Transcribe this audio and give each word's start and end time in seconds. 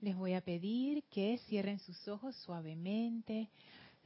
Les 0.00 0.16
voy 0.16 0.32
a 0.32 0.40
pedir 0.40 1.04
que 1.10 1.38
cierren 1.46 1.78
sus 1.78 2.08
ojos 2.08 2.34
suavemente, 2.36 3.50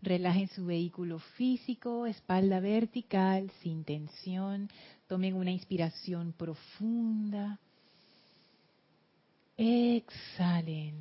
relajen 0.03 0.49
su 0.49 0.67
vehículo 0.67 1.21
físico, 1.21 2.07
espalda 2.07 2.59
vertical, 2.59 3.49
sin 3.63 3.85
tensión, 3.85 4.69
tomen 5.07 5.35
una 5.37 5.53
inspiración 5.53 6.33
profunda, 6.33 7.61
exhalen, 9.57 10.95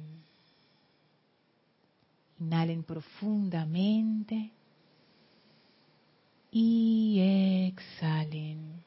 inhalen 2.39 2.83
profundamente. 2.83 4.51
Y 6.55 7.71
exhalen. 7.73 8.83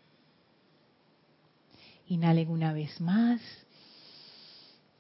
Inhalen 2.07 2.49
una 2.49 2.73
vez 2.73 3.01
más 3.01 3.41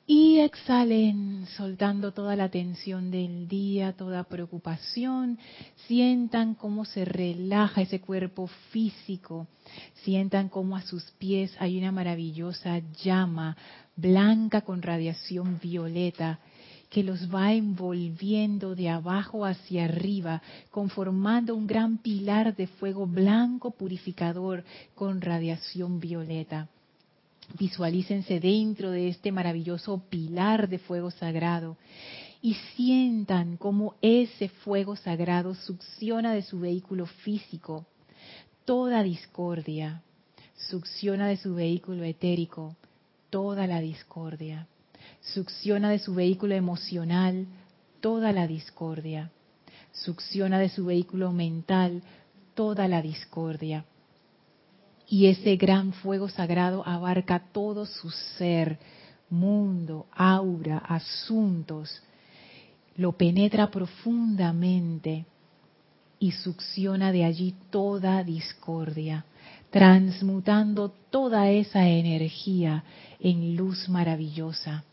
y 0.07 0.39
exhalen, 0.39 1.47
soltando 1.57 2.13
toda 2.13 2.37
la 2.37 2.49
tensión 2.49 3.11
del 3.11 3.49
día, 3.49 3.93
toda 3.93 4.23
preocupación. 4.25 5.39
Sientan 5.89 6.55
cómo 6.55 6.85
se 6.85 7.05
relaja 7.05 7.83
ese 7.83 8.01
cuerpo 8.01 8.47
físico. 8.71 9.49
Sientan 10.05 10.49
cómo 10.49 10.77
a 10.77 10.83
sus 10.83 11.03
pies 11.19 11.57
hay 11.59 11.77
una 11.79 11.91
maravillosa 11.91 12.81
llama 13.03 13.57
blanca 13.97 14.61
con 14.61 14.81
radiación 14.83 15.59
violeta 15.61 16.39
que 16.89 17.03
los 17.03 17.35
va 17.35 17.53
envolviendo 17.53 18.77
de 18.77 18.89
abajo 18.89 19.45
hacia 19.45 19.87
arriba, 19.87 20.41
conformando 20.71 21.57
un 21.57 21.67
gran 21.67 21.99
pilar 21.99 22.55
de 22.55 22.69
fuego 22.69 23.09
blanco 23.09 23.73
purificador 23.73 24.63
con 24.95 25.21
radiación 25.21 25.99
violeta. 25.99 26.69
Visualícense 27.55 28.41
dentro 28.41 28.91
de 28.91 29.09
este 29.09 29.33
maravilloso 29.33 30.03
pilar 30.11 30.69
de 30.69 30.79
fuego 30.79 31.11
sagrado 31.11 31.77
y 32.43 32.55
sientan 32.75 33.57
cómo 33.57 33.95
ese 34.03 34.49
fuego 34.49 34.97
sagrado 34.97 35.55
succiona 35.55 36.35
de 36.35 36.43
su 36.43 36.61
vehículo 36.61 37.07
físico 37.07 37.87
toda 38.65 39.03
discordia, 39.03 40.03
succiona 40.69 41.29
de 41.29 41.37
su 41.37 41.55
vehículo 41.55 42.03
etérico 42.05 42.77
toda 43.31 43.67
la 43.67 43.81
discordia, 43.81 44.67
succiona 45.21 45.91
de 45.91 45.99
su 45.99 46.15
vehículo 46.15 46.55
emocional 46.55 47.47
toda 48.01 48.33
la 48.33 48.47
discordia, 48.47 49.31
succiona 49.93 50.59
de 50.59 50.69
su 50.69 50.85
vehículo 50.85 51.33
mental 51.33 52.03
toda 52.55 52.89
la 52.89 53.01
discordia 53.01 53.85
y 55.09 55.27
ese 55.27 55.57
gran 55.57 55.93
fuego 55.93 56.29
sagrado 56.29 56.87
abarca 56.87 57.39
todo 57.53 57.87
su 57.87 58.11
ser, 58.11 58.79
mundo, 59.31 60.07
aura, 60.13 60.79
asuntos, 60.79 62.03
lo 62.97 63.13
penetra 63.13 63.71
profundamente 63.71 65.27
y 66.19 66.33
succiona 66.33 67.13
de 67.13 67.25
allí 67.25 67.55
toda 67.71 68.25
discordia, 68.25 69.25
transmutando 69.71 70.89
toda 71.11 71.51
esa 71.51 71.87
energía 71.89 72.85
en 73.21 73.57
luz 73.57 73.89
maravillosa. 73.89 74.85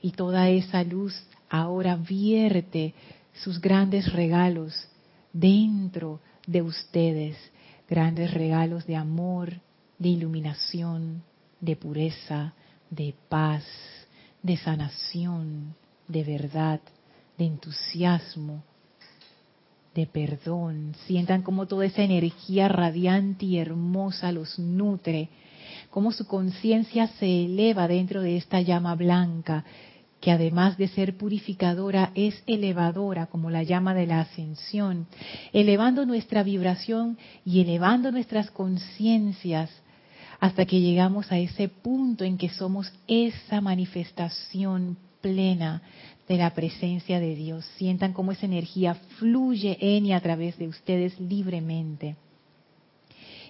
Y 0.00 0.12
toda 0.12 0.48
esa 0.48 0.82
luz 0.82 1.14
ahora 1.48 1.96
vierte 1.96 2.94
sus 3.34 3.60
grandes 3.60 4.12
regalos 4.12 4.74
dentro 5.32 6.20
de 6.46 6.62
ustedes 6.62 7.36
grandes 7.92 8.32
regalos 8.32 8.86
de 8.86 8.96
amor, 8.96 9.52
de 9.98 10.08
iluminación, 10.08 11.22
de 11.60 11.76
pureza, 11.76 12.54
de 12.88 13.14
paz, 13.28 13.64
de 14.42 14.56
sanación, 14.56 15.74
de 16.08 16.24
verdad, 16.24 16.80
de 17.36 17.44
entusiasmo, 17.44 18.62
de 19.94 20.06
perdón. 20.06 20.94
Sientan 21.06 21.42
como 21.42 21.66
toda 21.66 21.84
esa 21.84 22.00
energía 22.02 22.66
radiante 22.66 23.44
y 23.44 23.58
hermosa 23.58 24.32
los 24.32 24.58
nutre, 24.58 25.28
como 25.90 26.12
su 26.12 26.26
conciencia 26.26 27.08
se 27.18 27.44
eleva 27.44 27.88
dentro 27.88 28.22
de 28.22 28.38
esta 28.38 28.62
llama 28.62 28.94
blanca 28.94 29.66
que 30.22 30.30
además 30.30 30.78
de 30.78 30.86
ser 30.86 31.16
purificadora 31.16 32.12
es 32.14 32.44
elevadora 32.46 33.26
como 33.26 33.50
la 33.50 33.64
llama 33.64 33.92
de 33.92 34.06
la 34.06 34.20
ascensión, 34.20 35.08
elevando 35.52 36.06
nuestra 36.06 36.44
vibración 36.44 37.18
y 37.44 37.60
elevando 37.60 38.12
nuestras 38.12 38.48
conciencias 38.52 39.68
hasta 40.38 40.64
que 40.64 40.80
llegamos 40.80 41.32
a 41.32 41.38
ese 41.40 41.68
punto 41.68 42.22
en 42.22 42.38
que 42.38 42.50
somos 42.50 42.92
esa 43.08 43.60
manifestación 43.60 44.96
plena 45.20 45.82
de 46.28 46.36
la 46.36 46.54
presencia 46.54 47.18
de 47.18 47.34
Dios. 47.34 47.64
Sientan 47.76 48.12
cómo 48.12 48.30
esa 48.30 48.46
energía 48.46 48.94
fluye 49.18 49.76
en 49.80 50.06
y 50.06 50.12
a 50.12 50.20
través 50.20 50.56
de 50.56 50.68
ustedes 50.68 51.18
libremente. 51.18 52.14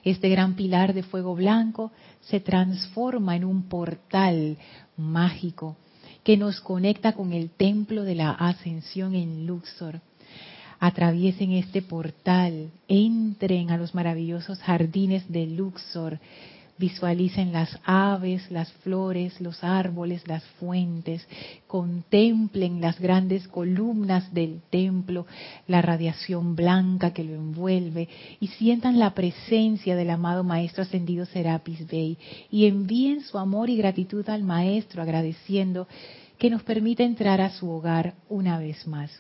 Este 0.04 0.30
gran 0.30 0.54
pilar 0.54 0.94
de 0.94 1.02
fuego 1.02 1.34
blanco 1.34 1.92
se 2.22 2.40
transforma 2.40 3.36
en 3.36 3.44
un 3.44 3.64
portal 3.64 4.56
mágico 4.96 5.76
que 6.24 6.36
nos 6.36 6.60
conecta 6.60 7.12
con 7.12 7.32
el 7.32 7.50
templo 7.50 8.04
de 8.04 8.14
la 8.14 8.30
ascensión 8.30 9.14
en 9.14 9.46
Luxor. 9.46 10.00
Atraviesen 10.78 11.52
este 11.52 11.82
portal, 11.82 12.70
entren 12.88 13.70
a 13.70 13.76
los 13.76 13.94
maravillosos 13.94 14.58
jardines 14.60 15.30
de 15.30 15.46
Luxor, 15.46 16.18
Visualicen 16.82 17.52
las 17.52 17.78
aves, 17.84 18.50
las 18.50 18.72
flores, 18.72 19.40
los 19.40 19.62
árboles, 19.62 20.26
las 20.26 20.42
fuentes. 20.58 21.24
Contemplen 21.68 22.80
las 22.80 22.98
grandes 22.98 23.46
columnas 23.46 24.34
del 24.34 24.62
templo, 24.68 25.24
la 25.68 25.80
radiación 25.80 26.56
blanca 26.56 27.12
que 27.12 27.22
lo 27.22 27.34
envuelve 27.34 28.08
y 28.40 28.48
sientan 28.48 28.98
la 28.98 29.14
presencia 29.14 29.94
del 29.94 30.10
amado 30.10 30.42
Maestro 30.42 30.82
Ascendido 30.82 31.24
Serapis 31.24 31.86
Bey 31.86 32.18
y 32.50 32.66
envíen 32.66 33.20
su 33.20 33.38
amor 33.38 33.70
y 33.70 33.76
gratitud 33.76 34.28
al 34.28 34.42
Maestro 34.42 35.02
agradeciendo 35.02 35.86
que 36.36 36.50
nos 36.50 36.64
permite 36.64 37.04
entrar 37.04 37.40
a 37.40 37.50
su 37.50 37.70
hogar 37.70 38.14
una 38.28 38.58
vez 38.58 38.88
más. 38.88 39.12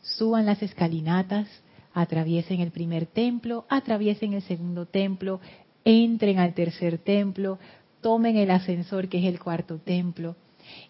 Suban 0.00 0.46
las 0.46 0.62
escalinatas, 0.62 1.46
atraviesen 1.94 2.60
el 2.60 2.70
primer 2.70 3.04
templo, 3.04 3.66
atraviesen 3.68 4.32
el 4.32 4.42
segundo 4.42 4.86
templo, 4.86 5.40
entren 5.84 6.38
al 6.38 6.54
tercer 6.54 6.98
templo, 6.98 7.58
tomen 8.00 8.36
el 8.36 8.50
ascensor 8.50 9.08
que 9.08 9.18
es 9.18 9.24
el 9.24 9.38
cuarto 9.38 9.78
templo. 9.78 10.36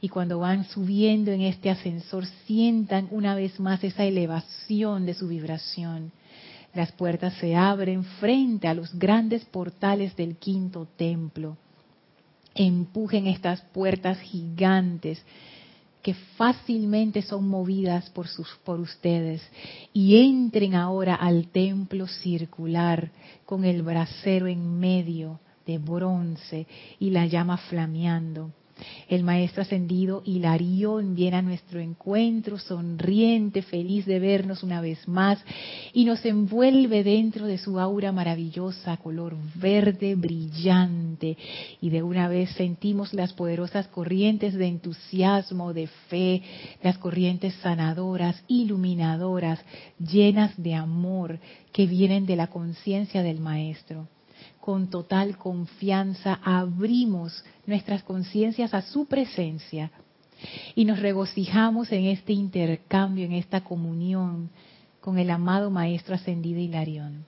Y 0.01 0.09
cuando 0.09 0.39
van 0.39 0.65
subiendo 0.65 1.31
en 1.33 1.43
este 1.43 1.71
ascensor, 1.71 2.27
sientan 2.47 3.09
una 3.11 3.35
vez 3.35 3.59
más 3.59 3.83
esa 3.83 4.05
elevación 4.05 5.07
de 5.07 5.15
su 5.15 5.29
vibración. 5.29 6.13
Las 6.75 6.93
puertas 6.93 7.35
se 7.35 7.55
abren 7.55 8.05
frente 8.05 8.69
a 8.69 8.75
los 8.75 8.99
grandes 8.99 9.45
portales 9.45 10.17
del 10.17 10.37
quinto 10.37 10.89
templo. 10.97 11.57
Empujen 12.55 13.27
estas 13.27 13.61
puertas 13.73 14.19
gigantes 14.21 15.23
que 16.03 16.15
fácilmente 16.37 17.23
son 17.23 17.49
movidas 17.49 18.11
por, 18.11 18.27
sus, 18.27 18.49
por 18.65 18.81
ustedes 18.81 19.43
y 19.93 20.17
entren 20.19 20.75
ahora 20.75 21.15
al 21.15 21.49
templo 21.49 22.07
circular 22.07 23.11
con 23.47 23.65
el 23.65 23.83
brasero 23.83 24.49
en 24.49 24.79
medio 24.79 25.41
de 25.65 25.79
bronce 25.79 26.67
y 26.99 27.11
la 27.11 27.27
llama 27.27 27.57
flameando. 27.57 28.51
El 29.09 29.23
maestro 29.25 29.63
ascendido 29.63 30.23
Hilarión 30.25 31.15
viene 31.15 31.37
a 31.37 31.43
nuestro 31.43 31.81
encuentro, 31.81 32.59
sonriente, 32.59 33.63
feliz 33.63 34.07
de 34.07 34.19
vernos 34.19 34.63
una 34.63 34.81
vez 34.81 35.07
más, 35.09 35.43
y 35.93 36.05
nos 36.05 36.25
envuelve 36.25 37.05
dentro 37.05 37.47
de 37.47 37.59
su 37.59 37.79
aura 37.79 38.13
maravillosa, 38.13 38.97
color 38.97 39.37
verde 39.55 40.15
brillante, 40.15 41.37
y 41.81 41.91
de 41.91 42.03
una 42.03 42.29
vez 42.29 42.51
sentimos 42.51 43.13
las 43.15 43.33
poderosas 43.33 43.89
corrientes 43.89 44.55
de 44.55 44.67
entusiasmo, 44.67 45.73
de 45.73 45.87
fe, 46.09 46.43
las 46.83 46.99
corrientes 46.99 47.55
sanadoras, 47.63 48.43
iluminadoras, 48.49 49.61
llenas 49.99 50.53
de 50.57 50.75
amor, 50.75 51.39
que 51.73 51.87
vienen 51.87 52.27
de 52.27 52.37
la 52.37 52.49
conciencia 52.49 53.23
del 53.23 53.41
maestro 53.41 54.09
con 54.63 54.91
total 54.91 55.39
confianza 55.39 56.39
abrimos 56.41 57.45
nuestras 57.67 58.05
conciencias 58.05 58.73
a 58.75 58.81
su 58.81 59.07
presencia 59.07 59.91
y 60.77 60.85
nos 60.85 61.01
regocijamos 61.01 61.91
en 61.91 62.05
este 62.05 62.33
intercambio, 62.33 63.25
en 63.25 63.33
esta 63.33 63.65
comunión 63.65 64.51
con 65.01 65.19
el 65.19 65.31
amado 65.31 65.69
Maestro 65.73 66.15
Ascendido 66.15 66.61
Hilarión. 66.61 67.27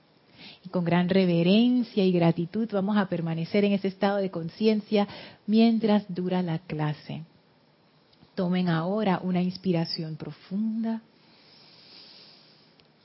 Y 0.63 0.69
con 0.69 0.85
gran 0.85 1.09
reverencia 1.09 2.05
y 2.05 2.13
gratitud 2.13 2.69
vamos 2.71 2.95
a 2.95 3.09
permanecer 3.09 3.65
en 3.65 3.73
ese 3.73 3.89
estado 3.89 4.15
de 4.19 4.31
conciencia 4.31 5.05
mientras 5.45 6.05
dura 6.07 6.41
la 6.41 6.59
clase. 6.59 7.25
Tomen 8.35 8.69
ahora 8.69 9.19
una 9.21 9.41
inspiración 9.41 10.15
profunda. 10.15 11.01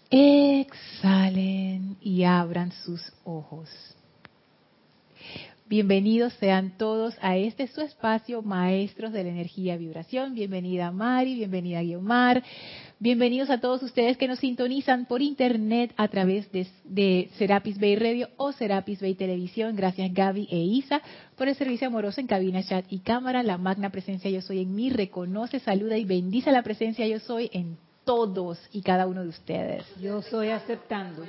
Exhalen 0.08 1.96
y 2.00 2.22
abran 2.22 2.70
sus 2.70 3.12
ojos. 3.24 3.68
Bienvenidos 5.70 6.32
sean 6.40 6.76
todos 6.76 7.14
a 7.20 7.36
este 7.36 7.68
su 7.68 7.80
espacio, 7.80 8.42
Maestros 8.42 9.12
de 9.12 9.22
la 9.22 9.30
Energía 9.30 9.76
Vibración. 9.76 10.34
Bienvenida 10.34 10.90
Mari, 10.90 11.36
bienvenida 11.36 11.80
Guiomar. 11.80 12.42
Bienvenidos 12.98 13.50
a 13.50 13.60
todos 13.60 13.80
ustedes 13.84 14.16
que 14.16 14.26
nos 14.26 14.40
sintonizan 14.40 15.06
por 15.06 15.22
internet 15.22 15.94
a 15.96 16.08
través 16.08 16.50
de, 16.50 16.66
de, 16.82 17.30
Serapis 17.38 17.78
Bay 17.78 17.94
Radio 17.94 18.30
o 18.36 18.50
Serapis 18.50 19.00
Bay 19.00 19.14
Televisión. 19.14 19.76
Gracias 19.76 20.12
Gaby 20.12 20.48
e 20.50 20.58
Isa 20.58 21.02
por 21.36 21.46
el 21.46 21.54
servicio 21.54 21.86
amoroso 21.86 22.20
en 22.20 22.26
cabina, 22.26 22.64
chat 22.64 22.84
y 22.90 22.98
cámara. 22.98 23.44
La 23.44 23.56
magna 23.56 23.90
presencia 23.90 24.28
yo 24.28 24.42
soy 24.42 24.62
en 24.62 24.74
mí 24.74 24.90
reconoce, 24.90 25.60
saluda 25.60 25.96
y 25.96 26.04
bendice 26.04 26.50
la 26.50 26.64
presencia 26.64 27.06
yo 27.06 27.20
soy 27.20 27.48
en 27.52 27.78
todos 28.04 28.58
y 28.72 28.82
cada 28.82 29.06
uno 29.06 29.22
de 29.22 29.28
ustedes. 29.28 29.84
Yo 30.00 30.20
soy 30.20 30.48
aceptando. 30.48 31.22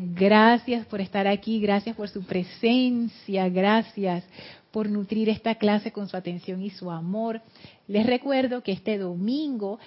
Gracias 0.00 0.86
por 0.86 1.00
estar 1.00 1.26
aquí, 1.26 1.60
gracias 1.60 1.96
por 1.96 2.08
su 2.08 2.22
presencia, 2.22 3.48
gracias 3.48 4.24
por 4.70 4.88
nutrir 4.88 5.28
esta 5.28 5.54
clase 5.56 5.92
con 5.92 6.08
su 6.08 6.16
atención 6.16 6.62
y 6.62 6.70
su 6.70 6.90
amor. 6.90 7.42
Les 7.88 8.06
recuerdo 8.06 8.62
que 8.62 8.72
este 8.72 8.98
domingo 8.98 9.78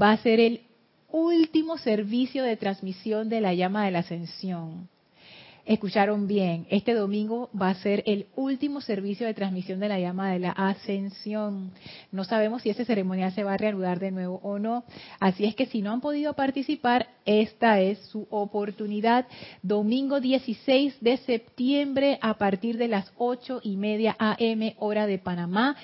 va 0.00 0.12
a 0.12 0.16
ser 0.18 0.40
el 0.40 0.60
último 1.10 1.78
servicio 1.78 2.44
de 2.44 2.56
transmisión 2.56 3.28
de 3.28 3.40
la 3.40 3.54
llama 3.54 3.84
de 3.84 3.90
la 3.90 4.00
ascensión. 4.00 4.88
Escucharon 5.66 6.28
bien, 6.28 6.68
este 6.70 6.94
domingo 6.94 7.50
va 7.60 7.70
a 7.70 7.74
ser 7.74 8.04
el 8.06 8.26
último 8.36 8.80
servicio 8.80 9.26
de 9.26 9.34
transmisión 9.34 9.80
de 9.80 9.88
la 9.88 9.98
llama 9.98 10.30
de 10.30 10.38
la 10.38 10.52
ascensión. 10.52 11.72
No 12.12 12.22
sabemos 12.22 12.62
si 12.62 12.70
ese 12.70 12.84
ceremonial 12.84 13.32
se 13.32 13.42
va 13.42 13.54
a 13.54 13.56
reanudar 13.56 13.98
de 13.98 14.12
nuevo 14.12 14.38
o 14.44 14.60
no. 14.60 14.84
Así 15.18 15.44
es 15.44 15.56
que 15.56 15.66
si 15.66 15.82
no 15.82 15.90
han 15.90 16.00
podido 16.00 16.34
participar, 16.34 17.08
esta 17.24 17.80
es 17.80 17.98
su 17.98 18.28
oportunidad. 18.30 19.26
Domingo 19.60 20.20
16 20.20 20.98
de 21.00 21.16
septiembre 21.16 22.20
a 22.22 22.34
partir 22.34 22.78
de 22.78 22.86
las 22.86 23.12
ocho 23.16 23.58
y 23.60 23.76
media 23.76 24.14
AM 24.20 24.74
hora 24.78 25.08
de 25.08 25.18
Panamá. 25.18 25.76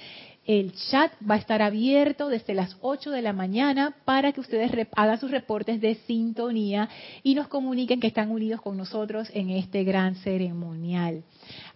El 0.45 0.73
chat 0.73 1.13
va 1.29 1.37
a 1.37 1.39
estar 1.39 1.63
abierto 1.63 2.29
desde 2.29 2.55
las 2.55 2.77
8 2.81 3.13
de 3.13 3.23
la 3.23 3.33
mañana 3.33 3.95
para 4.05 4.33
que 4.33 4.41
ustedes 4.41 4.73
hagan 4.97 5.21
sus 5.21 5.31
reportes 5.31 5.81
de 5.81 5.95
sintonía 6.07 6.89
y 7.23 7.37
nos 7.37 7.47
comuniquen 7.47 8.01
que 8.01 8.09
están 8.09 8.33
unidos 8.33 8.61
con 8.61 8.77
nosotros 8.77 9.29
en 9.35 9.51
este 9.51 9.85
gran 9.85 10.17
ceremonial. 10.17 11.23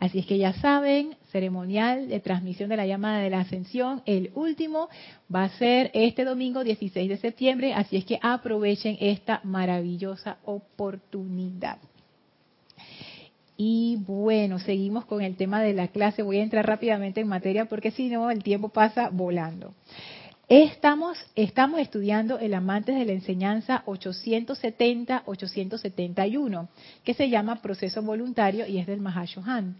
Así 0.00 0.18
es 0.18 0.26
que 0.26 0.38
ya 0.38 0.52
saben, 0.54 1.14
ceremonial 1.30 2.08
de 2.08 2.18
transmisión 2.18 2.68
de 2.68 2.76
la 2.76 2.86
llamada 2.86 3.20
de 3.20 3.30
la 3.30 3.40
ascensión, 3.40 4.02
el 4.04 4.32
último 4.34 4.88
va 5.32 5.44
a 5.44 5.58
ser 5.58 5.92
este 5.94 6.24
domingo 6.24 6.64
16 6.64 7.08
de 7.08 7.18
septiembre, 7.18 7.72
así 7.72 7.96
es 7.96 8.04
que 8.04 8.18
aprovechen 8.20 8.96
esta 9.00 9.40
maravillosa 9.44 10.38
oportunidad. 10.44 11.78
Y 13.56 13.96
bueno, 14.06 14.58
seguimos 14.58 15.06
con 15.06 15.22
el 15.22 15.36
tema 15.36 15.62
de 15.62 15.72
la 15.72 15.88
clase. 15.88 16.22
Voy 16.22 16.36
a 16.38 16.42
entrar 16.42 16.66
rápidamente 16.66 17.22
en 17.22 17.28
materia 17.28 17.64
porque 17.64 17.90
si 17.90 18.08
no, 18.08 18.30
el 18.30 18.42
tiempo 18.42 18.68
pasa 18.68 19.08
volando. 19.10 19.72
Estamos, 20.48 21.18
estamos 21.34 21.80
estudiando 21.80 22.38
el 22.38 22.54
Amantes 22.54 22.96
de 22.96 23.04
la 23.04 23.10
Enseñanza 23.12 23.82
870-871, 23.86 26.68
que 27.02 27.14
se 27.14 27.28
llama 27.28 27.60
Proceso 27.62 28.00
Voluntario 28.02 28.64
y 28.66 28.78
es 28.78 28.86
del 28.86 29.00
Mahashohan. 29.00 29.74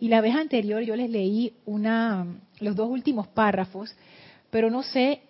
Y 0.00 0.08
la 0.08 0.22
vez 0.22 0.34
anterior 0.34 0.80
yo 0.82 0.96
les 0.96 1.10
leí 1.10 1.52
una, 1.66 2.26
los 2.60 2.74
dos 2.74 2.88
últimos 2.88 3.26
párrafos, 3.26 3.94
pero 4.50 4.70
no 4.70 4.82
sé, 4.82 5.20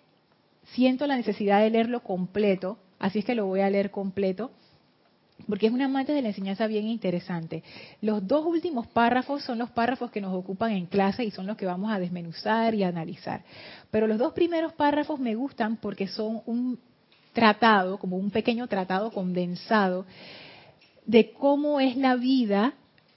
siento 0.75 1.07
la 1.07 1.17
necesidad 1.17 1.59
de 1.59 1.71
leerlo 1.71 2.01
completo, 2.01 2.77
así 2.99 3.19
es 3.19 3.25
que 3.25 3.35
lo 3.35 3.47
voy 3.47 3.59
a 3.59 3.69
leer 3.69 3.91
completo 3.91 4.51
porque 5.47 5.67
es 5.67 5.73
una 5.73 5.85
amante 5.85 6.13
de 6.13 6.21
la 6.21 6.29
enseñanza 6.29 6.67
bien 6.67 6.87
interesante. 6.87 7.63
Los 8.01 8.27
dos 8.27 8.45
últimos 8.45 8.87
párrafos 8.87 9.43
son 9.43 9.57
los 9.57 9.69
párrafos 9.71 10.11
que 10.11 10.21
nos 10.21 10.33
ocupan 10.33 10.71
en 10.71 10.85
clase 10.85 11.23
y 11.23 11.31
son 11.31 11.47
los 11.47 11.57
que 11.57 11.65
vamos 11.65 11.91
a 11.91 11.99
desmenuzar 11.99 12.75
y 12.75 12.83
analizar. 12.83 13.43
Pero 13.91 14.07
los 14.07 14.17
dos 14.17 14.33
primeros 14.33 14.73
párrafos 14.73 15.19
me 15.19 15.35
gustan 15.35 15.77
porque 15.77 16.07
son 16.07 16.41
un 16.45 16.79
tratado, 17.33 17.97
como 17.97 18.17
un 18.17 18.31
pequeño 18.31 18.67
tratado 18.67 19.11
condensado, 19.11 20.05
de 21.05 21.31
cómo 21.31 21.79
es 21.79 21.95
la 21.95 22.15
vida 22.15 22.73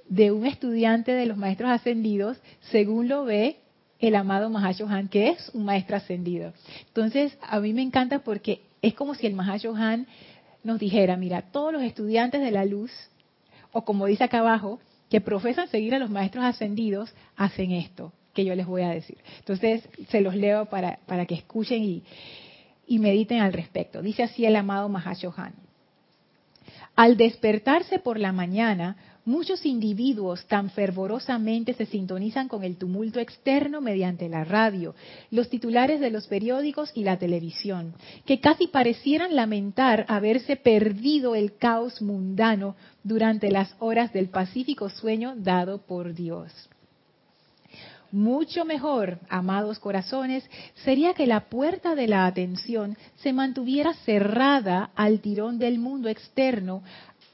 de 0.08 0.30
un 0.30 0.46
estudiante 0.46 1.12
de 1.12 1.26
los 1.26 1.36
maestros 1.36 1.70
ascendidos 1.70 2.38
según 2.70 3.08
lo 3.08 3.24
ve 3.24 3.56
el 3.98 4.16
amado 4.16 4.50
Mahashohan, 4.50 5.08
que 5.08 5.28
es 5.28 5.50
un 5.54 5.64
maestro 5.64 5.96
ascendido. 5.96 6.52
Entonces, 6.88 7.38
a 7.40 7.60
mí 7.60 7.72
me 7.72 7.82
encanta 7.82 8.18
porque 8.18 8.62
es 8.82 8.94
como 8.94 9.14
si 9.14 9.26
el 9.26 9.34
Mahashohan 9.34 10.06
nos 10.64 10.78
dijera, 10.78 11.16
mira, 11.16 11.42
todos 11.42 11.72
los 11.72 11.82
estudiantes 11.82 12.40
de 12.40 12.50
la 12.50 12.64
luz, 12.64 12.90
o 13.72 13.84
como 13.84 14.06
dice 14.06 14.24
acá 14.24 14.40
abajo, 14.40 14.80
que 15.10 15.20
profesan 15.20 15.68
seguir 15.68 15.94
a 15.94 15.98
los 15.98 16.10
maestros 16.10 16.44
ascendidos, 16.44 17.14
hacen 17.36 17.72
esto 17.72 18.12
que 18.32 18.44
yo 18.44 18.54
les 18.54 18.66
voy 18.66 18.82
a 18.82 18.88
decir. 18.88 19.18
Entonces, 19.38 19.86
se 20.08 20.20
los 20.20 20.34
leo 20.34 20.66
para, 20.66 20.98
para 21.06 21.26
que 21.26 21.34
escuchen 21.34 21.82
y, 21.82 22.02
y 22.86 22.98
mediten 22.98 23.40
al 23.40 23.52
respecto. 23.52 24.02
Dice 24.02 24.22
así 24.22 24.46
el 24.46 24.56
amado 24.56 24.88
Mahashohan. 24.88 25.52
Al 26.94 27.16
despertarse 27.16 27.98
por 27.98 28.18
la 28.18 28.32
mañana, 28.32 28.96
Muchos 29.24 29.64
individuos 29.66 30.44
tan 30.46 30.68
fervorosamente 30.70 31.74
se 31.74 31.86
sintonizan 31.86 32.48
con 32.48 32.64
el 32.64 32.76
tumulto 32.76 33.20
externo 33.20 33.80
mediante 33.80 34.28
la 34.28 34.42
radio, 34.42 34.96
los 35.30 35.48
titulares 35.48 36.00
de 36.00 36.10
los 36.10 36.26
periódicos 36.26 36.90
y 36.92 37.04
la 37.04 37.20
televisión, 37.20 37.94
que 38.26 38.40
casi 38.40 38.66
parecieran 38.66 39.36
lamentar 39.36 40.06
haberse 40.08 40.56
perdido 40.56 41.36
el 41.36 41.56
caos 41.56 42.02
mundano 42.02 42.74
durante 43.04 43.52
las 43.52 43.76
horas 43.78 44.12
del 44.12 44.28
pacífico 44.28 44.88
sueño 44.88 45.34
dado 45.36 45.86
por 45.86 46.14
Dios. 46.14 46.52
Mucho 48.12 48.66
mejor, 48.66 49.20
amados 49.30 49.78
corazones, 49.78 50.44
sería 50.84 51.14
que 51.14 51.26
la 51.26 51.48
puerta 51.48 51.94
de 51.94 52.06
la 52.06 52.26
atención 52.26 52.94
se 53.16 53.32
mantuviera 53.32 53.94
cerrada 54.04 54.90
al 54.94 55.20
tirón 55.20 55.58
del 55.58 55.78
mundo 55.78 56.10
externo 56.10 56.82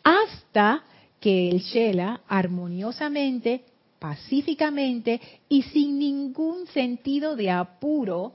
hasta 0.04 0.84
que 1.20 1.48
el 1.48 1.58
Shela 1.58 2.20
armoniosamente, 2.28 3.64
pacíficamente 3.98 5.20
y 5.48 5.62
sin 5.62 5.98
ningún 5.98 6.68
sentido 6.68 7.34
de 7.34 7.50
apuro 7.50 8.34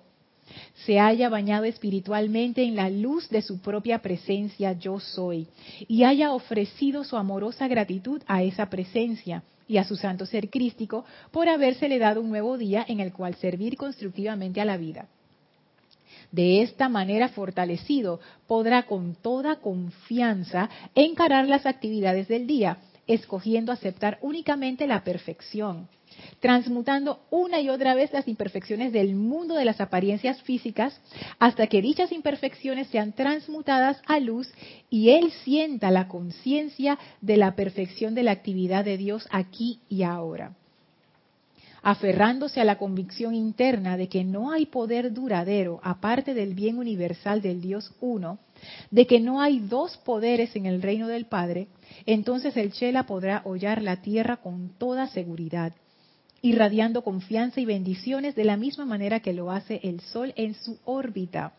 se 0.85 0.99
haya 0.99 1.29
bañado 1.29 1.65
espiritualmente 1.65 2.63
en 2.63 2.75
la 2.75 2.89
luz 2.89 3.29
de 3.29 3.41
su 3.41 3.59
propia 3.59 3.99
presencia 3.99 4.73
yo 4.73 4.99
soy 4.99 5.47
y 5.87 6.03
haya 6.03 6.31
ofrecido 6.31 7.03
su 7.03 7.17
amorosa 7.17 7.67
gratitud 7.67 8.21
a 8.27 8.43
esa 8.43 8.69
presencia 8.69 9.43
y 9.67 9.77
a 9.77 9.83
su 9.83 9.95
santo 9.95 10.25
ser 10.25 10.49
crístico 10.49 11.05
por 11.31 11.49
habérsele 11.49 11.99
dado 11.99 12.21
un 12.21 12.29
nuevo 12.29 12.57
día 12.57 12.85
en 12.87 12.99
el 12.99 13.13
cual 13.13 13.35
servir 13.35 13.77
constructivamente 13.77 14.61
a 14.61 14.65
la 14.65 14.77
vida. 14.77 15.07
De 16.31 16.63
esta 16.63 16.89
manera 16.89 17.29
fortalecido, 17.29 18.19
podrá 18.47 18.83
con 18.83 19.15
toda 19.15 19.57
confianza 19.57 20.69
encarar 20.95 21.47
las 21.47 21.67
actividades 21.67 22.27
del 22.27 22.47
día, 22.47 22.77
escogiendo 23.05 23.71
aceptar 23.71 24.17
únicamente 24.21 24.87
la 24.87 25.03
perfección, 25.03 25.87
transmutando 26.39 27.19
una 27.29 27.61
y 27.61 27.69
otra 27.69 27.95
vez 27.95 28.11
las 28.13 28.27
imperfecciones 28.27 28.93
del 28.93 29.15
mundo 29.15 29.55
de 29.55 29.65
las 29.65 29.81
apariencias 29.81 30.41
físicas 30.41 30.99
hasta 31.39 31.67
que 31.67 31.81
dichas 31.81 32.11
imperfecciones 32.11 32.87
sean 32.87 33.13
transmutadas 33.13 34.01
a 34.05 34.19
luz 34.19 34.51
y 34.89 35.09
él 35.09 35.31
sienta 35.43 35.91
la 35.91 36.07
conciencia 36.07 36.97
de 37.21 37.37
la 37.37 37.55
perfección 37.55 38.15
de 38.15 38.23
la 38.23 38.31
actividad 38.31 38.85
de 38.85 38.97
Dios 38.97 39.27
aquí 39.31 39.79
y 39.89 40.03
ahora. 40.03 40.55
Aferrándose 41.85 42.61
a 42.61 42.65
la 42.65 42.77
convicción 42.77 43.35
interna 43.35 43.97
de 43.97 44.07
que 44.07 44.23
no 44.23 44.51
hay 44.51 44.67
poder 44.67 45.11
duradero 45.11 45.81
aparte 45.83 46.33
del 46.33 46.53
bien 46.53 46.77
universal 46.77 47.41
del 47.41 47.59
Dios 47.59 47.93
uno, 47.99 48.39
de 48.89 49.05
que 49.05 49.19
no 49.19 49.41
hay 49.41 49.59
dos 49.59 49.97
poderes 49.97 50.55
en 50.55 50.65
el 50.65 50.81
reino 50.81 51.09
del 51.09 51.25
Padre, 51.25 51.67
entonces 52.05 52.55
el 52.55 52.71
Chela 52.71 53.05
podrá 53.05 53.41
hollar 53.43 53.81
la 53.81 53.97
tierra 54.01 54.37
con 54.37 54.69
toda 54.77 55.07
seguridad, 55.07 55.73
irradiando 56.43 57.03
confianza 57.03 57.61
y 57.61 57.65
bendiciones 57.65 58.35
de 58.35 58.43
la 58.43 58.57
misma 58.57 58.83
manera 58.85 59.21
que 59.21 59.31
lo 59.31 59.49
hace 59.49 59.79
el 59.81 60.01
Sol 60.01 60.33
en 60.35 60.53
su 60.55 60.77
órbita. 60.83 61.53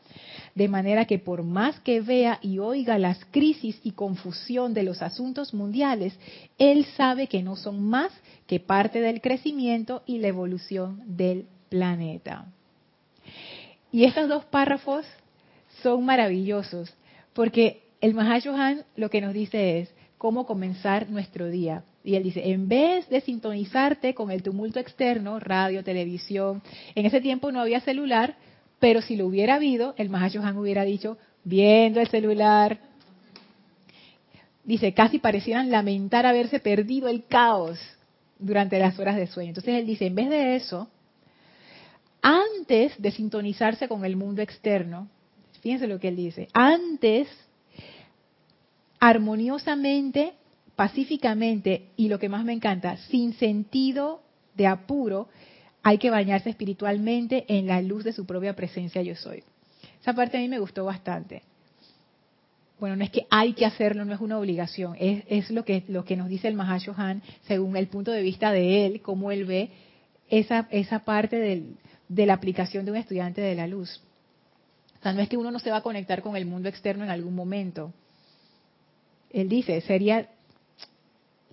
De 0.54 0.68
manera 0.68 1.06
que 1.06 1.18
por 1.18 1.42
más 1.42 1.80
que 1.80 2.02
vea 2.02 2.38
y 2.42 2.58
oiga 2.58 2.98
las 2.98 3.24
crisis 3.30 3.80
y 3.82 3.92
confusión 3.92 4.74
de 4.74 4.82
los 4.82 5.00
asuntos 5.00 5.54
mundiales, 5.54 6.14
él 6.58 6.84
sabe 6.98 7.28
que 7.28 7.42
no 7.42 7.56
son 7.56 7.82
más 7.82 8.12
que 8.46 8.60
parte 8.60 9.00
del 9.00 9.22
crecimiento 9.22 10.02
y 10.04 10.18
la 10.18 10.28
evolución 10.28 11.02
del 11.06 11.46
planeta. 11.70 12.44
Y 13.90 14.04
estos 14.04 14.28
dos 14.28 14.44
párrafos 14.44 15.06
son 15.82 16.04
maravillosos, 16.04 16.92
porque 17.32 17.84
el 18.02 18.12
Mahashohan 18.12 18.84
lo 18.96 19.08
que 19.08 19.22
nos 19.22 19.32
dice 19.32 19.78
es 19.78 19.94
cómo 20.18 20.44
comenzar 20.44 21.08
nuestro 21.08 21.48
día. 21.48 21.84
Y 22.04 22.16
él 22.16 22.22
dice, 22.22 22.50
en 22.50 22.68
vez 22.68 23.08
de 23.08 23.22
sintonizarte 23.22 24.14
con 24.14 24.30
el 24.30 24.42
tumulto 24.42 24.78
externo, 24.78 25.40
radio, 25.40 25.82
televisión, 25.82 26.62
en 26.94 27.06
ese 27.06 27.22
tiempo 27.22 27.50
no 27.50 27.60
había 27.60 27.80
celular, 27.80 28.36
pero 28.78 29.00
si 29.00 29.16
lo 29.16 29.26
hubiera 29.26 29.54
habido, 29.54 29.94
el 29.96 30.10
Mahashohan 30.10 30.58
hubiera 30.58 30.84
dicho, 30.84 31.16
viendo 31.44 32.00
el 32.00 32.08
celular. 32.08 32.78
Dice, 34.64 34.92
casi 34.92 35.18
parecieran 35.18 35.70
lamentar 35.70 36.26
haberse 36.26 36.60
perdido 36.60 37.08
el 37.08 37.24
caos. 37.24 37.78
durante 38.38 38.78
las 38.78 38.98
horas 38.98 39.16
de 39.16 39.26
sueño. 39.26 39.50
Entonces 39.50 39.74
él 39.74 39.86
dice, 39.86 40.06
en 40.06 40.14
vez 40.14 40.28
de 40.28 40.56
eso, 40.56 40.88
antes 42.20 43.00
de 43.00 43.10
sintonizarse 43.10 43.88
con 43.88 44.04
el 44.04 44.16
mundo 44.16 44.42
externo, 44.42 45.08
fíjense 45.62 45.86
lo 45.86 45.98
que 46.00 46.08
él 46.08 46.16
dice, 46.16 46.48
antes, 46.52 47.28
armoniosamente, 48.98 50.34
pacíficamente, 50.76 51.90
y 51.96 52.08
lo 52.08 52.18
que 52.18 52.28
más 52.28 52.44
me 52.44 52.52
encanta, 52.52 52.96
sin 53.08 53.34
sentido 53.34 54.22
de 54.54 54.66
apuro, 54.66 55.28
hay 55.82 55.98
que 55.98 56.10
bañarse 56.10 56.50
espiritualmente 56.50 57.44
en 57.48 57.66
la 57.66 57.80
luz 57.82 58.04
de 58.04 58.12
su 58.12 58.26
propia 58.26 58.56
presencia 58.56 59.02
yo 59.02 59.14
soy. 59.14 59.44
Esa 60.00 60.14
parte 60.14 60.36
a 60.36 60.40
mí 60.40 60.48
me 60.48 60.58
gustó 60.58 60.84
bastante. 60.84 61.42
Bueno, 62.80 62.96
no 62.96 63.04
es 63.04 63.10
que 63.10 63.26
hay 63.30 63.52
que 63.52 63.66
hacerlo, 63.66 64.04
no 64.04 64.12
es 64.12 64.20
una 64.20 64.38
obligación, 64.38 64.96
es, 64.98 65.50
lo, 65.50 65.64
que, 65.64 65.84
lo 65.88 66.04
que 66.04 66.16
nos 66.16 66.28
dice 66.28 66.48
el 66.48 66.54
Mahashohan 66.54 67.22
según 67.46 67.76
el 67.76 67.86
punto 67.86 68.10
de 68.10 68.22
vista 68.22 68.50
de 68.50 68.86
él, 68.86 69.00
cómo 69.00 69.30
él 69.30 69.44
ve 69.44 69.70
esa, 70.28 70.68
esa 70.70 71.04
parte 71.04 71.36
del, 71.36 71.76
de 72.08 72.26
la 72.26 72.34
aplicación 72.34 72.84
de 72.84 72.90
un 72.90 72.96
estudiante 72.96 73.40
de 73.40 73.54
la 73.54 73.66
luz. 73.66 74.02
O 74.98 75.02
sea, 75.02 75.12
no 75.12 75.20
es 75.20 75.28
que 75.28 75.36
uno 75.36 75.50
no 75.50 75.58
se 75.58 75.70
va 75.70 75.78
a 75.78 75.82
conectar 75.82 76.22
con 76.22 76.36
el 76.36 76.46
mundo 76.46 76.68
externo 76.68 77.04
en 77.04 77.10
algún 77.10 77.34
momento. 77.34 77.92
Él 79.30 79.48
dice, 79.48 79.80
sería 79.82 80.28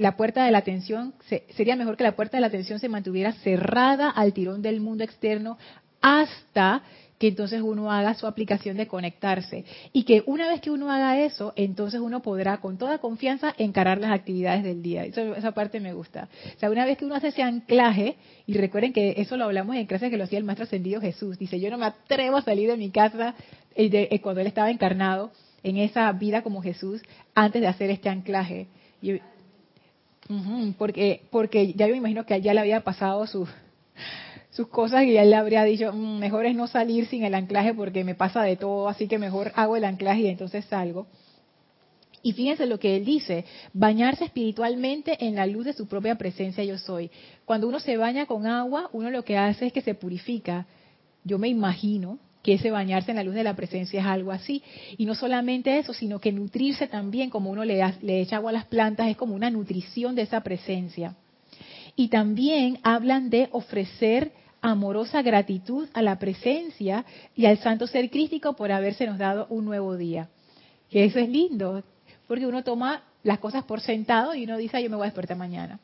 la 0.01 0.17
puerta 0.17 0.43
de 0.43 0.51
la 0.51 0.57
atención, 0.57 1.13
sería 1.55 1.75
mejor 1.75 1.95
que 1.95 2.03
la 2.03 2.15
puerta 2.15 2.37
de 2.37 2.41
la 2.41 2.47
atención 2.47 2.79
se 2.79 2.89
mantuviera 2.89 3.33
cerrada 3.33 4.09
al 4.09 4.33
tirón 4.33 4.63
del 4.63 4.81
mundo 4.81 5.03
externo 5.03 5.59
hasta 6.01 6.81
que 7.19 7.27
entonces 7.27 7.61
uno 7.61 7.91
haga 7.91 8.15
su 8.15 8.25
aplicación 8.25 8.77
de 8.77 8.87
conectarse. 8.87 9.63
Y 9.93 10.05
que 10.05 10.23
una 10.25 10.47
vez 10.47 10.59
que 10.59 10.71
uno 10.71 10.91
haga 10.91 11.19
eso, 11.19 11.53
entonces 11.55 12.01
uno 12.01 12.23
podrá 12.23 12.57
con 12.57 12.79
toda 12.79 12.97
confianza 12.97 13.53
encarar 13.59 13.99
las 13.99 14.11
actividades 14.11 14.63
del 14.63 14.81
día. 14.81 15.03
esa 15.03 15.51
parte 15.51 15.79
me 15.79 15.93
gusta. 15.93 16.29
O 16.55 16.59
sea, 16.59 16.71
una 16.71 16.83
vez 16.83 16.97
que 16.97 17.05
uno 17.05 17.13
hace 17.13 17.27
ese 17.27 17.43
anclaje, 17.43 18.15
y 18.47 18.55
recuerden 18.55 18.93
que 18.93 19.13
eso 19.17 19.37
lo 19.37 19.43
hablamos 19.43 19.75
en 19.75 19.85
clase 19.85 20.09
que 20.09 20.17
lo 20.17 20.23
hacía 20.23 20.39
el 20.39 20.45
maestro 20.45 20.63
ascendido 20.63 20.99
Jesús, 20.99 21.37
dice, 21.37 21.59
yo 21.59 21.69
no 21.69 21.77
me 21.77 21.85
atrevo 21.85 22.37
a 22.37 22.41
salir 22.41 22.67
de 22.67 22.77
mi 22.77 22.89
casa 22.89 23.35
eh, 23.75 24.07
eh, 24.09 24.19
cuando 24.19 24.41
él 24.41 24.47
estaba 24.47 24.71
encarnado 24.71 25.31
en 25.61 25.77
esa 25.77 26.11
vida 26.13 26.41
como 26.41 26.63
Jesús 26.63 27.03
antes 27.35 27.61
de 27.61 27.67
hacer 27.67 27.91
este 27.91 28.09
anclaje. 28.09 28.65
Porque, 30.77 31.21
porque 31.29 31.73
ya 31.73 31.87
yo 31.87 31.93
me 31.93 31.97
imagino 31.97 32.25
que 32.25 32.33
allá 32.33 32.53
le 32.53 32.59
había 32.59 32.81
pasado 32.81 33.25
su 33.27 33.47
sus 34.51 34.67
cosas 34.67 35.03
y 35.05 35.17
él 35.17 35.29
le 35.29 35.35
habría 35.37 35.63
dicho, 35.63 35.91
mm, 35.93 36.19
mejor 36.19 36.45
es 36.45 36.55
no 36.55 36.67
salir 36.67 37.07
sin 37.07 37.23
el 37.23 37.33
anclaje 37.33 37.73
porque 37.73 38.03
me 38.03 38.15
pasa 38.15 38.43
de 38.43 38.57
todo, 38.57 38.89
así 38.89 39.07
que 39.07 39.17
mejor 39.17 39.51
hago 39.55 39.77
el 39.77 39.85
anclaje 39.85 40.21
y 40.21 40.27
entonces 40.27 40.65
salgo. 40.65 41.07
Y 42.21 42.33
fíjense 42.33 42.67
lo 42.67 42.77
que 42.77 42.97
él 42.97 43.05
dice, 43.05 43.45
bañarse 43.73 44.25
espiritualmente 44.25 45.25
en 45.25 45.35
la 45.35 45.47
luz 45.47 45.65
de 45.65 45.73
su 45.73 45.87
propia 45.87 46.15
presencia 46.15 46.63
yo 46.63 46.77
soy. 46.77 47.09
Cuando 47.45 47.67
uno 47.67 47.79
se 47.79 47.97
baña 47.97 48.27
con 48.27 48.45
agua, 48.45 48.89
uno 48.93 49.09
lo 49.09 49.23
que 49.23 49.37
hace 49.37 49.67
es 49.67 49.73
que 49.73 49.81
se 49.81 49.95
purifica. 49.95 50.67
Yo 51.23 51.39
me 51.39 51.47
imagino 51.47 52.19
que 52.43 52.53
ese 52.53 52.71
bañarse 52.71 53.11
en 53.11 53.17
la 53.17 53.23
luz 53.23 53.35
de 53.35 53.43
la 53.43 53.55
presencia 53.55 53.99
es 53.99 54.05
algo 54.05 54.31
así. 54.31 54.63
Y 54.97 55.05
no 55.05 55.15
solamente 55.15 55.77
eso, 55.77 55.93
sino 55.93 56.19
que 56.19 56.31
nutrirse 56.31 56.87
también, 56.87 57.29
como 57.29 57.49
uno 57.49 57.63
le, 57.63 57.81
le 58.01 58.21
echa 58.21 58.37
agua 58.37 58.51
a 58.51 58.53
las 58.53 58.65
plantas, 58.65 59.07
es 59.07 59.17
como 59.17 59.35
una 59.35 59.49
nutrición 59.49 60.15
de 60.15 60.23
esa 60.23 60.41
presencia. 60.41 61.15
Y 61.95 62.07
también 62.07 62.79
hablan 62.83 63.29
de 63.29 63.49
ofrecer 63.51 64.31
amorosa 64.61 65.21
gratitud 65.21 65.89
a 65.93 66.01
la 66.01 66.19
presencia 66.19 67.03
y 67.35 67.45
al 67.45 67.57
santo 67.57 67.87
ser 67.87 68.09
crístico 68.09 68.53
por 68.53 68.71
haberse 68.71 69.05
nos 69.07 69.17
dado 69.17 69.47
un 69.49 69.65
nuevo 69.65 69.97
día. 69.97 70.29
Que 70.89 71.05
eso 71.05 71.19
es 71.19 71.29
lindo, 71.29 71.83
porque 72.27 72.45
uno 72.45 72.63
toma 72.63 73.03
las 73.23 73.39
cosas 73.39 73.63
por 73.63 73.81
sentado 73.81 74.35
y 74.35 74.45
uno 74.45 74.57
dice, 74.57 74.81
yo 74.81 74.89
me 74.89 74.95
voy 74.95 75.03
a 75.03 75.07
despertar 75.07 75.37
mañana. 75.37 75.79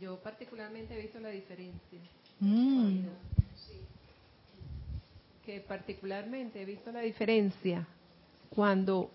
yo, 0.00 0.18
particularmente 0.20 0.94
he 0.94 1.02
visto 1.02 1.18
la 1.20 1.30
diferencia. 1.30 2.00
Mm. 2.40 3.06
Que 5.46 5.60
particularmente 5.60 6.60
he 6.60 6.64
visto 6.64 6.90
la 6.90 7.00
diferencia 7.00 7.86
cuando 8.50 9.12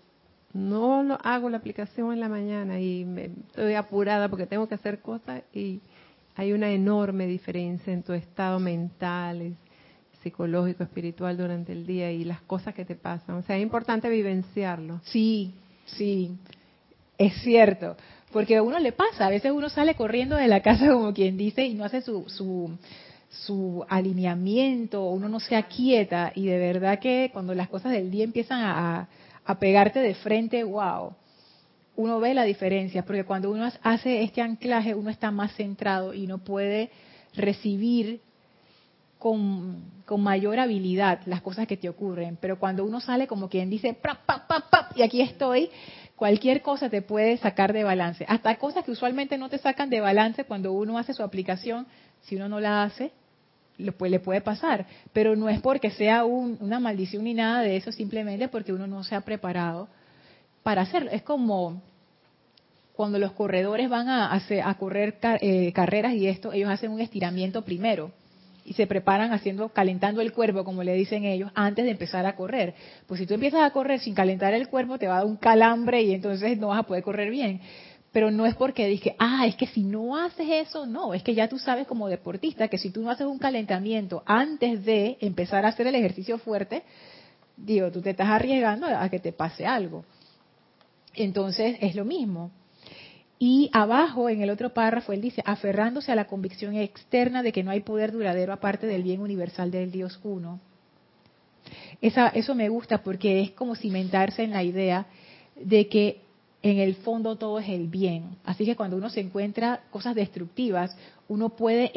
no 0.54 1.02
lo 1.02 1.18
hago 1.22 1.50
la 1.50 1.58
aplicación 1.58 2.10
en 2.10 2.20
la 2.20 2.28
mañana 2.30 2.80
y 2.80 3.04
me, 3.04 3.30
estoy 3.48 3.74
apurada 3.74 4.30
porque 4.30 4.46
tengo 4.46 4.66
que 4.66 4.74
hacer 4.74 5.00
cosas 5.00 5.42
y 5.52 5.80
hay 6.34 6.54
una 6.54 6.70
enorme 6.70 7.26
diferencia 7.26 7.92
en 7.92 8.02
tu 8.02 8.14
estado 8.14 8.58
mental, 8.58 9.54
psicológico, 10.22 10.82
espiritual 10.82 11.36
durante 11.36 11.72
el 11.72 11.86
día 11.86 12.10
y 12.10 12.24
las 12.24 12.40
cosas 12.40 12.74
que 12.74 12.86
te 12.86 12.94
pasan. 12.94 13.36
O 13.36 13.42
sea, 13.42 13.58
es 13.58 13.62
importante 13.62 14.08
vivenciarlo. 14.08 15.00
Sí, 15.04 15.52
sí, 15.84 16.34
es 17.18 17.34
cierto. 17.42 17.94
Porque 18.32 18.56
a 18.56 18.62
uno 18.62 18.78
le 18.78 18.92
pasa, 18.92 19.26
a 19.26 19.30
veces 19.30 19.52
uno 19.52 19.68
sale 19.68 19.94
corriendo 19.94 20.36
de 20.36 20.48
la 20.48 20.62
casa 20.62 20.88
como 20.88 21.12
quien 21.12 21.36
dice 21.36 21.66
y 21.66 21.74
no 21.74 21.84
hace 21.84 22.00
su, 22.00 22.24
su, 22.30 22.70
su 23.32 23.84
alineamiento, 23.88 25.04
uno 25.08 25.28
no 25.28 25.40
se 25.40 25.56
aquieta 25.56 26.32
y 26.34 26.46
de 26.46 26.58
verdad 26.58 26.98
que 26.98 27.30
cuando 27.32 27.54
las 27.54 27.68
cosas 27.68 27.92
del 27.92 28.10
día 28.10 28.24
empiezan 28.24 28.60
a, 28.62 29.08
pegarte 29.58 30.00
de 30.00 30.14
frente, 30.14 30.62
wow, 30.64 31.14
uno 31.96 32.20
ve 32.20 32.34
la 32.34 32.44
diferencia, 32.44 33.04
porque 33.04 33.24
cuando 33.24 33.50
uno 33.50 33.68
hace 33.82 34.22
este 34.22 34.40
anclaje, 34.40 34.94
uno 34.94 35.10
está 35.10 35.30
más 35.30 35.54
centrado 35.54 36.14
y 36.14 36.26
no 36.26 36.38
puede 36.38 36.90
recibir 37.34 38.20
con, 39.18 39.90
mayor 40.18 40.58
habilidad 40.58 41.20
las 41.24 41.40
cosas 41.40 41.66
que 41.66 41.78
te 41.78 41.88
ocurren. 41.88 42.36
Pero 42.38 42.58
cuando 42.58 42.84
uno 42.84 43.00
sale 43.00 43.26
como 43.26 43.48
quien 43.48 43.70
dice, 43.70 43.96
y 44.94 45.02
aquí 45.02 45.22
estoy, 45.22 45.70
cualquier 46.16 46.60
cosa 46.60 46.90
te 46.90 47.00
puede 47.00 47.38
sacar 47.38 47.72
de 47.72 47.82
balance. 47.82 48.26
Hasta 48.28 48.56
cosas 48.56 48.84
que 48.84 48.90
usualmente 48.90 49.38
no 49.38 49.48
te 49.48 49.58
sacan 49.58 49.88
de 49.88 50.00
balance 50.00 50.44
cuando 50.44 50.72
uno 50.72 50.98
hace 50.98 51.14
su 51.14 51.22
aplicación, 51.22 51.86
si 52.20 52.36
uno 52.36 52.48
no 52.48 52.60
la 52.60 52.82
hace, 52.84 53.10
le 53.78 54.20
puede 54.20 54.40
pasar. 54.40 54.86
Pero 55.12 55.36
no 55.36 55.48
es 55.48 55.60
porque 55.60 55.90
sea 55.90 56.24
una 56.24 56.80
maldición 56.80 57.24
ni 57.24 57.34
nada 57.34 57.62
de 57.62 57.76
eso, 57.76 57.92
simplemente 57.92 58.48
porque 58.48 58.72
uno 58.72 58.86
no 58.86 59.04
se 59.04 59.14
ha 59.14 59.20
preparado 59.22 59.88
para 60.62 60.82
hacerlo. 60.82 61.10
Es 61.10 61.22
como 61.22 61.82
cuando 62.94 63.18
los 63.18 63.32
corredores 63.32 63.88
van 63.88 64.08
a, 64.08 64.32
a 64.34 64.74
correr 64.78 65.18
eh, 65.40 65.72
carreras 65.72 66.14
y 66.14 66.26
esto, 66.26 66.52
ellos 66.52 66.70
hacen 66.70 66.90
un 66.90 67.00
estiramiento 67.00 67.62
primero 67.62 68.10
y 68.64 68.74
se 68.74 68.86
preparan 68.86 69.32
haciendo, 69.32 69.70
calentando 69.70 70.20
el 70.20 70.32
cuerpo, 70.32 70.64
como 70.64 70.82
le 70.82 70.94
dicen 70.94 71.24
ellos, 71.24 71.50
antes 71.54 71.84
de 71.84 71.90
empezar 71.90 72.26
a 72.26 72.36
correr. 72.36 72.74
Pues 73.06 73.18
si 73.18 73.26
tú 73.26 73.34
empiezas 73.34 73.62
a 73.62 73.70
correr 73.70 74.00
sin 74.00 74.14
calentar 74.14 74.54
el 74.54 74.68
cuerpo, 74.68 74.98
te 74.98 75.08
va 75.08 75.14
a 75.14 75.18
dar 75.18 75.26
un 75.26 75.36
calambre 75.36 76.02
y 76.02 76.14
entonces 76.14 76.58
no 76.58 76.68
vas 76.68 76.80
a 76.80 76.82
poder 76.84 77.02
correr 77.02 77.30
bien. 77.30 77.60
Pero 78.12 78.30
no 78.30 78.44
es 78.44 78.54
porque 78.54 78.86
dije, 78.86 79.16
ah, 79.18 79.46
es 79.46 79.56
que 79.56 79.66
si 79.66 79.82
no 79.82 80.16
haces 80.16 80.46
eso, 80.48 80.86
no, 80.86 81.14
es 81.14 81.22
que 81.22 81.34
ya 81.34 81.48
tú 81.48 81.58
sabes 81.58 81.86
como 81.86 82.08
deportista 82.08 82.68
que 82.68 82.78
si 82.78 82.90
tú 82.90 83.02
no 83.02 83.10
haces 83.10 83.26
un 83.26 83.38
calentamiento 83.38 84.22
antes 84.26 84.84
de 84.84 85.16
empezar 85.20 85.64
a 85.64 85.68
hacer 85.68 85.86
el 85.86 85.94
ejercicio 85.94 86.38
fuerte, 86.38 86.82
digo, 87.56 87.90
tú 87.90 88.02
te 88.02 88.10
estás 88.10 88.28
arriesgando 88.28 88.86
a 88.86 89.08
que 89.08 89.18
te 89.18 89.32
pase 89.32 89.66
algo. 89.66 90.04
Entonces 91.14 91.76
es 91.80 91.94
lo 91.94 92.04
mismo. 92.04 92.50
Y 93.38 93.70
abajo, 93.72 94.28
en 94.28 94.40
el 94.40 94.50
otro 94.50 94.72
párrafo, 94.72 95.12
él 95.12 95.20
dice, 95.20 95.42
aferrándose 95.44 96.12
a 96.12 96.14
la 96.14 96.26
convicción 96.26 96.76
externa 96.76 97.42
de 97.42 97.50
que 97.50 97.64
no 97.64 97.72
hay 97.72 97.80
poder 97.80 98.12
duradero 98.12 98.52
aparte 98.52 98.86
del 98.86 99.02
bien 99.02 99.20
universal 99.20 99.70
del 99.70 99.90
Dios 99.90 100.20
uno. 100.22 100.60
Esa, 102.00 102.28
eso 102.28 102.54
me 102.54 102.68
gusta 102.68 103.02
porque 103.02 103.40
es 103.40 103.50
como 103.50 103.74
cimentarse 103.74 104.44
en 104.44 104.52
la 104.52 104.62
idea 104.62 105.06
de 105.56 105.88
que 105.88 106.21
en 106.62 106.78
el 106.78 106.94
fondo 106.96 107.36
todo 107.36 107.58
es 107.58 107.68
el 107.68 107.88
bien. 107.88 108.36
Así 108.44 108.64
que 108.64 108.76
cuando 108.76 108.96
uno 108.96 109.10
se 109.10 109.20
encuentra 109.20 109.80
cosas 109.90 110.14
destructivas, 110.14 110.96
uno 111.28 111.50
puede 111.50 111.92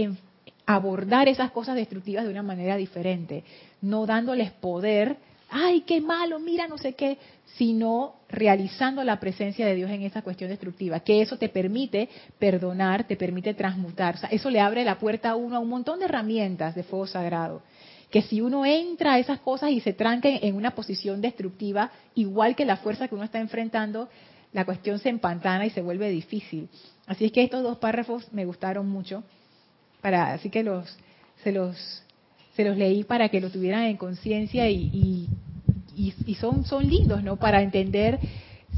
abordar 0.66 1.28
esas 1.28 1.52
cosas 1.52 1.76
destructivas 1.76 2.26
de 2.26 2.32
una 2.32 2.44
manera 2.44 2.76
diferente, 2.76 3.44
no 3.82 4.06
dándoles 4.06 4.52
poder 4.52 5.18
ay, 5.50 5.82
qué 5.82 6.02
malo, 6.02 6.40
mira, 6.40 6.68
no 6.68 6.78
sé 6.78 6.94
qué, 6.94 7.18
sino 7.58 8.16
realizando 8.30 9.04
la 9.04 9.20
presencia 9.20 9.66
de 9.66 9.76
Dios 9.76 9.90
en 9.90 10.02
esa 10.02 10.22
cuestión 10.22 10.50
destructiva, 10.50 11.00
que 11.00 11.22
eso 11.22 11.38
te 11.38 11.50
permite 11.50 12.10
perdonar, 12.40 13.06
te 13.06 13.16
permite 13.16 13.54
transmutar, 13.54 14.18
eso 14.32 14.50
le 14.50 14.60
abre 14.60 14.84
la 14.84 15.00
puerta 15.00 15.32
a 15.32 15.36
uno 15.36 15.56
a 15.56 15.60
un 15.60 15.70
montón 15.70 16.00
de 16.00 16.06
herramientas 16.06 16.76
de 16.76 16.84
fuego 16.84 17.08
sagrado, 17.08 17.62
que 18.10 18.22
si 18.22 18.42
uno 18.42 18.66
entra 18.66 19.14
a 19.14 19.20
esas 19.20 19.40
cosas 19.40 19.72
y 19.72 19.80
se 19.80 19.94
tranca 19.94 20.30
en 20.30 20.56
una 20.56 20.72
posición 20.72 21.22
destructiva, 21.22 21.92
igual 22.16 22.56
que 22.56 22.66
la 22.66 22.78
fuerza 22.78 23.08
que 23.08 23.16
uno 23.16 23.24
está 23.24 23.40
enfrentando, 23.40 24.10
la 24.56 24.64
cuestión 24.64 25.00
se 25.00 25.10
empantana 25.10 25.66
y 25.66 25.70
se 25.70 25.82
vuelve 25.82 26.10
difícil. 26.10 26.70
Así 27.08 27.26
es 27.26 27.34
que 27.34 27.44
estos 27.44 27.62
dos 27.62 27.78
párrafos 27.78 28.32
me 28.32 28.46
gustaron 28.46 28.88
mucho, 28.88 29.22
para, 30.02 30.32
así 30.32 30.50
que 30.50 30.64
los, 30.64 30.98
se 31.44 31.52
los 31.52 31.76
se 32.56 32.64
los 32.64 32.78
leí 32.78 33.04
para 33.04 33.28
que 33.28 33.42
lo 33.42 33.50
tuvieran 33.50 33.84
en 33.84 33.98
conciencia 33.98 34.70
y, 34.70 35.28
y, 35.94 36.36
son, 36.36 36.64
son 36.64 36.88
lindos, 36.88 37.22
¿no? 37.22 37.36
Para 37.36 37.62
entender, 37.62 38.18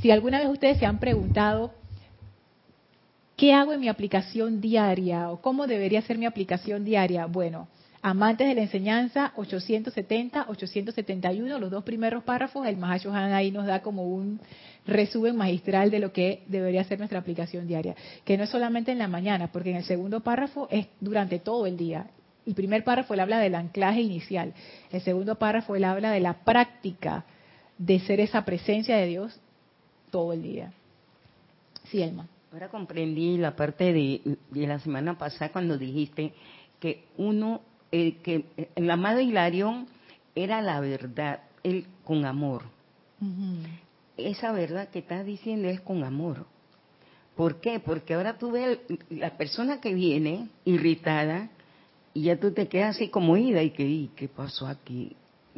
si 0.01 0.09
alguna 0.09 0.39
vez 0.39 0.49
ustedes 0.49 0.79
se 0.79 0.87
han 0.87 0.97
preguntado, 0.97 1.73
¿qué 3.35 3.53
hago 3.53 3.73
en 3.73 3.79
mi 3.79 3.87
aplicación 3.87 4.61
diaria? 4.61 5.29
¿O 5.29 5.41
cómo 5.41 5.67
debería 5.67 6.01
ser 6.01 6.17
mi 6.17 6.25
aplicación 6.25 6.85
diaria? 6.85 7.27
Bueno, 7.27 7.67
amantes 8.09 8.47
de 8.47 8.55
la 8.55 8.61
enseñanza, 8.61 9.33
870, 9.35 10.45
871, 10.49 11.59
los 11.59 11.71
dos 11.71 11.83
primeros 11.83 12.23
párrafos, 12.23 12.65
el 12.67 12.77
Mahashohan 12.77 13.33
ahí 13.33 13.51
nos 13.51 13.65
da 13.65 13.81
como 13.81 14.03
un 14.03 14.39
resumen 14.85 15.35
magistral 15.35 15.91
de 15.91 15.99
lo 15.99 16.13
que 16.13 16.43
debería 16.47 16.83
ser 16.83 16.99
nuestra 16.99 17.19
aplicación 17.19 17.67
diaria, 17.67 17.95
que 18.23 18.37
no 18.37 18.45
es 18.45 18.49
solamente 18.49 18.91
en 18.91 18.99
la 18.99 19.07
mañana, 19.07 19.51
porque 19.51 19.71
en 19.71 19.77
el 19.77 19.83
segundo 19.83 20.21
párrafo 20.21 20.67
es 20.71 20.87
durante 20.99 21.39
todo 21.39 21.65
el 21.65 21.77
día. 21.77 22.07
El 22.45 22.55
primer 22.55 22.83
párrafo 22.83 23.13
él 23.13 23.19
habla 23.19 23.39
del 23.39 23.55
anclaje 23.55 24.01
inicial, 24.01 24.53
el 24.91 25.01
segundo 25.01 25.35
párrafo 25.35 25.75
él 25.75 25.83
habla 25.83 26.11
de 26.11 26.21
la 26.21 26.33
práctica 26.45 27.25
de 27.77 27.99
ser 27.99 28.19
esa 28.19 28.45
presencia 28.45 28.97
de 28.97 29.05
Dios 29.05 29.39
todo 30.09 30.33
el 30.33 30.41
día. 30.41 30.71
Sí, 31.91 32.01
Elma. 32.01 32.27
Ahora 32.51 32.69
comprendí 32.69 33.37
la 33.37 33.55
parte 33.55 33.91
de, 33.93 34.37
la 34.53 34.79
semana 34.79 35.17
pasada 35.17 35.51
cuando 35.51 35.77
dijiste 35.77 36.33
que 36.79 37.05
uno, 37.17 37.61
eh, 37.91 38.17
que 38.23 38.45
el 38.75 38.89
amado 38.89 39.19
Hilarión 39.19 39.87
era 40.35 40.61
la 40.61 40.79
verdad, 40.79 41.41
él 41.63 41.85
con 42.03 42.25
amor. 42.25 42.63
Esa 44.17 44.51
verdad 44.51 44.89
que 44.89 44.99
estás 44.99 45.25
diciendo 45.25 45.67
es 45.67 45.81
con 45.81 46.03
amor. 46.03 46.45
¿Por 47.35 47.61
qué? 47.61 47.79
Porque 47.79 48.15
ahora 48.15 48.37
tú 48.37 48.51
ves 48.51 48.79
la 49.09 49.37
persona 49.37 49.79
que 49.79 49.93
viene 49.93 50.47
irritada 50.65 51.49
y 52.13 52.23
ya 52.23 52.39
tú 52.39 52.51
te 52.51 52.67
quedas 52.67 52.95
así 52.95 53.09
como 53.09 53.37
ida 53.37 53.61
y 53.61 53.69
que, 53.69 54.09
¿qué 54.15 54.27
pasó 54.27 54.67
aquí? 54.67 55.15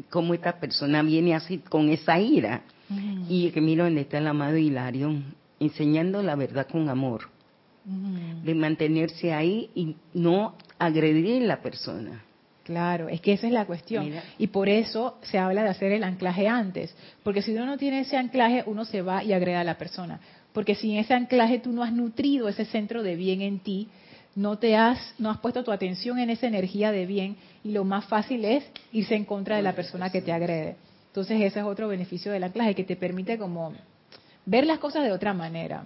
¿Cómo 0.10 0.34
esta 0.34 0.60
persona 0.60 1.02
viene 1.04 1.36
así 1.36 1.60
con 1.60 1.90
esa 1.90 2.20
ira? 2.20 2.64
Y 3.30 3.52
que 3.52 3.62
mira 3.62 3.86
dónde 3.86 4.02
está 4.02 4.18
el 4.18 4.28
amado 4.28 4.58
Hilario, 4.58 5.14
enseñando 5.60 6.22
la 6.24 6.36
verdad 6.36 6.68
con 6.70 6.90
amor. 6.90 7.30
De 8.44 8.56
mantenerse 8.56 9.34
ahí 9.34 9.70
y 9.74 9.96
no 10.14 10.56
agredir 10.80 11.44
la 11.44 11.62
persona. 11.62 12.24
Claro, 12.64 13.10
es 13.10 13.20
que 13.20 13.34
esa 13.34 13.48
es 13.48 13.54
la 13.54 13.66
cuestión. 13.66 14.12
Y 14.38 14.48
por 14.48 14.70
eso 14.70 15.18
se 15.24 15.40
habla 15.40 15.64
de 15.64 15.70
hacer 15.70 15.92
el 15.92 16.04
anclaje 16.04 16.48
antes. 16.48 16.96
Porque 17.24 17.42
si 17.42 17.52
uno 17.54 17.66
no 17.66 17.78
tiene 17.78 18.02
ese 18.02 18.16
anclaje, 18.16 18.64
uno 18.68 18.86
se 18.86 19.02
va 19.02 19.24
y 19.24 19.34
agrega 19.34 19.62
a 19.62 19.64
la 19.64 19.78
persona. 19.78 20.20
Porque 20.54 20.76
sin 20.76 20.98
ese 20.98 21.14
anclaje 21.14 21.60
tú 21.60 21.72
no 21.72 21.84
has 21.84 21.92
nutrido 21.92 22.48
ese 22.48 22.66
centro 22.66 23.02
de 23.02 23.16
bien 23.16 23.42
en 23.42 23.60
ti, 23.60 23.88
no 24.36 24.58
te 24.58 24.78
has, 24.78 25.16
no 25.18 25.32
has 25.32 25.40
puesto 25.40 25.64
tu 25.64 25.72
atención 25.72 26.20
en 26.20 26.30
esa 26.30 26.48
energía 26.48 26.92
de 26.92 27.06
bien 27.06 27.38
y 27.64 27.72
lo 27.72 27.84
más 27.84 28.06
fácil 28.06 28.46
es 28.46 28.64
irse 28.92 29.16
en 29.16 29.26
contra 29.26 29.58
de 29.58 29.64
la 29.64 29.74
persona 29.74 30.12
que 30.12 30.22
te 30.22 30.32
agrede. 30.32 30.76
Entonces 31.08 31.42
ese 31.42 31.60
es 31.60 31.66
otro 31.66 31.88
beneficio 31.88 32.32
del 32.32 32.44
anclaje 32.44 32.76
que 32.76 32.84
te 32.84 32.96
permite 32.96 33.38
como 33.38 33.74
ver 34.46 34.66
las 34.66 34.78
cosas 34.78 35.04
de 35.04 35.12
otra 35.12 35.34
manera. 35.34 35.86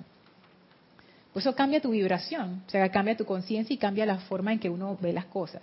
Pues 1.33 1.45
eso 1.45 1.55
cambia 1.55 1.81
tu 1.81 1.89
vibración, 1.89 2.63
o 2.65 2.69
sea, 2.69 2.87
cambia 2.89 3.17
tu 3.17 3.25
conciencia 3.25 3.73
y 3.73 3.77
cambia 3.77 4.05
la 4.05 4.19
forma 4.19 4.53
en 4.53 4.59
que 4.59 4.69
uno 4.69 4.97
ve 5.01 5.11
las 5.11 5.25
cosas. 5.25 5.61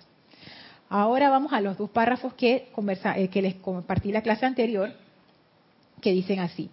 Ahora 0.89 1.31
vamos 1.31 1.53
a 1.53 1.61
los 1.61 1.79
dos 1.79 1.89
párrafos 1.91 2.35
que, 2.35 2.69
eh, 3.17 3.29
que 3.29 3.43
les 3.43 3.55
compartí 3.55 4.11
la 4.11 4.23
clase 4.23 4.45
anterior, 4.45 4.93
que 6.03 6.11
dicen 6.11 6.41
así. 6.41 6.69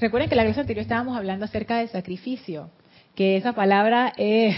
Recuerden 0.00 0.30
que 0.30 0.36
la 0.36 0.44
clase 0.44 0.60
anterior 0.60 0.82
estábamos 0.82 1.16
hablando 1.16 1.44
acerca 1.44 1.78
del 1.78 1.88
sacrificio, 1.88 2.70
que 3.16 3.36
esa 3.36 3.52
palabra 3.52 4.12
eh, 4.16 4.56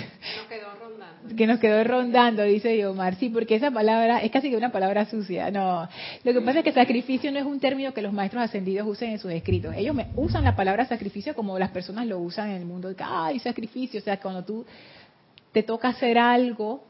que 1.36 1.46
nos 1.46 1.58
quedó 1.58 1.82
rondando, 1.84 2.42
dice 2.42 2.86
Omar. 2.86 3.16
Sí, 3.16 3.28
porque 3.28 3.54
esa 3.56 3.70
palabra 3.70 4.22
es 4.22 4.30
casi 4.30 4.50
que 4.50 4.56
una 4.56 4.70
palabra 4.70 5.06
sucia. 5.06 5.50
No, 5.50 5.88
lo 6.22 6.32
que 6.32 6.40
pasa 6.40 6.58
es 6.58 6.64
que 6.64 6.72
sacrificio 6.72 7.32
no 7.32 7.38
es 7.38 7.46
un 7.46 7.60
término 7.60 7.94
que 7.94 8.02
los 8.02 8.12
maestros 8.12 8.42
ascendidos 8.42 8.86
usen 8.86 9.10
en 9.10 9.18
sus 9.18 9.32
escritos. 9.32 9.74
Ellos 9.76 9.94
me, 9.94 10.08
usan 10.16 10.44
la 10.44 10.54
palabra 10.54 10.86
sacrificio 10.86 11.34
como 11.34 11.58
las 11.58 11.70
personas 11.70 12.06
lo 12.06 12.18
usan 12.18 12.50
en 12.50 12.56
el 12.56 12.66
mundo. 12.66 12.94
Ay, 12.98 13.38
sacrificio. 13.38 14.00
O 14.00 14.02
sea, 14.02 14.20
cuando 14.20 14.44
tú 14.44 14.66
te 15.52 15.62
toca 15.62 15.88
hacer 15.88 16.18
algo 16.18 16.84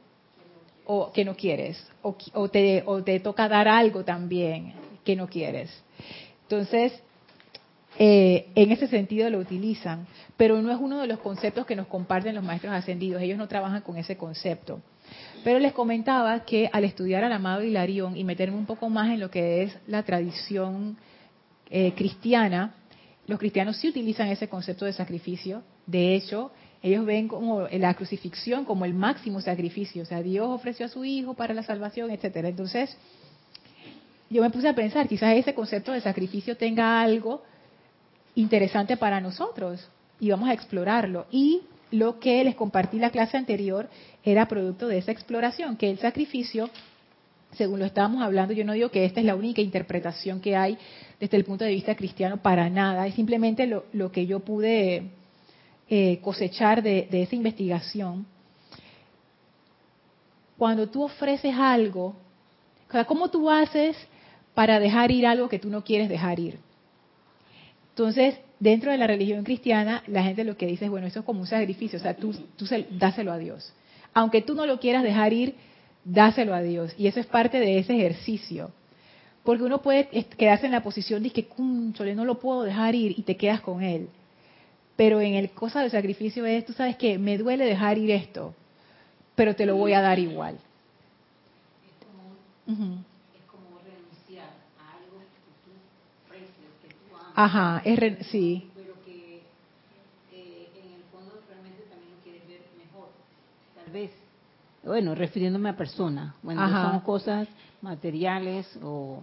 o 0.86 1.12
que 1.12 1.24
no 1.24 1.36
quieres, 1.36 1.82
o, 2.02 2.48
te, 2.48 2.82
o 2.86 3.02
te 3.02 3.20
toca 3.20 3.48
dar 3.48 3.68
algo 3.68 4.04
también 4.04 4.74
que 5.04 5.16
no 5.16 5.28
quieres. 5.28 5.70
Entonces, 6.42 6.92
eh, 7.98 8.48
en 8.54 8.72
ese 8.72 8.88
sentido 8.88 9.30
lo 9.30 9.38
utilizan, 9.38 10.06
pero 10.36 10.60
no 10.60 10.72
es 10.72 10.78
uno 10.80 11.00
de 11.00 11.06
los 11.06 11.20
conceptos 11.20 11.64
que 11.66 11.76
nos 11.76 11.86
comparten 11.86 12.34
los 12.34 12.44
maestros 12.44 12.72
ascendidos, 12.72 13.22
ellos 13.22 13.38
no 13.38 13.46
trabajan 13.46 13.82
con 13.82 13.96
ese 13.96 14.16
concepto. 14.16 14.80
Pero 15.44 15.58
les 15.58 15.72
comentaba 15.72 16.44
que 16.44 16.68
al 16.72 16.84
estudiar 16.84 17.22
al 17.22 17.32
amado 17.32 17.62
Hilarión 17.62 18.16
y 18.16 18.24
meterme 18.24 18.56
un 18.56 18.66
poco 18.66 18.88
más 18.88 19.10
en 19.10 19.20
lo 19.20 19.30
que 19.30 19.62
es 19.62 19.76
la 19.86 20.02
tradición 20.02 20.96
eh, 21.70 21.92
cristiana, 21.94 22.74
los 23.26 23.38
cristianos 23.38 23.76
sí 23.76 23.88
utilizan 23.88 24.28
ese 24.28 24.48
concepto 24.48 24.86
de 24.86 24.92
sacrificio. 24.92 25.62
De 25.86 26.14
hecho, 26.14 26.50
ellos 26.82 27.06
ven 27.06 27.28
como 27.28 27.68
la 27.70 27.94
crucifixión 27.94 28.64
como 28.64 28.84
el 28.84 28.94
máximo 28.94 29.40
sacrificio. 29.40 30.02
O 30.02 30.06
sea, 30.06 30.22
Dios 30.22 30.48
ofreció 30.48 30.86
a 30.86 30.88
su 30.88 31.04
Hijo 31.04 31.34
para 31.34 31.54
la 31.54 31.62
salvación, 31.62 32.10
etcétera. 32.10 32.48
Entonces, 32.48 32.96
yo 34.30 34.42
me 34.42 34.50
puse 34.50 34.68
a 34.68 34.74
pensar, 34.74 35.06
quizás 35.06 35.36
ese 35.36 35.54
concepto 35.54 35.92
de 35.92 36.00
sacrificio 36.00 36.56
tenga 36.56 37.00
algo 37.00 37.42
interesante 38.34 38.96
para 38.96 39.20
nosotros 39.20 39.88
y 40.20 40.30
vamos 40.30 40.48
a 40.48 40.52
explorarlo. 40.52 41.26
Y 41.30 41.62
lo 41.90 42.18
que 42.18 42.42
les 42.44 42.54
compartí 42.54 42.98
la 42.98 43.10
clase 43.10 43.36
anterior 43.36 43.88
era 44.24 44.48
producto 44.48 44.88
de 44.88 44.98
esa 44.98 45.12
exploración, 45.12 45.76
que 45.76 45.90
el 45.90 45.98
sacrificio, 45.98 46.70
según 47.52 47.78
lo 47.78 47.84
estábamos 47.84 48.22
hablando, 48.22 48.52
yo 48.52 48.64
no 48.64 48.72
digo 48.72 48.90
que 48.90 49.04
esta 49.04 49.20
es 49.20 49.26
la 49.26 49.36
única 49.36 49.60
interpretación 49.60 50.40
que 50.40 50.56
hay 50.56 50.76
desde 51.20 51.36
el 51.36 51.44
punto 51.44 51.64
de 51.64 51.70
vista 51.70 51.94
cristiano, 51.94 52.38
para 52.38 52.68
nada, 52.68 53.06
es 53.06 53.14
simplemente 53.14 53.66
lo, 53.66 54.12
que 54.12 54.26
yo 54.26 54.40
pude 54.40 55.10
eh, 55.88 56.18
cosechar 56.20 56.82
de, 56.82 57.08
esa 57.10 57.36
investigación, 57.36 58.26
cuando 60.58 60.88
tú 60.88 61.02
ofreces 61.02 61.54
algo, 61.56 62.14
¿cómo 63.06 63.28
tú 63.28 63.50
haces 63.50 63.96
para 64.54 64.78
dejar 64.78 65.10
ir 65.10 65.26
algo 65.26 65.48
que 65.48 65.58
tú 65.58 65.68
no 65.68 65.82
quieres 65.82 66.08
dejar 66.08 66.38
ir? 66.38 66.58
Entonces, 67.94 68.36
dentro 68.58 68.90
de 68.90 68.98
la 68.98 69.06
religión 69.06 69.44
cristiana, 69.44 70.02
la 70.06 70.22
gente 70.22 70.44
lo 70.44 70.56
que 70.56 70.66
dice 70.66 70.86
es, 70.86 70.90
bueno, 70.90 71.06
eso 71.06 71.20
es 71.20 71.24
como 71.24 71.40
un 71.40 71.46
sacrificio, 71.46 71.98
o 71.98 72.02
sea, 72.02 72.16
tú, 72.16 72.34
tú 72.56 72.66
dáselo 72.90 73.32
a 73.32 73.38
Dios. 73.38 73.72
Aunque 74.12 74.42
tú 74.42 74.54
no 74.54 74.66
lo 74.66 74.80
quieras 74.80 75.02
dejar 75.02 75.32
ir, 75.32 75.54
dáselo 76.04 76.54
a 76.54 76.62
Dios. 76.62 76.94
Y 76.98 77.06
eso 77.06 77.20
es 77.20 77.26
parte 77.26 77.58
de 77.58 77.78
ese 77.78 77.94
ejercicio. 77.94 78.70
Porque 79.44 79.62
uno 79.62 79.82
puede 79.82 80.08
quedarse 80.36 80.66
en 80.66 80.72
la 80.72 80.82
posición 80.82 81.22
de 81.22 81.30
que, 81.30 81.48
chole, 81.92 82.14
no 82.14 82.24
lo 82.24 82.38
puedo 82.38 82.62
dejar 82.62 82.94
ir 82.94 83.14
y 83.16 83.22
te 83.22 83.36
quedas 83.36 83.60
con 83.60 83.82
él. 83.82 84.08
Pero 84.96 85.20
en 85.20 85.34
el 85.34 85.50
cosa 85.50 85.80
del 85.80 85.90
sacrificio 85.90 86.46
es, 86.46 86.64
tú 86.64 86.72
sabes 86.72 86.96
que 86.96 87.18
me 87.18 87.36
duele 87.36 87.64
dejar 87.64 87.98
ir 87.98 88.10
esto, 88.10 88.54
pero 89.34 89.54
te 89.54 89.66
lo 89.66 89.76
voy 89.76 89.92
a 89.92 90.00
dar 90.00 90.18
igual 90.18 90.58
renunciar 93.84 94.48
a 94.80 94.96
algo 94.96 95.20
que 95.20 95.52
tú 95.64 95.72
precias, 96.28 96.72
que 96.82 96.88
tú 96.88 97.14
amas. 97.14 97.23
Ajá, 97.34 97.82
es 97.84 98.26
sí. 98.28 98.70
Pero 98.74 98.94
que 99.04 99.42
eh, 100.32 100.68
en 100.76 100.94
el 100.94 101.02
fondo 101.12 101.32
realmente 101.48 101.82
también 101.90 102.12
lo 102.12 102.22
quieres 102.22 102.46
ver 102.46 102.60
mejor. 102.78 103.08
Tal 103.74 103.92
vez, 103.92 104.12
bueno, 104.84 105.14
refiriéndome 105.14 105.70
a 105.70 105.76
personas, 105.76 106.34
bueno, 106.42 106.68
son 106.80 107.00
cosas 107.00 107.48
materiales 107.82 108.66
o, 108.82 109.20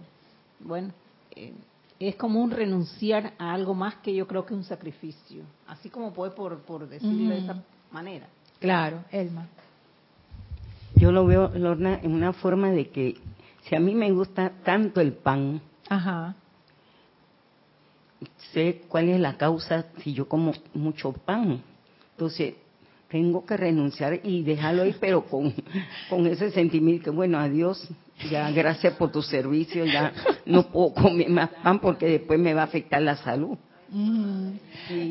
bueno, 0.60 0.92
eh, 1.34 1.54
es 1.98 2.16
como 2.16 2.42
un 2.42 2.50
renunciar 2.50 3.32
a 3.38 3.52
algo 3.52 3.74
más 3.74 3.94
que 3.96 4.14
yo 4.14 4.26
creo 4.26 4.44
que 4.44 4.54
un 4.54 4.64
sacrificio, 4.64 5.44
así 5.66 5.88
como 5.88 6.12
puede 6.12 6.32
por, 6.32 6.58
por 6.60 6.88
decirlo 6.88 7.30
de 7.30 7.38
esa 7.38 7.62
manera. 7.90 8.26
Claro, 8.58 9.04
Elma. 9.10 9.46
Yo 10.98 11.10
lo 11.12 11.26
veo, 11.26 11.50
Lorna, 11.54 11.98
en 12.02 12.12
una 12.12 12.32
forma 12.32 12.70
de 12.70 12.90
que 12.90 13.16
si 13.62 13.74
a 13.74 13.80
mí 13.80 13.94
me 13.94 14.10
gusta 14.10 14.52
tanto 14.64 15.00
el 15.00 15.12
pan, 15.12 15.60
Ajá. 15.88 16.34
Sé 18.52 18.82
cuál 18.88 19.08
es 19.08 19.20
la 19.20 19.36
causa 19.36 19.86
si 20.02 20.12
yo 20.12 20.28
como 20.28 20.52
mucho 20.74 21.12
pan. 21.12 21.62
Entonces, 22.12 22.54
tengo 23.08 23.44
que 23.44 23.56
renunciar 23.56 24.20
y 24.22 24.42
dejarlo 24.42 24.82
ahí, 24.82 24.94
pero 24.98 25.24
con, 25.26 25.52
con 26.08 26.26
ese 26.26 26.50
sentimiento 26.50 27.04
que, 27.04 27.10
bueno, 27.10 27.38
adiós, 27.38 27.86
ya 28.30 28.50
gracias 28.50 28.94
por 28.94 29.12
tu 29.12 29.22
servicio, 29.22 29.84
ya 29.84 30.12
no 30.46 30.66
puedo 30.68 30.94
comer 30.94 31.28
más 31.28 31.50
pan 31.62 31.78
porque 31.78 32.06
después 32.06 32.40
me 32.40 32.54
va 32.54 32.62
a 32.62 32.64
afectar 32.64 33.02
la 33.02 33.16
salud. 33.16 33.58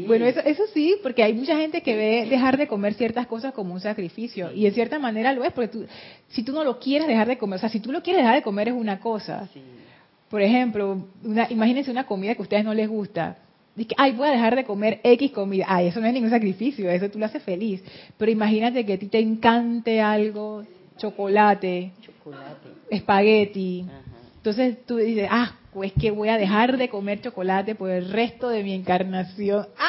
Bueno, 0.08 0.26
eso, 0.26 0.40
eso 0.40 0.64
sí, 0.74 0.96
porque 1.04 1.22
hay 1.22 1.34
mucha 1.34 1.56
gente 1.56 1.84
que 1.84 1.96
ve 1.96 2.28
dejar 2.28 2.58
de 2.58 2.68
comer 2.68 2.96
ciertas 2.96 3.28
cosas 3.28 3.54
como 3.54 3.76
un 3.76 3.80
sacrificio, 3.80 4.52
y 4.52 4.66
en 4.66 4.74
cierta 4.74 4.98
manera 4.98 5.34
lo 5.34 5.44
es, 5.44 5.54
porque 5.54 5.68
tú, 5.68 5.86
si 6.30 6.42
tú 6.42 6.52
no 6.52 6.64
lo 6.64 6.80
quieres 6.80 7.08
dejar 7.08 7.28
de 7.28 7.38
comer, 7.38 7.58
o 7.58 7.60
sea, 7.60 7.70
si 7.70 7.80
tú 7.80 7.92
lo 7.92 8.02
quieres 8.02 8.24
dejar 8.24 8.38
de 8.38 8.42
comer 8.42 8.70
es 8.70 8.74
una 8.74 9.00
cosa. 9.00 9.48
Por 10.32 10.42
ejemplo, 10.42 11.06
una, 11.24 11.48
imagínense 11.52 11.92
una 11.92 12.06
comida 12.06 12.34
que 12.34 12.42
a 12.42 12.44
ustedes 12.44 12.66
no 12.66 12.74
les 12.74 12.90
gusta, 12.90 13.38
Dice, 13.74 13.96
ay, 13.98 14.12
voy 14.12 14.28
a 14.28 14.32
dejar 14.32 14.56
de 14.56 14.66
comer 14.66 15.00
X 15.02 15.32
comida. 15.32 15.66
Ay, 15.68 15.88
eso 15.88 16.02
no 16.02 16.08
es 16.08 16.14
ningún 16.14 16.30
sacrificio, 16.30 16.90
eso 16.90 17.10
tú 17.10 17.18
lo 17.18 17.26
haces 17.26 17.42
feliz. 17.42 17.82
Pero 18.18 18.30
imagínate 18.30 18.86
que 18.86 18.94
a 18.94 19.00
ti 19.00 19.08
te 19.08 19.20
encante 19.20 20.02
algo, 20.02 20.64
chocolate, 20.98 21.94
chocolate. 22.02 22.68
espagueti. 22.90 23.86
Entonces 24.36 24.86
tú 24.86 24.98
dices, 24.98 25.30
ah, 25.32 25.54
pues 25.74 25.94
que 25.94 26.12
voy 26.12 26.28
a 26.28 26.38
dejar 26.38 26.78
de 26.78 26.90
comer 26.90 27.22
chocolate 27.22 27.76
por 27.76 27.90
el 27.90 28.12
resto 28.12 28.50
de 28.50 28.64
mi 28.64 28.74
encarnación. 28.74 29.68
¡Ah! 29.78 29.88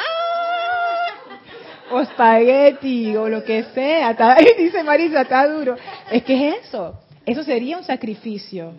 o 1.91 1.99
espagueti, 1.99 3.15
o 3.15 3.29
lo 3.29 3.43
que 3.43 3.63
sea. 3.75 4.15
dice 4.57 4.83
Marisa, 4.83 5.21
está 5.21 5.47
duro. 5.47 5.75
Es 6.11 6.23
que 6.23 6.49
es 6.49 6.65
eso. 6.65 6.99
Eso 7.25 7.43
sería 7.43 7.77
un 7.77 7.83
sacrificio. 7.83 8.73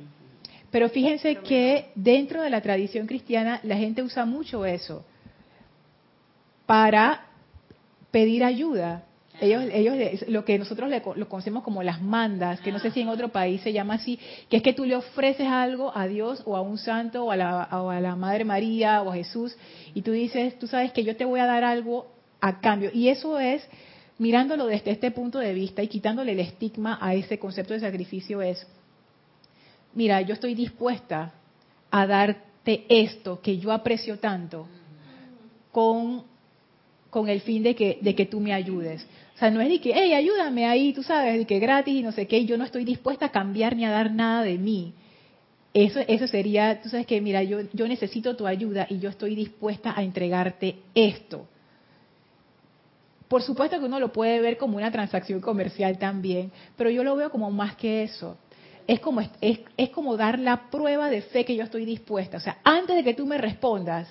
Pero 0.74 0.88
fíjense 0.88 1.36
que 1.36 1.92
dentro 1.94 2.42
de 2.42 2.50
la 2.50 2.60
tradición 2.60 3.06
cristiana 3.06 3.60
la 3.62 3.76
gente 3.76 4.02
usa 4.02 4.24
mucho 4.24 4.66
eso 4.66 5.04
para 6.66 7.26
pedir 8.10 8.42
ayuda. 8.42 9.04
Ellos, 9.40 9.66
ellos, 9.72 10.26
lo 10.26 10.44
que 10.44 10.58
nosotros 10.58 10.90
lo 11.14 11.28
conocemos 11.28 11.62
como 11.62 11.84
las 11.84 12.02
mandas, 12.02 12.60
que 12.60 12.72
no 12.72 12.80
sé 12.80 12.90
si 12.90 13.02
en 13.02 13.08
otro 13.08 13.28
país 13.28 13.60
se 13.60 13.72
llama 13.72 13.94
así, 13.94 14.18
que 14.48 14.56
es 14.56 14.64
que 14.64 14.72
tú 14.72 14.84
le 14.84 14.96
ofreces 14.96 15.46
algo 15.46 15.96
a 15.96 16.08
Dios 16.08 16.42
o 16.44 16.56
a 16.56 16.60
un 16.60 16.76
santo 16.76 17.24
o 17.24 17.30
a 17.30 17.36
la, 17.36 17.68
o 17.70 17.90
a 17.90 18.00
la 18.00 18.16
Madre 18.16 18.44
María 18.44 19.00
o 19.02 19.12
a 19.12 19.14
Jesús 19.14 19.56
y 19.94 20.02
tú 20.02 20.10
dices, 20.10 20.58
tú 20.58 20.66
sabes 20.66 20.90
que 20.90 21.04
yo 21.04 21.14
te 21.14 21.24
voy 21.24 21.38
a 21.38 21.46
dar 21.46 21.62
algo 21.62 22.08
a 22.40 22.58
cambio. 22.58 22.90
Y 22.92 23.10
eso 23.10 23.38
es, 23.38 23.64
mirándolo 24.18 24.66
desde 24.66 24.90
este 24.90 25.12
punto 25.12 25.38
de 25.38 25.54
vista 25.54 25.84
y 25.84 25.86
quitándole 25.86 26.32
el 26.32 26.40
estigma 26.40 26.98
a 27.00 27.14
ese 27.14 27.38
concepto 27.38 27.74
de 27.74 27.78
sacrificio, 27.78 28.42
es, 28.42 28.66
mira, 29.94 30.20
yo 30.22 30.34
estoy 30.34 30.54
dispuesta 30.54 31.32
a 31.90 32.06
darte 32.06 32.84
esto 32.88 33.40
que 33.40 33.58
yo 33.58 33.72
aprecio 33.72 34.18
tanto 34.18 34.66
con, 35.72 36.24
con 37.10 37.28
el 37.28 37.40
fin 37.40 37.62
de 37.62 37.74
que, 37.74 37.98
de 38.00 38.14
que 38.14 38.26
tú 38.26 38.40
me 38.40 38.52
ayudes. 38.52 39.06
O 39.34 39.38
sea, 39.38 39.50
no 39.50 39.60
es 39.60 39.68
de 39.68 39.80
que, 39.80 39.92
hey, 39.94 40.12
ayúdame 40.12 40.66
ahí, 40.66 40.92
tú 40.92 41.02
sabes, 41.02 41.38
de 41.38 41.44
que 41.46 41.58
gratis 41.58 41.94
y 41.94 42.02
no 42.02 42.12
sé 42.12 42.26
qué, 42.26 42.44
yo 42.44 42.56
no 42.56 42.64
estoy 42.64 42.84
dispuesta 42.84 43.26
a 43.26 43.32
cambiar 43.32 43.76
ni 43.76 43.84
a 43.84 43.90
dar 43.90 44.12
nada 44.12 44.42
de 44.42 44.58
mí. 44.58 44.94
Eso, 45.72 45.98
eso 46.06 46.28
sería, 46.28 46.80
tú 46.80 46.88
sabes 46.88 47.06
que, 47.06 47.20
mira, 47.20 47.42
yo, 47.42 47.62
yo 47.72 47.88
necesito 47.88 48.36
tu 48.36 48.46
ayuda 48.46 48.86
y 48.88 49.00
yo 49.00 49.10
estoy 49.10 49.34
dispuesta 49.34 49.92
a 49.96 50.04
entregarte 50.04 50.76
esto. 50.94 51.48
Por 53.26 53.42
supuesto 53.42 53.80
que 53.80 53.86
uno 53.86 53.98
lo 53.98 54.12
puede 54.12 54.40
ver 54.40 54.56
como 54.56 54.76
una 54.76 54.92
transacción 54.92 55.40
comercial 55.40 55.98
también, 55.98 56.52
pero 56.76 56.90
yo 56.90 57.02
lo 57.02 57.16
veo 57.16 57.30
como 57.30 57.50
más 57.50 57.74
que 57.74 58.04
eso. 58.04 58.38
Es 58.86 59.00
como, 59.00 59.20
es, 59.20 59.60
es 59.76 59.90
como 59.90 60.16
dar 60.16 60.38
la 60.38 60.70
prueba 60.70 61.08
de 61.08 61.22
fe 61.22 61.44
que 61.44 61.56
yo 61.56 61.64
estoy 61.64 61.84
dispuesta. 61.84 62.36
O 62.36 62.40
sea, 62.40 62.58
antes 62.64 62.96
de 62.96 63.04
que 63.04 63.14
tú 63.14 63.26
me 63.26 63.38
respondas, 63.38 64.08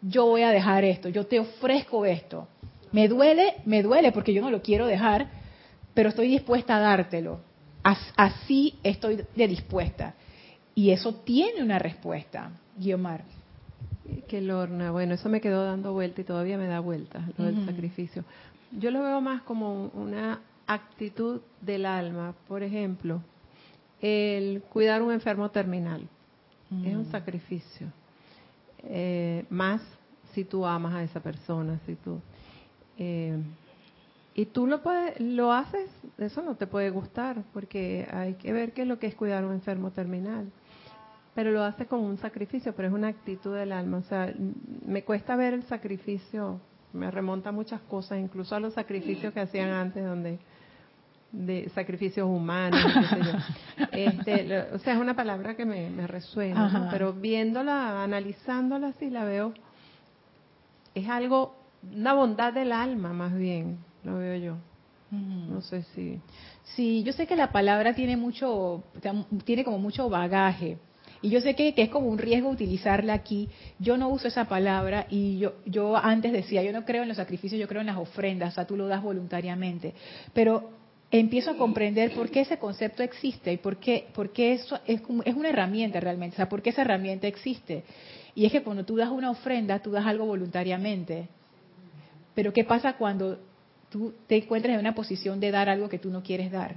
yo 0.00 0.26
voy 0.26 0.42
a 0.42 0.50
dejar 0.50 0.84
esto, 0.84 1.08
yo 1.08 1.26
te 1.26 1.38
ofrezco 1.38 2.04
esto. 2.04 2.48
Me 2.92 3.08
duele, 3.08 3.54
me 3.64 3.82
duele 3.82 4.12
porque 4.12 4.34
yo 4.34 4.42
no 4.42 4.50
lo 4.50 4.60
quiero 4.60 4.86
dejar, 4.86 5.28
pero 5.94 6.10
estoy 6.10 6.28
dispuesta 6.28 6.76
a 6.76 6.80
dártelo. 6.80 7.40
Así 7.82 8.78
estoy 8.82 9.24
de 9.34 9.48
dispuesta. 9.48 10.14
Y 10.74 10.90
eso 10.90 11.14
tiene 11.14 11.62
una 11.62 11.78
respuesta, 11.78 12.50
Guiomar. 12.76 13.24
Qué 14.28 14.40
lorna. 14.40 14.90
Bueno, 14.90 15.14
eso 15.14 15.28
me 15.28 15.40
quedó 15.40 15.64
dando 15.64 15.92
vuelta 15.92 16.20
y 16.20 16.24
todavía 16.24 16.58
me 16.58 16.66
da 16.66 16.80
vuelta, 16.80 17.28
lo 17.38 17.46
del 17.46 17.64
sacrificio. 17.64 18.24
Yo 18.72 18.90
lo 18.90 19.02
veo 19.02 19.20
más 19.20 19.42
como 19.42 19.86
una 19.94 20.40
actitud 20.66 21.40
del 21.60 21.86
alma. 21.86 22.34
Por 22.48 22.62
ejemplo, 22.62 23.22
el 24.02 24.62
cuidar 24.62 25.00
un 25.00 25.12
enfermo 25.12 25.50
terminal. 25.50 26.06
Es 26.84 26.94
un 26.94 27.08
mm. 27.08 27.10
sacrificio. 27.10 27.86
Eh, 28.84 29.44
más 29.48 29.80
si 30.32 30.44
tú 30.44 30.66
amas 30.66 30.94
a 30.94 31.02
esa 31.02 31.20
persona, 31.20 31.78
si 31.86 31.94
tú 31.96 32.20
eh, 32.98 33.38
y 34.34 34.46
tú 34.46 34.66
lo 34.66 34.82
puedes, 34.82 35.20
lo 35.20 35.52
haces, 35.52 35.90
eso 36.18 36.42
no 36.42 36.54
te 36.54 36.66
puede 36.66 36.88
gustar, 36.90 37.42
porque 37.52 38.08
hay 38.10 38.34
que 38.34 38.52
ver 38.52 38.72
qué 38.72 38.82
es 38.82 38.88
lo 38.88 38.98
que 38.98 39.06
es 39.06 39.14
cuidar 39.14 39.44
a 39.44 39.46
un 39.46 39.52
enfermo 39.52 39.90
terminal. 39.90 40.50
Pero 41.34 41.50
lo 41.50 41.62
haces 41.62 41.86
con 41.86 42.00
un 42.00 42.16
sacrificio, 42.18 42.74
pero 42.74 42.88
es 42.88 42.94
una 42.94 43.08
actitud 43.08 43.54
del 43.54 43.72
alma. 43.72 43.98
O 43.98 44.02
sea, 44.02 44.32
me 44.86 45.02
cuesta 45.02 45.36
ver 45.36 45.54
el 45.54 45.62
sacrificio, 45.64 46.60
me 46.92 47.10
remonta 47.10 47.50
a 47.50 47.52
muchas 47.52 47.80
cosas, 47.82 48.18
incluso 48.18 48.54
a 48.54 48.60
los 48.60 48.74
sacrificios 48.74 49.34
que 49.34 49.40
hacían 49.40 49.70
antes, 49.70 50.04
donde 50.04 50.38
de 51.32 51.70
sacrificios 51.74 52.28
humanos, 52.28 52.80
Este, 53.92 54.60
o 54.72 54.78
sea, 54.78 54.94
es 54.94 55.00
una 55.00 55.16
palabra 55.16 55.56
que 55.56 55.64
me, 55.64 56.06
resuena, 56.06 56.88
pero 56.90 57.12
viéndola, 57.12 58.02
analizándola, 58.02 58.92
sí 58.98 59.10
la 59.10 59.24
veo, 59.24 59.54
es 60.94 61.08
algo 61.08 61.56
una 61.94 62.12
bondad 62.12 62.52
del 62.52 62.72
alma 62.72 63.12
más 63.12 63.34
bien, 63.36 63.78
lo 64.04 64.18
veo 64.18 64.36
yo. 64.36 64.56
No 65.10 65.60
sé 65.60 65.82
si. 65.94 66.20
Sí, 66.74 67.02
yo 67.02 67.12
sé 67.12 67.26
que 67.26 67.36
la 67.36 67.52
palabra 67.52 67.94
tiene 67.94 68.16
mucho, 68.16 68.82
tiene 69.44 69.62
como 69.62 69.78
mucho 69.78 70.08
bagaje. 70.08 70.78
Y 71.20 71.28
yo 71.28 71.40
sé 71.42 71.54
que, 71.54 71.74
que, 71.74 71.82
es 71.82 71.88
como 71.90 72.08
un 72.08 72.16
riesgo 72.16 72.48
utilizarla 72.48 73.12
aquí. 73.12 73.50
Yo 73.78 73.98
no 73.98 74.08
uso 74.08 74.28
esa 74.28 74.46
palabra 74.46 75.06
y 75.10 75.38
yo, 75.38 75.54
yo 75.66 75.96
antes 75.96 76.32
decía, 76.32 76.62
yo 76.62 76.72
no 76.72 76.86
creo 76.86 77.02
en 77.02 77.08
los 77.08 77.18
sacrificios, 77.18 77.60
yo 77.60 77.68
creo 77.68 77.82
en 77.82 77.88
las 77.88 77.98
ofrendas, 77.98 78.52
o 78.52 78.54
sea, 78.54 78.66
tú 78.66 78.76
lo 78.76 78.88
das 78.88 79.02
voluntariamente. 79.02 79.94
Pero 80.32 80.70
empiezo 81.12 81.50
a 81.50 81.56
comprender 81.56 82.14
por 82.14 82.30
qué 82.30 82.40
ese 82.40 82.58
concepto 82.58 83.02
existe 83.02 83.52
y 83.52 83.58
por 83.58 83.76
qué, 83.76 84.08
por 84.14 84.32
qué 84.32 84.54
eso 84.54 84.80
es, 84.86 85.02
una 85.08 85.50
herramienta 85.50 86.00
realmente, 86.00 86.34
o 86.34 86.38
sea, 86.38 86.48
por 86.48 86.62
qué 86.62 86.70
esa 86.70 86.82
herramienta 86.82 87.26
existe. 87.26 87.84
Y 88.34 88.46
es 88.46 88.52
que 88.52 88.62
cuando 88.62 88.84
tú 88.84 88.96
das 88.96 89.10
una 89.10 89.30
ofrenda, 89.30 89.78
tú 89.80 89.90
das 89.90 90.06
algo 90.06 90.24
voluntariamente. 90.24 91.28
Pero 92.34 92.54
¿qué 92.54 92.64
pasa 92.64 92.94
cuando 92.94 93.38
tú 93.90 94.14
te 94.26 94.38
encuentras 94.38 94.72
en 94.72 94.80
una 94.80 94.94
posición 94.94 95.38
de 95.38 95.50
dar 95.50 95.68
algo 95.68 95.90
que 95.90 95.98
tú 95.98 96.08
no 96.10 96.22
quieres 96.22 96.50
dar? 96.50 96.76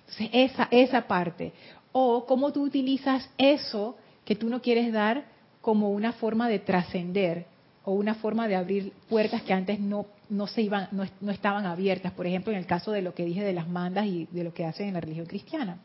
Entonces, 0.00 0.30
esa, 0.32 0.66
esa 0.72 1.06
parte. 1.06 1.52
O 1.92 2.26
cómo 2.26 2.52
tú 2.52 2.64
utilizas 2.64 3.30
eso 3.38 3.96
que 4.24 4.34
tú 4.34 4.48
no 4.48 4.60
quieres 4.60 4.92
dar 4.92 5.26
como 5.60 5.90
una 5.90 6.12
forma 6.12 6.48
de 6.48 6.58
trascender 6.58 7.46
o 7.84 7.92
una 7.92 8.14
forma 8.16 8.48
de 8.48 8.56
abrir 8.56 8.92
puertas 9.08 9.42
que 9.42 9.52
antes 9.52 9.78
no, 9.78 10.06
no 10.28 10.46
se 10.46 10.62
iban, 10.62 10.88
no, 10.92 11.04
no, 11.20 11.32
estaban 11.32 11.66
abiertas. 11.66 12.12
Por 12.12 12.26
ejemplo, 12.26 12.52
en 12.52 12.58
el 12.58 12.66
caso 12.66 12.92
de 12.92 13.02
lo 13.02 13.14
que 13.14 13.24
dije 13.24 13.44
de 13.44 13.52
las 13.52 13.68
mandas 13.68 14.06
y 14.06 14.26
de 14.30 14.44
lo 14.44 14.52
que 14.52 14.64
hacen 14.64 14.88
en 14.88 14.94
la 14.94 15.00
religión 15.00 15.26
cristiana. 15.26 15.78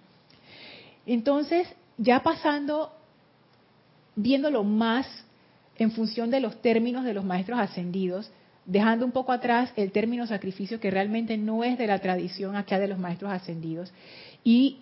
Entonces, 1.06 1.68
ya 1.98 2.24
pasando, 2.24 2.94
viéndolo 4.16 4.64
más 4.64 5.08
en 5.78 5.92
función 5.92 6.30
de 6.30 6.40
los 6.40 6.62
términos 6.62 7.04
de 7.06 7.14
los 7.14 7.24
maestros 7.24 7.60
ascendidos, 7.60 8.32
dejando 8.66 9.06
un 9.06 9.12
poco 9.12 9.32
atrás 9.32 9.72
el 9.76 9.92
término 9.92 10.28
sacrificio 10.28 10.80
que 10.80 10.92
realmente 10.92 11.38
no 11.38 11.64
es 11.64 11.78
de 11.78 11.88
la 11.88 12.00
tradición 12.00 12.56
acá 12.56 12.80
de 12.80 12.88
los 12.88 13.00
maestros 13.00 13.32
ascendidos 13.32 13.92
y 14.44 14.80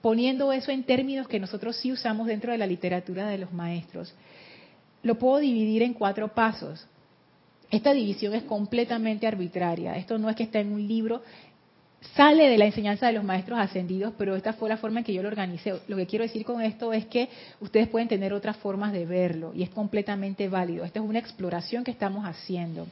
poniendo 0.00 0.52
eso 0.52 0.70
en 0.70 0.84
términos 0.84 1.28
que 1.28 1.38
nosotros 1.38 1.76
sí 1.76 1.92
usamos 1.92 2.26
dentro 2.26 2.52
de 2.52 2.58
la 2.58 2.66
literatura 2.66 3.28
de 3.28 3.38
los 3.38 3.52
maestros. 3.52 4.14
Lo 5.02 5.18
puedo 5.18 5.38
dividir 5.38 5.82
en 5.82 5.94
cuatro 5.94 6.28
pasos. 6.28 6.86
Esta 7.70 7.92
división 7.92 8.34
es 8.34 8.44
completamente 8.44 9.26
arbitraria. 9.26 9.96
Esto 9.96 10.18
no 10.18 10.30
es 10.30 10.36
que 10.36 10.44
está 10.44 10.60
en 10.60 10.72
un 10.72 10.86
libro, 10.86 11.22
sale 12.14 12.48
de 12.48 12.56
la 12.56 12.66
enseñanza 12.66 13.06
de 13.08 13.12
los 13.12 13.24
maestros 13.24 13.58
ascendidos, 13.58 14.14
pero 14.16 14.36
esta 14.36 14.54
fue 14.54 14.68
la 14.68 14.76
forma 14.76 15.00
en 15.00 15.04
que 15.04 15.12
yo 15.12 15.22
lo 15.22 15.28
organicé. 15.28 15.74
Lo 15.88 15.96
que 15.96 16.06
quiero 16.06 16.24
decir 16.24 16.44
con 16.44 16.62
esto 16.62 16.92
es 16.92 17.06
que 17.06 17.28
ustedes 17.60 17.88
pueden 17.88 18.08
tener 18.08 18.32
otras 18.32 18.56
formas 18.56 18.92
de 18.92 19.04
verlo 19.04 19.52
y 19.54 19.62
es 19.62 19.70
completamente 19.70 20.48
válido. 20.48 20.84
Esta 20.84 21.00
es 21.00 21.04
una 21.04 21.18
exploración 21.18 21.84
que 21.84 21.90
estamos 21.90 22.24
haciendo 22.24 22.86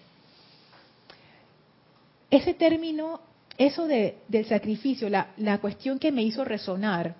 ese 2.30 2.54
término, 2.54 3.20
eso 3.58 3.86
de, 3.86 4.18
del 4.28 4.46
sacrificio, 4.46 5.08
la, 5.08 5.28
la, 5.36 5.58
cuestión 5.58 5.98
que 5.98 6.12
me 6.12 6.22
hizo 6.22 6.44
resonar, 6.44 7.14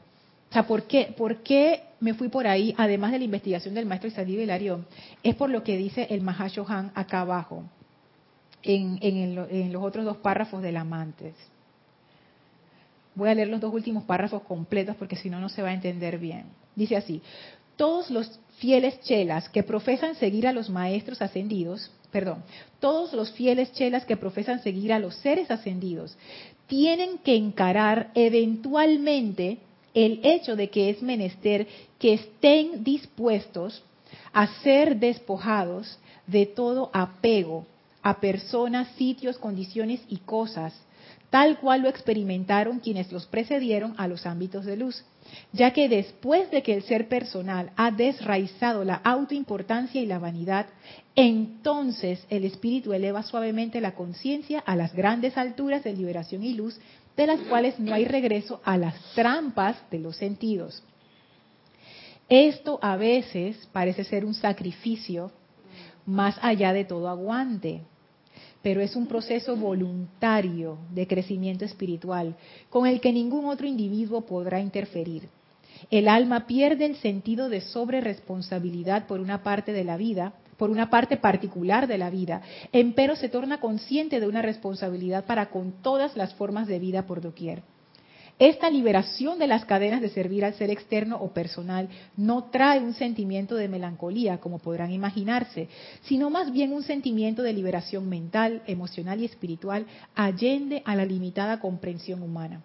o 0.51 0.53
sea, 0.53 0.67
¿por 0.67 0.85
qué, 0.85 1.15
¿por 1.17 1.43
qué 1.43 1.83
me 2.01 2.15
fui 2.15 2.29
por 2.29 2.47
ahí, 2.47 2.75
además 2.77 3.13
de 3.13 3.19
la 3.19 3.25
investigación 3.25 3.75
del 3.75 3.87
maestro 3.87 4.09
Isaí 4.09 4.39
Hilarión? 4.39 4.87
Es 5.23 5.35
por 5.35 5.51
lo 5.51 5.63
que 5.63 5.77
dice 5.77 6.07
el 6.11 6.21
Mahashohan 6.21 6.93
acá 6.95 7.21
abajo, 7.21 7.65
en, 8.63 8.99
en, 9.01 9.39
en 9.51 9.73
los 9.73 9.83
otros 9.83 10.05
dos 10.05 10.19
párrafos 10.19 10.63
del 10.63 10.77
Amantes. 10.77 11.35
Voy 13.15 13.31
a 13.31 13.35
leer 13.35 13.49
los 13.49 13.61
dos 13.61 13.73
últimos 13.73 14.05
párrafos 14.05 14.43
completos 14.43 14.95
porque 14.97 15.17
si 15.17 15.31
no, 15.31 15.41
no 15.41 15.49
se 15.49 15.63
va 15.63 15.71
a 15.71 15.75
entender 15.75 16.19
bien. 16.19 16.45
Dice 16.75 16.97
así, 16.97 17.23
todos 17.77 18.11
los 18.11 18.39
fieles 18.59 19.01
chelas 19.03 19.49
que 19.49 19.63
profesan 19.63 20.15
seguir 20.17 20.47
a 20.47 20.53
los 20.53 20.69
maestros 20.69 21.23
ascendidos, 21.23 21.91
perdón, 22.11 22.43
todos 22.81 23.13
los 23.15 23.33
fieles 23.33 23.73
chelas 23.73 24.05
que 24.05 24.17
profesan 24.17 24.63
seguir 24.63 24.93
a 24.93 24.99
los 24.99 25.15
seres 25.17 25.51
ascendidos, 25.51 26.17
tienen 26.67 27.19
que 27.19 27.37
encarar 27.37 28.11
eventualmente 28.15 29.59
el 29.97 30.21
hecho 30.25 30.57
de 30.57 30.69
que 30.69 30.91
es 30.91 31.01
menester 31.01 31.67
que 31.99 32.13
estén 32.13 32.85
dispuestos 32.85 33.83
a 34.35 34.47
ser 34.63 34.97
despojados 34.97 35.99
de 36.27 36.45
todo 36.45 36.91
apego 36.93 37.67
a 38.03 38.21
personas, 38.21 38.89
sitios, 38.97 39.39
condiciones 39.39 40.03
y 40.09 40.19
cosas, 40.19 40.75
tal 41.31 41.59
cual 41.59 41.81
lo 41.81 41.89
experimentaron 41.89 42.79
quienes 42.79 43.11
los 43.11 43.25
precedieron 43.25 43.95
a 43.97 44.07
los 44.07 44.27
ámbitos 44.27 44.67
de 44.67 44.77
luz 44.77 45.03
ya 45.53 45.73
que 45.73 45.89
después 45.89 46.51
de 46.51 46.63
que 46.63 46.75
el 46.75 46.83
ser 46.83 47.09
personal 47.09 47.71
ha 47.77 47.91
desraizado 47.91 48.85
la 48.85 48.97
autoimportancia 48.97 50.01
y 50.01 50.07
la 50.07 50.19
vanidad, 50.19 50.67
entonces 51.15 52.27
el 52.31 52.45
espíritu 52.45 52.93
eleva 52.93 53.23
suavemente 53.23 53.81
la 53.81 53.95
conciencia 53.95 54.61
a 54.61 54.77
las 54.77 54.95
grandes 54.95 55.37
alturas 55.37 55.85
de 55.85 55.95
liberación 55.95 56.43
y 56.43 56.55
luz, 56.55 56.79
de 57.17 57.27
las 57.27 57.41
cuales 57.41 57.79
no 57.79 57.95
hay 57.95 58.05
regreso 58.05 58.61
a 58.65 58.77
las 58.77 58.95
trampas 59.15 59.77
de 59.91 59.99
los 59.99 60.17
sentidos. 60.17 60.83
Esto 62.29 62.79
a 62.83 62.97
veces 62.97 63.69
parece 63.73 64.05
ser 64.05 64.25
un 64.25 64.35
sacrificio 64.35 65.31
más 66.05 66.39
allá 66.43 66.73
de 66.73 66.85
todo 66.85 67.09
aguante, 67.09 67.83
pero 68.67 68.81
es 68.81 68.97
un 68.97 69.07
proceso 69.07 69.55
voluntario 69.55 70.79
de 70.91 71.07
crecimiento 71.07 71.65
espiritual 71.65 72.35
con 72.69 72.89
el 72.89 73.01
que 73.01 73.13
ningún 73.13 73.45
otro 73.45 73.65
individuo 73.65 74.23
podrá 74.23 74.59
interferir. 74.59 75.29
El 75.89 76.09
alma 76.09 76.49
pierde 76.49 76.85
el 76.85 76.97
sentido 76.97 77.49
de 77.49 77.61
sobreresponsabilidad 77.61 79.07
por 79.07 79.21
una 79.21 79.45
parte 79.45 79.73
de 79.73 79.85
la 79.85 79.97
vida, 79.97 80.33
por 80.57 80.71
una 80.71 80.91
parte 80.91 81.17
particular 81.17 81.87
de 81.87 81.97
la 81.97 82.11
vida, 82.11 82.43
empero 82.73 83.15
se 83.15 83.29
torna 83.29 83.61
consciente 83.61 84.19
de 84.19 84.27
una 84.27 84.43
responsabilidad 84.43 85.27
para 85.27 85.47
con 85.51 85.71
todas 85.81 86.17
las 86.17 86.35
formas 86.35 86.67
de 86.67 86.81
vida 86.81 87.07
por 87.07 87.21
doquier. 87.21 87.63
Esta 88.39 88.69
liberación 88.69 89.39
de 89.39 89.47
las 89.47 89.65
cadenas 89.65 90.03
de 90.03 90.11
servir 90.11 90.45
al 90.45 90.53
ser 90.55 90.69
externo 90.69 91.17
o 91.17 91.33
personal 91.33 91.89
no 92.19 92.51
trae 92.51 92.81
un 92.81 92.93
sentimiento 92.93 93.55
de 93.55 93.69
melancolía, 93.69 94.41
como 94.41 94.59
podrán 94.59 94.93
imaginarse, 94.93 95.69
sino 96.03 96.29
más 96.29 96.53
bien 96.53 96.75
un 96.75 96.83
sentimiento 96.83 97.43
de 97.43 97.55
liberación 97.55 98.11
mental, 98.11 98.63
emocional 98.67 99.23
y 99.23 99.25
espiritual 99.25 99.87
allende 100.15 100.83
a 100.85 100.95
la 100.95 101.07
limitada 101.07 101.61
comprensión 101.61 102.23
humana 102.23 102.63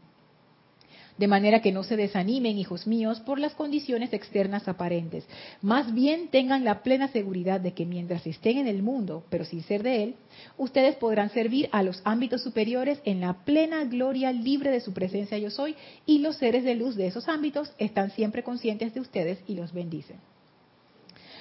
de 1.21 1.27
manera 1.27 1.61
que 1.61 1.71
no 1.71 1.83
se 1.83 1.97
desanimen, 1.97 2.57
hijos 2.57 2.87
míos, 2.87 3.19
por 3.19 3.37
las 3.37 3.53
condiciones 3.53 4.11
externas 4.11 4.67
aparentes. 4.67 5.23
Más 5.61 5.93
bien 5.93 6.29
tengan 6.29 6.63
la 6.63 6.81
plena 6.81 7.09
seguridad 7.09 7.61
de 7.61 7.73
que 7.73 7.85
mientras 7.85 8.25
estén 8.25 8.57
en 8.57 8.67
el 8.67 8.81
mundo, 8.81 9.23
pero 9.29 9.45
sin 9.45 9.61
ser 9.61 9.83
de 9.83 10.01
él, 10.01 10.15
ustedes 10.57 10.95
podrán 10.95 11.29
servir 11.29 11.69
a 11.73 11.83
los 11.83 12.01
ámbitos 12.05 12.41
superiores 12.41 12.99
en 13.05 13.21
la 13.21 13.33
plena 13.45 13.83
gloria 13.83 14.31
libre 14.31 14.71
de 14.71 14.81
su 14.81 14.93
presencia 14.93 15.37
yo 15.37 15.51
soy, 15.51 15.75
y 16.07 16.17
los 16.17 16.37
seres 16.37 16.63
de 16.63 16.73
luz 16.73 16.95
de 16.95 17.05
esos 17.05 17.27
ámbitos 17.27 17.71
están 17.77 18.09
siempre 18.09 18.41
conscientes 18.41 18.91
de 18.95 19.01
ustedes 19.01 19.43
y 19.45 19.53
los 19.53 19.73
bendicen. 19.73 20.17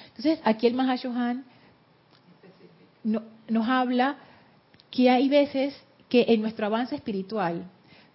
Entonces, 0.09 0.37
aquí 0.43 0.67
el 0.67 0.75
Mahashohan 0.75 1.43
nos 3.03 3.67
habla 3.67 4.17
que 4.91 5.09
hay 5.09 5.27
veces 5.27 5.73
que 6.07 6.25
en 6.27 6.41
nuestro 6.41 6.67
avance 6.67 6.93
espiritual, 6.93 7.65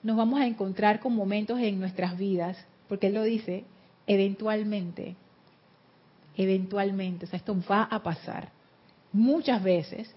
nos 0.03 0.17
vamos 0.17 0.41
a 0.41 0.47
encontrar 0.47 1.01
con 1.01 1.15
momentos 1.15 1.59
en 1.61 1.79
nuestras 1.79 2.17
vidas, 2.17 2.57
porque 2.89 3.09
Él 3.09 3.15
lo 3.15 3.23
dice, 3.23 3.65
eventualmente, 4.07 5.17
eventualmente, 6.37 7.27
o 7.27 7.29
sea, 7.29 7.39
esto 7.39 7.57
va 7.69 7.85
a 7.85 8.03
pasar 8.03 8.51
muchas 9.13 9.63
veces, 9.63 10.15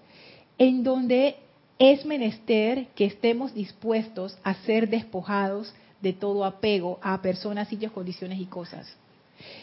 en 0.58 0.82
donde 0.84 1.36
es 1.78 2.04
menester 2.04 2.88
que 2.88 3.06
estemos 3.06 3.54
dispuestos 3.54 4.38
a 4.44 4.54
ser 4.54 4.88
despojados 4.88 5.74
de 6.00 6.12
todo 6.12 6.44
apego 6.44 6.98
a 7.02 7.20
personas, 7.22 7.68
sitios, 7.68 7.92
condiciones 7.92 8.38
y 8.38 8.46
cosas. 8.46 8.94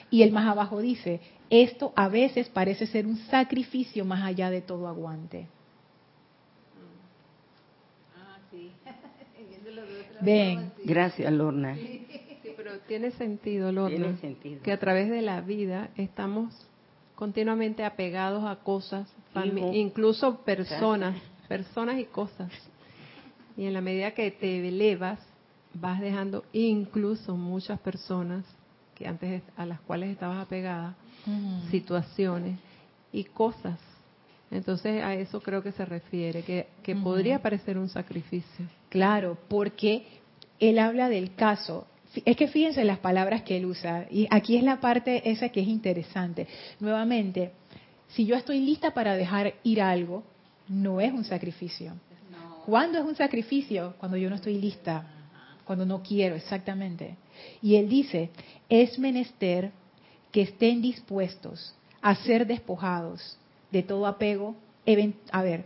Y 0.09 0.23
el 0.23 0.31
más 0.31 0.47
abajo 0.47 0.81
dice, 0.81 1.19
esto 1.49 1.93
a 1.95 2.07
veces 2.07 2.49
parece 2.49 2.87
ser 2.87 3.05
un 3.05 3.17
sacrificio 3.29 4.05
más 4.05 4.23
allá 4.23 4.49
de 4.49 4.61
todo 4.61 4.87
aguante. 4.87 5.47
Ven. 10.21 10.71
Gracias, 10.83 11.31
Lorna. 11.31 11.75
Sí, 11.75 12.07
pero 12.55 12.79
tiene 12.87 13.11
sentido, 13.11 13.71
Lorna. 13.71 14.17
Que 14.63 14.71
a 14.71 14.79
través 14.79 15.09
de 15.09 15.21
la 15.21 15.41
vida 15.41 15.89
estamos 15.95 16.53
continuamente 17.15 17.83
apegados 17.83 18.43
a 18.45 18.57
cosas, 18.57 19.11
incluso 19.73 20.39
personas, 20.41 21.19
personas 21.47 21.99
y 21.99 22.05
cosas. 22.05 22.51
Y 23.55 23.65
en 23.65 23.73
la 23.73 23.81
medida 23.81 24.11
que 24.11 24.29
te 24.31 24.67
elevas, 24.67 25.19
vas 25.73 25.99
dejando 25.99 26.45
incluso 26.53 27.35
muchas 27.35 27.79
personas 27.79 28.45
que 28.95 29.07
antes 29.07 29.43
a 29.55 29.65
las 29.65 29.79
cuales 29.81 30.09
estabas 30.11 30.45
apegada, 30.45 30.95
situaciones 31.69 32.59
y 33.11 33.23
cosas. 33.23 33.79
Entonces 34.49 35.03
a 35.03 35.13
eso 35.15 35.41
creo 35.41 35.61
que 35.61 35.71
se 35.71 35.85
refiere, 35.85 36.41
que, 36.43 36.67
que 36.81 36.95
podría 36.95 37.41
parecer 37.41 37.77
un 37.77 37.89
sacrificio. 37.89 38.65
Claro, 38.89 39.37
porque 39.49 40.05
él 40.59 40.79
habla 40.79 41.09
del 41.09 41.35
caso. 41.35 41.85
Es 42.25 42.37
que 42.37 42.47
fíjense 42.47 42.83
las 42.85 42.99
palabras 42.99 43.43
que 43.43 43.57
él 43.57 43.65
usa. 43.65 44.05
Y 44.09 44.27
aquí 44.29 44.55
es 44.55 44.63
la 44.63 44.79
parte 44.79 45.29
esa 45.29 45.49
que 45.49 45.61
es 45.61 45.67
interesante. 45.67 46.47
Nuevamente, 46.79 47.51
si 48.09 48.25
yo 48.25 48.35
estoy 48.35 48.59
lista 48.61 48.91
para 48.93 49.15
dejar 49.15 49.55
ir 49.63 49.81
algo, 49.81 50.23
no 50.69 51.01
es 51.01 51.11
un 51.11 51.25
sacrificio. 51.25 51.93
¿Cuándo 52.65 52.99
es 52.99 53.05
un 53.05 53.15
sacrificio? 53.15 53.95
Cuando 53.97 54.17
yo 54.17 54.29
no 54.29 54.35
estoy 54.35 54.59
lista, 54.59 55.05
cuando 55.65 55.85
no 55.85 56.01
quiero, 56.01 56.35
exactamente. 56.35 57.15
Y 57.61 57.75
él 57.75 57.87
dice, 57.87 58.29
es 58.69 58.97
menester 58.97 59.71
que 60.31 60.41
estén 60.41 60.81
dispuestos 60.81 61.73
a 62.01 62.15
ser 62.15 62.47
despojados 62.47 63.37
de 63.71 63.83
todo 63.83 64.07
apego. 64.07 64.55
A 65.31 65.41
ver, 65.41 65.65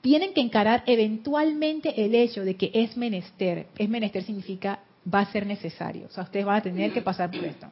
tienen 0.00 0.34
que 0.34 0.40
encarar 0.40 0.82
eventualmente 0.86 2.04
el 2.04 2.14
hecho 2.14 2.44
de 2.44 2.56
que 2.56 2.70
es 2.74 2.96
menester. 2.96 3.66
Es 3.78 3.88
menester 3.88 4.24
significa 4.24 4.80
va 5.12 5.20
a 5.20 5.32
ser 5.32 5.46
necesario. 5.46 6.06
O 6.06 6.10
sea, 6.10 6.24
ustedes 6.24 6.44
van 6.44 6.56
a 6.56 6.62
tener 6.62 6.92
que 6.92 7.02
pasar 7.02 7.30
por 7.30 7.44
esto. 7.44 7.68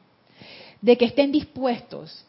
De 0.81 0.97
que 0.97 1.05
estén 1.05 1.31
dispuestos. 1.31 2.25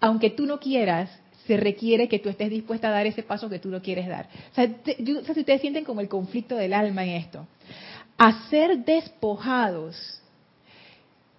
Aunque 0.00 0.30
tú 0.30 0.46
no 0.46 0.58
quieras, 0.58 1.10
se 1.46 1.56
requiere 1.56 2.08
que 2.08 2.18
tú 2.18 2.28
estés 2.28 2.50
dispuesta 2.50 2.88
a 2.88 2.92
dar 2.92 3.06
ese 3.06 3.22
paso 3.22 3.50
que 3.50 3.58
tú 3.58 3.68
no 3.68 3.82
quieres 3.82 4.08
dar. 4.08 4.28
O 4.50 4.54
sea, 4.54 4.66
yo, 4.98 5.22
si 5.24 5.40
ustedes 5.40 5.60
sienten 5.60 5.84
como 5.84 6.00
el 6.00 6.08
conflicto 6.08 6.56
del 6.56 6.72
alma 6.72 7.04
en 7.04 7.10
esto. 7.10 7.46
A 8.18 8.48
ser 8.48 8.84
despojados. 8.84 10.22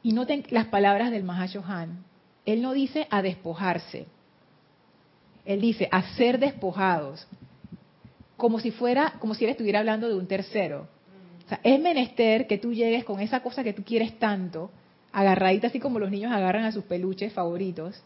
Y 0.04 0.14
noten 0.14 0.46
las 0.50 0.68
palabras 0.68 1.12
del 1.12 1.24
Mahashohan. 1.24 2.04
Él 2.46 2.62
no 2.62 2.74
dice 2.74 3.08
a 3.10 3.22
despojarse 3.22 4.08
él 5.46 5.62
dice, 5.62 5.88
a 5.92 6.04
ser 6.16 6.40
despojados, 6.40 7.28
como 8.38 8.60
si 8.60 8.72
fuera, 8.72 9.14
como 9.20 9.34
si 9.34 9.46
él 9.46 9.52
estuviera 9.52 9.80
hablando 9.80 10.08
de 10.08 10.16
un 10.16 10.28
tercero. 10.28 10.88
O 11.46 11.50
sea, 11.50 11.60
es 11.64 11.80
menester 11.80 12.48
que 12.48 12.58
tú 12.58 12.74
llegues 12.74 13.04
con 13.04 13.20
esa 13.20 13.42
cosa 13.42 13.64
que 13.64 13.74
tú 13.74 13.84
quieres 13.84 14.18
tanto, 14.20 14.72
agarradita 15.12 15.68
así 15.68 15.80
como 15.80 16.00
los 16.00 16.12
niños 16.12 16.32
agarran 16.32 16.64
a 16.64 16.72
sus 16.72 16.86
peluches 16.86 17.34
favoritos. 17.34 18.02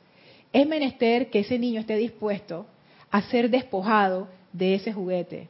Es 0.52 0.68
menester 0.68 1.30
que 1.30 1.40
ese 1.40 1.60
niño 1.60 1.82
esté 1.82 1.96
dispuesto 1.96 2.66
a 3.12 3.22
ser 3.24 3.50
despojado 3.50 4.28
de 4.52 4.76
ese 4.76 4.94
juguete. 4.94 5.50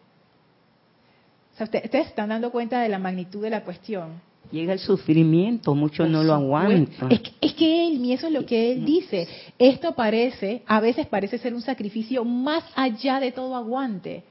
O 1.54 1.58
sea, 1.58 1.66
ustedes, 1.66 2.08
están 2.08 2.30
dando 2.30 2.52
cuenta 2.52 2.82
de 2.82 2.90
la 2.90 3.00
magnitud 3.00 3.42
de 3.42 3.50
la 3.50 3.64
cuestión. 3.64 4.20
Llega 4.52 4.74
el 4.74 4.80
sufrimiento, 4.80 5.76
muchos 5.76 6.10
no 6.10 6.24
lo 6.24 6.34
aguantan. 6.34 7.12
Es, 7.12 7.22
es, 7.42 7.54
que 7.54 7.88
él, 7.88 8.06
y 8.06 8.14
eso 8.14 8.28
es 8.28 8.34
lo 8.34 8.46
que 8.46 8.72
él 8.72 8.86
dice, 8.86 9.28
esto 9.58 9.94
parece, 9.94 10.64
a 10.66 10.80
veces 10.80 11.08
parece 11.08 11.38
ser 11.38 11.54
un 11.54 11.62
sacrificio 11.62 12.24
más 12.24 12.64
allá 12.76 13.20
de 13.20 13.32
todo 13.32 13.56
aguante. 13.56 14.24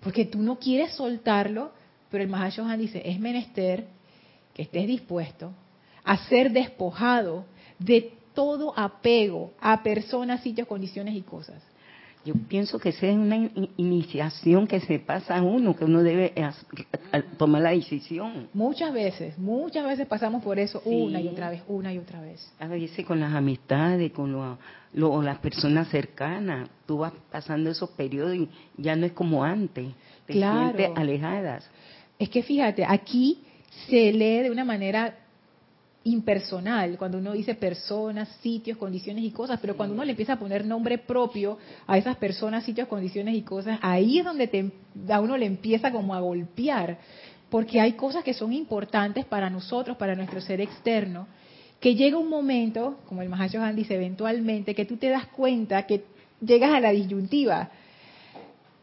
Porque 0.00 0.24
tú 0.24 0.38
no 0.38 0.58
quieres 0.58 0.92
soltarlo, 0.92 1.72
pero 2.10 2.22
el 2.24 2.30
Mahashohan 2.30 2.78
dice, 2.78 3.02
es 3.04 3.18
menester 3.18 3.86
que 4.54 4.62
estés 4.62 4.86
dispuesto 4.86 5.52
a 6.04 6.16
ser 6.28 6.52
despojado 6.52 7.44
de 7.78 8.12
todo 8.34 8.72
apego 8.78 9.52
a 9.60 9.82
personas, 9.82 10.42
sitios, 10.42 10.66
condiciones 10.68 11.14
y 11.14 11.22
cosas. 11.22 11.62
Yo 12.28 12.34
pienso 12.46 12.78
que 12.78 12.90
esa 12.90 13.06
es 13.06 13.16
una 13.16 13.50
iniciación 13.78 14.66
que 14.66 14.80
se 14.80 14.98
pasa 14.98 15.38
a 15.38 15.42
uno, 15.42 15.74
que 15.74 15.86
uno 15.86 16.02
debe 16.02 16.34
tomar 17.38 17.62
la 17.62 17.70
decisión. 17.70 18.50
Muchas 18.52 18.92
veces, 18.92 19.38
muchas 19.38 19.86
veces 19.86 20.06
pasamos 20.06 20.44
por 20.44 20.58
eso 20.58 20.82
una 20.84 21.22
y 21.22 21.28
otra 21.28 21.48
vez, 21.48 21.62
una 21.68 21.90
y 21.90 21.96
otra 21.96 22.20
vez. 22.20 22.52
A 22.58 22.66
veces 22.66 23.06
con 23.06 23.18
las 23.18 23.32
amistades, 23.32 24.12
con 24.12 24.58
las 25.24 25.38
personas 25.38 25.88
cercanas, 25.88 26.68
tú 26.84 26.98
vas 26.98 27.14
pasando 27.32 27.70
esos 27.70 27.88
periodos 27.92 28.36
y 28.36 28.50
ya 28.76 28.94
no 28.94 29.06
es 29.06 29.12
como 29.12 29.42
antes, 29.42 29.88
te 30.26 30.34
sientes 30.34 30.90
alejadas. 30.96 31.70
Es 32.18 32.28
que 32.28 32.42
fíjate, 32.42 32.84
aquí 32.84 33.42
se 33.88 34.12
lee 34.12 34.42
de 34.42 34.50
una 34.50 34.66
manera 34.66 35.14
impersonal, 36.08 36.96
cuando 36.98 37.18
uno 37.18 37.32
dice 37.32 37.54
personas, 37.54 38.28
sitios, 38.40 38.78
condiciones 38.78 39.24
y 39.24 39.30
cosas, 39.30 39.58
pero 39.60 39.76
cuando 39.76 39.94
uno 39.94 40.04
le 40.04 40.10
empieza 40.10 40.34
a 40.34 40.38
poner 40.38 40.64
nombre 40.64 40.98
propio 40.98 41.58
a 41.86 41.98
esas 41.98 42.16
personas, 42.16 42.64
sitios, 42.64 42.88
condiciones 42.88 43.34
y 43.34 43.42
cosas, 43.42 43.78
ahí 43.82 44.18
es 44.18 44.24
donde 44.24 44.72
a 45.10 45.20
uno 45.20 45.36
le 45.36 45.46
empieza 45.46 45.92
como 45.92 46.14
a 46.14 46.20
golpear, 46.20 46.98
porque 47.50 47.80
hay 47.80 47.92
cosas 47.92 48.24
que 48.24 48.34
son 48.34 48.52
importantes 48.52 49.24
para 49.24 49.50
nosotros, 49.50 49.96
para 49.96 50.14
nuestro 50.14 50.40
ser 50.40 50.60
externo, 50.60 51.26
que 51.80 51.94
llega 51.94 52.18
un 52.18 52.28
momento, 52.28 52.98
como 53.08 53.22
el 53.22 53.28
Mahacho 53.28 53.60
dice, 53.74 53.94
eventualmente, 53.94 54.74
que 54.74 54.84
tú 54.84 54.96
te 54.96 55.08
das 55.08 55.26
cuenta 55.28 55.86
que 55.86 56.04
llegas 56.40 56.72
a 56.72 56.80
la 56.80 56.90
disyuntiva. 56.90 57.70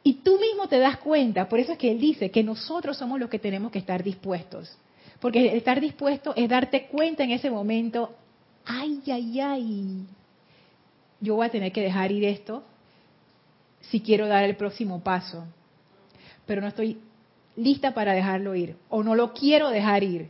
Y 0.04 0.14
tú 0.16 0.40
mismo 0.40 0.68
te 0.68 0.80
das 0.80 0.98
cuenta, 0.98 1.50
por 1.50 1.60
eso 1.60 1.74
es 1.74 1.78
que 1.78 1.92
él 1.92 2.00
dice 2.00 2.32
que 2.32 2.44
nosotros 2.44 2.98
somos 2.98 3.20
los 3.20 3.30
que 3.30 3.40
tenemos 3.40 3.72
que 3.72 3.80
estar 3.80 4.04
dispuestos. 4.04 4.78
Porque 5.26 5.58
estar 5.58 5.82
dispuesto 5.82 6.36
es 6.36 6.48
darte 6.48 6.86
cuenta 6.86 7.24
en 7.24 7.32
ese 7.32 7.50
momento, 7.50 8.16
ay, 8.64 9.02
ay, 9.12 9.40
ay, 9.40 10.06
yo 11.20 11.34
voy 11.34 11.48
a 11.48 11.50
tener 11.50 11.72
que 11.72 11.82
dejar 11.82 12.12
ir 12.12 12.26
esto 12.26 12.62
si 13.82 14.02
quiero 14.02 14.28
dar 14.28 14.44
el 14.44 14.56
próximo 14.56 15.00
paso. 15.00 15.44
Pero 16.46 16.62
no 16.62 16.68
estoy 16.68 17.00
lista 17.56 17.96
para 17.96 18.14
dejarlo 18.14 18.54
ir 18.54 18.76
o 18.88 19.02
no 19.02 19.16
lo 19.16 19.34
quiero 19.34 19.72
dejar 19.72 20.04
ir, 20.04 20.28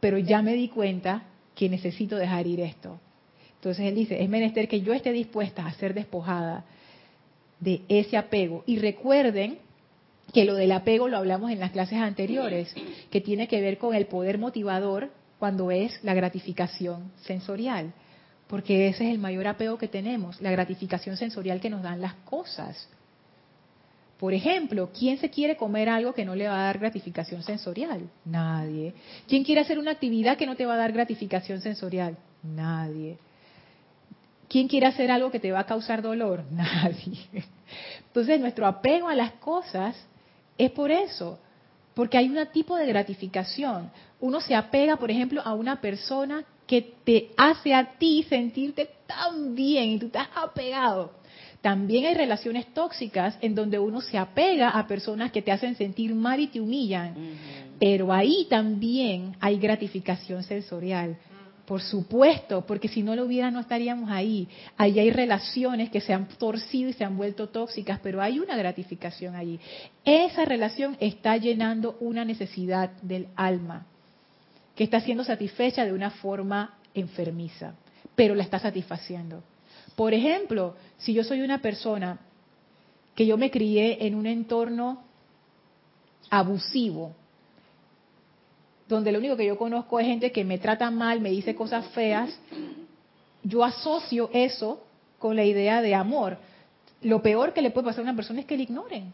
pero 0.00 0.16
ya 0.16 0.40
me 0.40 0.54
di 0.54 0.68
cuenta 0.68 1.24
que 1.54 1.68
necesito 1.68 2.16
dejar 2.16 2.46
ir 2.46 2.60
esto. 2.60 2.98
Entonces 3.56 3.84
él 3.84 3.94
dice, 3.94 4.22
es 4.22 4.30
menester 4.30 4.66
que 4.66 4.80
yo 4.80 4.94
esté 4.94 5.12
dispuesta 5.12 5.66
a 5.66 5.74
ser 5.74 5.92
despojada 5.92 6.64
de 7.60 7.82
ese 7.86 8.16
apego. 8.16 8.64
Y 8.64 8.78
recuerden 8.78 9.58
que 10.32 10.44
lo 10.44 10.54
del 10.54 10.72
apego 10.72 11.08
lo 11.08 11.18
hablamos 11.18 11.50
en 11.50 11.60
las 11.60 11.72
clases 11.72 11.98
anteriores, 11.98 12.74
que 13.10 13.20
tiene 13.20 13.48
que 13.48 13.60
ver 13.60 13.78
con 13.78 13.94
el 13.94 14.06
poder 14.06 14.38
motivador 14.38 15.10
cuando 15.38 15.70
es 15.70 16.02
la 16.04 16.14
gratificación 16.14 17.12
sensorial, 17.22 17.92
porque 18.46 18.88
ese 18.88 19.04
es 19.04 19.10
el 19.12 19.18
mayor 19.18 19.46
apego 19.46 19.76
que 19.76 19.88
tenemos, 19.88 20.40
la 20.40 20.50
gratificación 20.50 21.16
sensorial 21.16 21.60
que 21.60 21.70
nos 21.70 21.82
dan 21.82 22.00
las 22.00 22.14
cosas. 22.24 22.88
Por 24.18 24.34
ejemplo, 24.34 24.90
¿quién 24.96 25.18
se 25.18 25.30
quiere 25.30 25.56
comer 25.56 25.88
algo 25.88 26.14
que 26.14 26.24
no 26.24 26.36
le 26.36 26.46
va 26.46 26.60
a 26.60 26.64
dar 26.66 26.78
gratificación 26.78 27.42
sensorial? 27.42 28.08
Nadie. 28.24 28.94
¿Quién 29.26 29.42
quiere 29.42 29.62
hacer 29.62 29.80
una 29.80 29.90
actividad 29.90 30.38
que 30.38 30.46
no 30.46 30.54
te 30.54 30.64
va 30.64 30.74
a 30.74 30.76
dar 30.76 30.92
gratificación 30.92 31.60
sensorial? 31.60 32.16
Nadie. 32.42 33.18
¿Quién 34.48 34.68
quiere 34.68 34.86
hacer 34.86 35.10
algo 35.10 35.32
que 35.32 35.40
te 35.40 35.50
va 35.50 35.60
a 35.60 35.66
causar 35.66 36.02
dolor? 36.02 36.44
Nadie. 36.52 37.18
Entonces, 38.06 38.38
nuestro 38.38 38.66
apego 38.66 39.08
a 39.08 39.16
las 39.16 39.32
cosas 39.32 39.96
es 40.58 40.70
por 40.70 40.90
eso, 40.90 41.38
porque 41.94 42.18
hay 42.18 42.28
un 42.28 42.38
tipo 42.52 42.76
de 42.76 42.86
gratificación. 42.86 43.90
Uno 44.20 44.40
se 44.40 44.54
apega, 44.54 44.96
por 44.96 45.10
ejemplo, 45.10 45.42
a 45.44 45.54
una 45.54 45.80
persona 45.80 46.44
que 46.66 46.94
te 47.04 47.30
hace 47.36 47.74
a 47.74 47.98
ti 47.98 48.24
sentirte 48.28 48.88
tan 49.06 49.54
bien 49.54 49.90
y 49.90 49.98
tú 49.98 50.06
estás 50.06 50.28
apegado. 50.34 51.12
También 51.60 52.06
hay 52.06 52.14
relaciones 52.14 52.66
tóxicas 52.74 53.38
en 53.40 53.54
donde 53.54 53.78
uno 53.78 54.00
se 54.00 54.18
apega 54.18 54.70
a 54.70 54.86
personas 54.86 55.30
que 55.30 55.42
te 55.42 55.52
hacen 55.52 55.76
sentir 55.76 56.14
mal 56.14 56.40
y 56.40 56.48
te 56.48 56.60
humillan. 56.60 57.14
Pero 57.78 58.12
ahí 58.12 58.46
también 58.50 59.36
hay 59.40 59.58
gratificación 59.58 60.42
sensorial. 60.42 61.16
Por 61.66 61.80
supuesto, 61.80 62.66
porque 62.66 62.88
si 62.88 63.02
no 63.02 63.14
lo 63.14 63.24
hubiera 63.24 63.50
no 63.50 63.60
estaríamos 63.60 64.10
ahí. 64.10 64.48
Ahí 64.76 64.98
hay 64.98 65.10
relaciones 65.10 65.90
que 65.90 66.00
se 66.00 66.12
han 66.12 66.26
torcido 66.26 66.90
y 66.90 66.92
se 66.92 67.04
han 67.04 67.16
vuelto 67.16 67.48
tóxicas, 67.48 68.00
pero 68.02 68.20
hay 68.20 68.40
una 68.40 68.56
gratificación 68.56 69.36
allí. 69.36 69.60
Esa 70.04 70.44
relación 70.44 70.96
está 70.98 71.36
llenando 71.36 71.96
una 72.00 72.24
necesidad 72.24 72.90
del 73.02 73.28
alma, 73.36 73.86
que 74.74 74.84
está 74.84 75.00
siendo 75.00 75.22
satisfecha 75.22 75.84
de 75.84 75.92
una 75.92 76.10
forma 76.10 76.78
enfermiza, 76.94 77.74
pero 78.16 78.34
la 78.34 78.42
está 78.42 78.58
satisfaciendo. 78.58 79.44
Por 79.94 80.14
ejemplo, 80.14 80.74
si 80.98 81.14
yo 81.14 81.22
soy 81.22 81.42
una 81.42 81.62
persona 81.62 82.18
que 83.14 83.26
yo 83.26 83.36
me 83.36 83.50
crié 83.50 84.06
en 84.06 84.14
un 84.14 84.26
entorno 84.26 85.04
abusivo, 86.28 87.14
donde 88.92 89.12
lo 89.12 89.18
único 89.18 89.36
que 89.36 89.46
yo 89.46 89.58
conozco 89.58 89.98
es 89.98 90.06
gente 90.06 90.32
que 90.32 90.44
me 90.44 90.58
trata 90.58 90.90
mal, 90.90 91.20
me 91.20 91.30
dice 91.30 91.54
cosas 91.54 91.86
feas, 91.88 92.38
yo 93.42 93.64
asocio 93.64 94.30
eso 94.32 94.82
con 95.18 95.36
la 95.36 95.44
idea 95.44 95.82
de 95.82 95.94
amor. 95.94 96.38
Lo 97.00 97.22
peor 97.22 97.52
que 97.52 97.62
le 97.62 97.70
puede 97.70 97.86
pasar 97.86 98.00
a 98.00 98.04
una 98.04 98.16
persona 98.16 98.40
es 98.40 98.46
que 98.46 98.56
le 98.56 98.64
ignoren, 98.64 99.12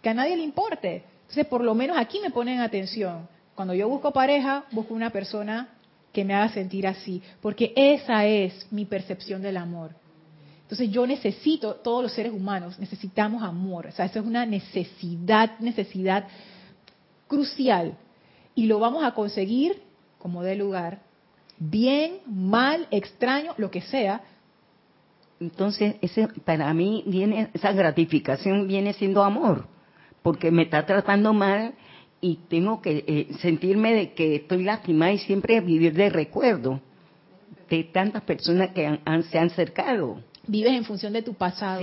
que 0.00 0.08
a 0.08 0.14
nadie 0.14 0.36
le 0.36 0.42
importe. 0.42 1.04
Entonces, 1.22 1.46
por 1.46 1.62
lo 1.62 1.74
menos 1.74 1.98
aquí 1.98 2.20
me 2.20 2.30
ponen 2.30 2.60
atención. 2.60 3.28
Cuando 3.54 3.74
yo 3.74 3.88
busco 3.88 4.12
pareja, 4.12 4.64
busco 4.70 4.94
una 4.94 5.10
persona 5.10 5.68
que 6.12 6.24
me 6.24 6.34
haga 6.34 6.48
sentir 6.50 6.86
así, 6.86 7.22
porque 7.42 7.72
esa 7.76 8.24
es 8.24 8.66
mi 8.70 8.86
percepción 8.86 9.42
del 9.42 9.58
amor. 9.58 9.90
Entonces 10.62 10.90
yo 10.90 11.06
necesito, 11.06 11.74
todos 11.74 12.02
los 12.02 12.12
seres 12.12 12.32
humanos 12.32 12.78
necesitamos 12.78 13.42
amor, 13.42 13.86
o 13.86 13.92
sea, 13.92 14.06
eso 14.06 14.20
es 14.20 14.26
una 14.26 14.46
necesidad, 14.46 15.58
necesidad 15.60 16.26
crucial 17.28 17.96
y 18.56 18.66
lo 18.66 18.80
vamos 18.80 19.04
a 19.04 19.12
conseguir 19.12 19.82
como 20.18 20.42
de 20.42 20.56
lugar, 20.56 21.02
bien, 21.58 22.18
mal, 22.26 22.88
extraño, 22.90 23.52
lo 23.58 23.70
que 23.70 23.82
sea. 23.82 24.22
Entonces, 25.38 25.96
ese, 26.00 26.26
para 26.44 26.72
mí 26.74 27.04
viene 27.06 27.50
esa 27.52 27.72
gratificación 27.72 28.66
viene 28.66 28.94
siendo 28.94 29.22
amor, 29.22 29.68
porque 30.22 30.50
me 30.50 30.62
está 30.62 30.84
tratando 30.84 31.32
mal 31.32 31.74
y 32.20 32.40
tengo 32.48 32.80
que 32.80 33.04
eh, 33.06 33.28
sentirme 33.40 33.94
de 33.94 34.14
que 34.14 34.36
estoy 34.36 34.64
lastimada 34.64 35.12
y 35.12 35.18
siempre 35.18 35.60
vivir 35.60 35.92
de 35.92 36.08
recuerdo 36.08 36.80
de 37.68 37.84
tantas 37.84 38.22
personas 38.22 38.70
que 38.70 38.98
se 39.30 39.38
han 39.38 39.46
acercado 39.46 40.22
vives 40.46 40.72
en 40.72 40.84
función 40.84 41.12
de 41.12 41.22
tu 41.22 41.34
pasado, 41.34 41.80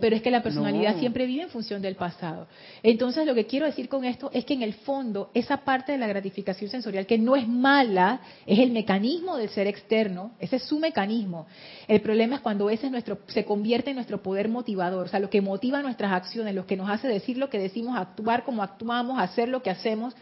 pero 0.00 0.16
es 0.16 0.22
que 0.22 0.30
la 0.30 0.42
personalidad 0.42 0.98
siempre 0.98 1.26
vive 1.26 1.42
en 1.42 1.48
función 1.48 1.82
del 1.82 1.96
pasado. 1.96 2.46
Entonces, 2.82 3.26
lo 3.26 3.34
que 3.34 3.46
quiero 3.46 3.66
decir 3.66 3.88
con 3.88 4.04
esto 4.04 4.30
es 4.32 4.44
que 4.44 4.54
en 4.54 4.62
el 4.62 4.74
fondo, 4.74 5.30
esa 5.34 5.58
parte 5.58 5.92
de 5.92 5.98
la 5.98 6.06
gratificación 6.06 6.70
sensorial, 6.70 7.06
que 7.06 7.18
no 7.18 7.36
es 7.36 7.48
mala, 7.48 8.20
es 8.46 8.58
el 8.58 8.70
mecanismo 8.72 9.36
del 9.36 9.48
ser 9.48 9.66
externo, 9.66 10.32
ese 10.38 10.56
es 10.56 10.62
su 10.62 10.78
mecanismo. 10.78 11.46
El 11.88 12.00
problema 12.00 12.36
es 12.36 12.40
cuando 12.40 12.70
ese 12.70 12.86
es 12.86 12.92
nuestro, 12.92 13.18
se 13.26 13.44
convierte 13.44 13.90
en 13.90 13.96
nuestro 13.96 14.22
poder 14.22 14.48
motivador, 14.48 15.06
o 15.06 15.08
sea, 15.08 15.20
lo 15.20 15.30
que 15.30 15.40
motiva 15.40 15.82
nuestras 15.82 16.12
acciones, 16.12 16.54
lo 16.54 16.66
que 16.66 16.76
nos 16.76 16.88
hace 16.88 17.08
decir 17.08 17.38
lo 17.38 17.50
que 17.50 17.58
decimos, 17.58 17.96
actuar 17.96 18.44
como 18.44 18.62
actuamos, 18.62 19.18
hacer 19.20 19.48
lo 19.48 19.62
que 19.62 19.70
hacemos. 19.70 20.14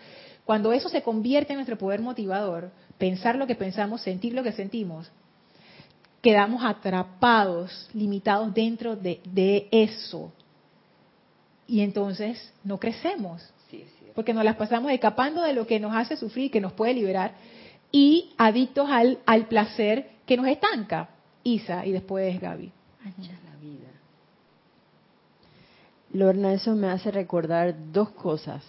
Cuando 0.44 0.72
eso 0.72 0.88
se 0.88 1.02
convierte 1.02 1.52
en 1.52 1.58
nuestro 1.58 1.78
poder 1.78 2.00
motivador, 2.00 2.72
pensar 2.98 3.36
lo 3.36 3.46
que 3.46 3.54
pensamos, 3.54 4.00
sentir 4.02 4.32
lo 4.34 4.42
que 4.42 4.52
sentimos, 4.52 5.10
quedamos 6.22 6.64
atrapados, 6.64 7.90
limitados 7.92 8.54
dentro 8.54 8.96
de, 8.96 9.68
eso. 9.70 10.32
Y 11.66 11.80
entonces 11.80 12.52
no 12.64 12.78
crecemos. 12.78 13.42
porque 14.14 14.34
nos 14.34 14.44
las 14.44 14.56
pasamos 14.56 14.92
escapando 14.92 15.42
de 15.42 15.54
lo 15.54 15.66
que 15.66 15.80
nos 15.80 15.94
hace 15.94 16.16
sufrir, 16.16 16.50
que 16.50 16.60
nos 16.60 16.72
puede 16.74 16.94
liberar, 16.94 17.32
y 17.90 18.32
adictos 18.38 18.88
al, 18.90 19.18
al 19.26 19.48
placer 19.48 20.10
que 20.26 20.36
nos 20.36 20.46
estanca. 20.46 21.08
Isa 21.44 21.84
y 21.84 21.92
después 21.92 22.40
Gaby. 22.40 22.70
la 23.04 23.56
vida. 23.56 23.88
Lorna, 26.12 26.52
eso 26.52 26.74
me 26.74 26.88
hace 26.88 27.10
recordar 27.10 27.74
dos 27.92 28.10
cosas. 28.10 28.62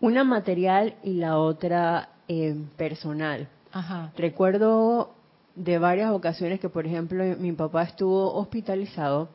Una 0.00 0.24
material 0.24 0.94
y 1.02 1.14
la 1.14 1.38
otra 1.38 2.10
eh, 2.28 2.56
personal. 2.76 3.48
Ajá. 3.72 4.12
Recuerdo 4.16 5.17
de 5.58 5.78
varias 5.78 6.12
ocasiones 6.12 6.60
que, 6.60 6.68
por 6.68 6.86
ejemplo, 6.86 7.24
mi 7.38 7.52
papá 7.52 7.82
estuvo 7.82 8.32
hospitalizado, 8.34 9.28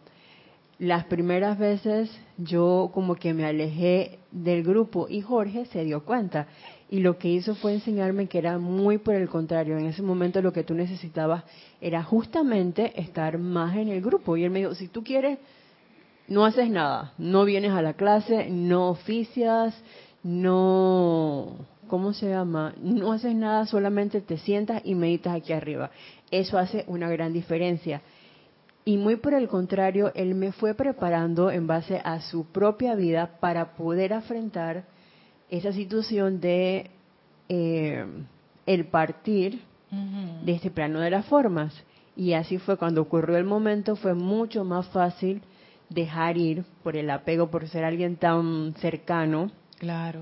las 0.79 1.05
primeras 1.05 1.59
veces 1.59 2.09
yo 2.37 2.91
como 2.93 3.15
que 3.15 3.33
me 3.33 3.45
alejé 3.45 4.19
del 4.31 4.63
grupo 4.63 5.07
y 5.09 5.21
Jorge 5.21 5.65
se 5.67 5.83
dio 5.83 6.03
cuenta. 6.03 6.47
Y 6.89 6.99
lo 6.99 7.17
que 7.17 7.29
hizo 7.29 7.55
fue 7.55 7.73
enseñarme 7.73 8.27
que 8.27 8.37
era 8.37 8.57
muy 8.57 8.97
por 8.97 9.15
el 9.15 9.27
contrario, 9.27 9.77
en 9.77 9.85
ese 9.85 10.01
momento 10.01 10.41
lo 10.41 10.53
que 10.53 10.63
tú 10.63 10.73
necesitabas 10.73 11.43
era 11.81 12.03
justamente 12.03 12.99
estar 13.01 13.37
más 13.37 13.75
en 13.75 13.89
el 13.89 14.01
grupo. 14.01 14.37
Y 14.37 14.43
él 14.43 14.51
me 14.51 14.59
dijo, 14.59 14.75
si 14.75 14.87
tú 14.87 15.03
quieres, 15.03 15.39
no 16.27 16.45
haces 16.45 16.69
nada, 16.69 17.13
no 17.17 17.45
vienes 17.45 17.71
a 17.71 17.81
la 17.81 17.93
clase, 17.93 18.49
no 18.49 18.89
oficias, 18.89 19.75
no 20.23 21.72
¿cómo 21.93 22.11
se 22.11 22.27
llama? 22.27 22.73
No 22.81 23.11
haces 23.11 23.35
nada, 23.35 23.67
solamente 23.67 24.19
te 24.19 24.39
sientas 24.39 24.81
y 24.83 24.95
meditas 24.95 25.35
aquí 25.35 25.53
arriba. 25.53 25.91
Eso 26.31 26.57
hace 26.57 26.85
una 26.87 27.07
gran 27.07 27.33
diferencia. 27.33 28.01
Y 28.83 28.97
muy 28.97 29.17
por 29.17 29.35
el 29.35 29.47
contrario, 29.47 30.11
él 30.15 30.33
me 30.33 30.51
fue 30.53 30.73
preparando 30.73 31.51
en 31.51 31.67
base 31.67 32.01
a 32.03 32.19
su 32.21 32.45
propia 32.47 32.95
vida 32.95 33.37
para 33.39 33.75
poder 33.75 34.13
afrontar 34.13 34.85
esa 35.51 35.71
situación 35.71 36.41
de 36.41 36.89
eh, 37.47 38.07
el 38.65 38.85
partir 38.85 39.61
de 39.91 40.51
este 40.51 40.71
plano 40.71 40.99
de 40.99 41.11
las 41.11 41.27
formas. 41.27 41.75
Y 42.15 42.33
así 42.33 42.57
fue 42.57 42.75
cuando 42.77 43.03
ocurrió 43.03 43.37
el 43.37 43.45
momento, 43.45 43.95
fue 43.95 44.15
mucho 44.15 44.63
más 44.63 44.87
fácil 44.87 45.43
dejar 45.89 46.37
ir 46.39 46.65
por 46.81 46.97
el 46.97 47.11
apego, 47.11 47.51
por 47.51 47.67
ser 47.67 47.83
alguien 47.83 48.15
tan 48.15 48.73
cercano. 48.79 49.51
Claro 49.77 50.21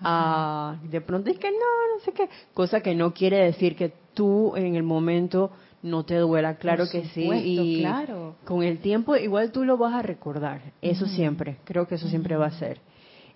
Ah, 0.00 0.76
de 0.84 1.00
pronto 1.00 1.30
es 1.30 1.38
que 1.38 1.50
no, 1.50 1.56
no 1.56 2.04
sé 2.04 2.12
qué, 2.12 2.28
cosa 2.54 2.80
que 2.80 2.94
no 2.94 3.12
quiere 3.12 3.38
decir 3.38 3.74
que 3.74 3.92
tú 4.14 4.54
en 4.56 4.76
el 4.76 4.84
momento 4.84 5.50
no 5.82 6.04
te 6.04 6.16
duela, 6.16 6.56
claro 6.56 6.84
que 6.90 7.04
sí, 7.06 7.28
y 7.32 7.80
claro. 7.80 8.36
con 8.44 8.62
el 8.62 8.78
tiempo 8.78 9.16
igual 9.16 9.52
tú 9.52 9.64
lo 9.64 9.76
vas 9.76 9.94
a 9.94 10.02
recordar, 10.02 10.60
eso 10.82 11.06
siempre, 11.06 11.58
creo 11.64 11.86
que 11.86 11.96
eso 11.96 12.08
siempre 12.08 12.36
va 12.36 12.46
a 12.46 12.58
ser. 12.58 12.80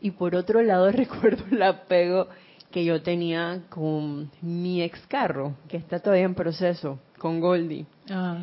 Y 0.01 0.13
por 0.13 0.35
otro 0.35 0.63
lado 0.63 0.91
recuerdo 0.93 1.45
el 1.51 1.63
apego 1.63 2.29
que 2.71 2.85
yo 2.85 3.03
tenía 3.03 3.63
con 3.69 4.31
mi 4.41 4.83
ex 4.83 5.05
carro, 5.07 5.55
que 5.69 5.77
está 5.77 6.01
todavía 6.01 6.25
en 6.25 6.35
proceso, 6.35 6.99
con 7.19 7.41
Goldie. 7.41 7.87
Ah. 8.11 8.39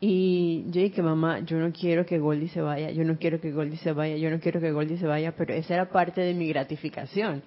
Y 0.00 0.64
yo 0.70 0.80
dije, 0.82 1.02
mamá, 1.02 1.40
yo 1.40 1.58
no 1.58 1.72
quiero 1.72 2.04
que 2.04 2.18
Goldie 2.18 2.48
se 2.48 2.60
vaya, 2.60 2.90
yo 2.90 3.04
no 3.04 3.16
quiero 3.18 3.40
que 3.40 3.52
Goldie 3.52 3.78
se 3.78 3.92
vaya, 3.92 4.16
yo 4.16 4.30
no 4.30 4.38
quiero 4.38 4.60
que 4.60 4.72
Goldie 4.72 4.98
se 4.98 5.06
vaya, 5.06 5.32
pero 5.36 5.54
esa 5.54 5.74
era 5.74 5.90
parte 5.90 6.20
de 6.20 6.34
mi 6.34 6.48
gratificación 6.48 7.42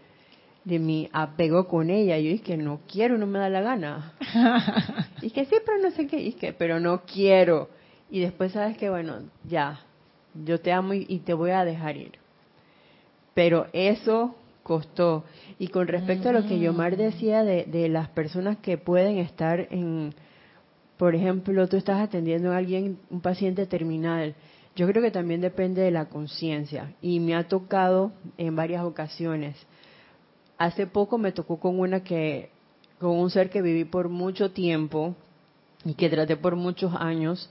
de 0.67 0.79
mi 0.79 1.09
apego 1.13 1.65
con 1.65 1.89
ella. 1.89 2.17
Yo 2.19 2.29
dije, 2.29 2.57
no 2.57 2.81
quiero, 2.91 3.17
no 3.17 3.25
me 3.25 3.39
da 3.39 3.49
la 3.49 3.61
gana. 3.61 4.13
y 5.21 5.29
que 5.29 5.45
sí, 5.45 5.55
pero 5.65 5.81
no 5.81 5.91
sé 5.91 6.07
qué, 6.07 6.19
y 6.19 6.33
que, 6.33 6.51
pero 6.51 6.81
no 6.81 7.03
quiero. 7.03 7.69
Y 8.11 8.19
después 8.19 8.51
sabes 8.51 8.77
que, 8.77 8.89
bueno, 8.89 9.21
ya, 9.47 9.79
yo 10.43 10.59
te 10.59 10.73
amo 10.73 10.93
y, 10.93 11.19
te 11.19 11.33
voy 11.33 11.51
a 11.51 11.63
dejar 11.63 11.95
ir. 11.95 12.11
Pero 13.33 13.67
eso 13.71 14.35
costó. 14.61 15.23
Y 15.57 15.69
con 15.69 15.87
respecto 15.87 16.29
a 16.29 16.33
lo 16.33 16.45
que 16.45 16.59
Yomar 16.59 16.95
mm. 16.95 16.97
decía 16.97 17.43
de, 17.45 17.63
de 17.63 17.87
las 17.87 18.09
personas 18.09 18.57
que 18.57 18.77
pueden 18.77 19.19
estar 19.19 19.69
en, 19.71 20.13
por 20.97 21.15
ejemplo, 21.15 21.65
tú 21.69 21.77
estás 21.77 22.01
atendiendo 22.01 22.51
a 22.51 22.57
alguien, 22.57 22.99
un 23.09 23.21
paciente 23.21 23.65
terminal, 23.67 24.35
Yo 24.75 24.85
creo 24.85 25.01
que 25.01 25.11
también 25.11 25.39
depende 25.39 25.81
de 25.81 25.91
la 25.91 26.09
conciencia 26.09 26.93
y 27.01 27.21
me 27.21 27.35
ha 27.35 27.47
tocado 27.47 28.11
en 28.37 28.57
varias 28.57 28.83
ocasiones. 28.83 29.55
Hace 30.57 30.87
poco 30.87 31.17
me 31.17 31.31
tocó 31.31 31.59
con 31.59 31.79
una 31.79 32.03
que, 32.03 32.49
con 32.99 33.11
un 33.11 33.29
ser 33.29 33.49
que 33.49 33.61
viví 33.61 33.85
por 33.85 34.09
mucho 34.09 34.51
tiempo 34.51 35.15
y 35.85 35.93
que 35.93 36.09
traté 36.09 36.35
por 36.35 36.55
muchos 36.55 36.93
años 36.95 37.49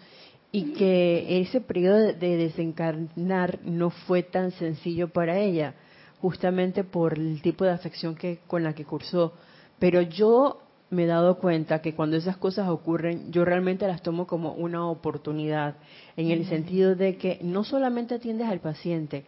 y 0.52 0.72
que 0.72 1.40
ese 1.40 1.60
periodo 1.60 1.98
de 2.12 2.36
desencarnar 2.36 3.58
no 3.64 3.90
fue 3.90 4.22
tan 4.22 4.50
sencillo 4.52 5.08
para 5.08 5.38
ella, 5.38 5.74
justamente 6.20 6.82
por 6.82 7.18
el 7.18 7.42
tipo 7.42 7.64
de 7.64 7.72
afección 7.72 8.14
que 8.14 8.38
con 8.46 8.62
la 8.62 8.74
que 8.74 8.84
cursó. 8.84 9.34
Pero 9.78 10.00
yo 10.02 10.62
me 10.90 11.04
he 11.04 11.06
dado 11.06 11.38
cuenta 11.38 11.82
que 11.82 11.94
cuando 11.94 12.16
esas 12.16 12.36
cosas 12.36 12.68
ocurren, 12.68 13.32
yo 13.32 13.44
realmente 13.44 13.86
las 13.86 14.02
tomo 14.02 14.26
como 14.26 14.52
una 14.52 14.88
oportunidad, 14.88 15.76
en 16.16 16.30
el 16.30 16.46
sentido 16.46 16.94
de 16.94 17.16
que 17.16 17.38
no 17.42 17.64
solamente 17.64 18.14
atiendes 18.14 18.48
al 18.48 18.60
paciente, 18.60 19.24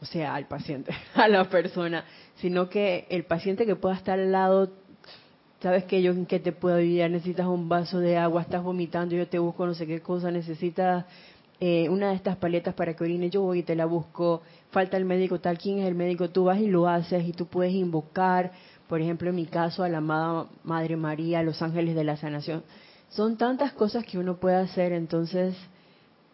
o 0.00 0.06
sea, 0.06 0.34
al 0.34 0.46
paciente, 0.48 0.92
a 1.14 1.28
la 1.28 1.44
persona, 1.44 2.04
sino 2.36 2.68
que 2.68 3.06
el 3.10 3.24
paciente 3.24 3.66
que 3.66 3.76
pueda 3.76 3.94
estar 3.94 4.18
al 4.18 4.32
lado, 4.32 4.70
sabes 5.60 5.84
que 5.84 6.02
yo 6.02 6.12
en 6.12 6.26
qué 6.26 6.40
te 6.40 6.52
puedo 6.52 6.76
ayudar, 6.76 7.10
necesitas 7.10 7.46
un 7.46 7.68
vaso 7.68 7.98
de 7.98 8.16
agua, 8.18 8.42
estás 8.42 8.62
vomitando, 8.62 9.14
yo 9.14 9.28
te 9.28 9.38
busco 9.38 9.66
no 9.66 9.74
sé 9.74 9.86
qué 9.86 10.00
cosa, 10.00 10.30
necesitas 10.30 11.04
eh, 11.60 11.88
una 11.88 12.10
de 12.10 12.16
estas 12.16 12.36
paletas 12.36 12.74
para 12.74 12.94
que 12.94 13.04
orine, 13.04 13.30
yo 13.30 13.42
voy 13.42 13.60
y 13.60 13.62
te 13.62 13.76
la 13.76 13.86
busco, 13.86 14.42
falta 14.70 14.96
el 14.96 15.04
médico 15.04 15.38
tal, 15.40 15.58
¿quién 15.58 15.78
es 15.78 15.86
el 15.86 15.94
médico? 15.94 16.30
Tú 16.30 16.44
vas 16.44 16.58
y 16.58 16.66
lo 16.66 16.88
haces 16.88 17.24
y 17.26 17.32
tú 17.32 17.46
puedes 17.46 17.72
invocar 17.72 18.52
por 18.92 19.00
ejemplo, 19.00 19.30
en 19.30 19.36
mi 19.36 19.46
caso, 19.46 19.84
a 19.84 19.88
la 19.88 19.98
amada 19.98 20.48
Madre 20.64 20.96
María, 20.96 21.38
a 21.38 21.42
los 21.42 21.62
ángeles 21.62 21.94
de 21.94 22.04
la 22.04 22.18
sanación. 22.18 22.62
Son 23.08 23.38
tantas 23.38 23.72
cosas 23.72 24.04
que 24.04 24.18
uno 24.18 24.36
puede 24.36 24.56
hacer, 24.56 24.92
entonces 24.92 25.56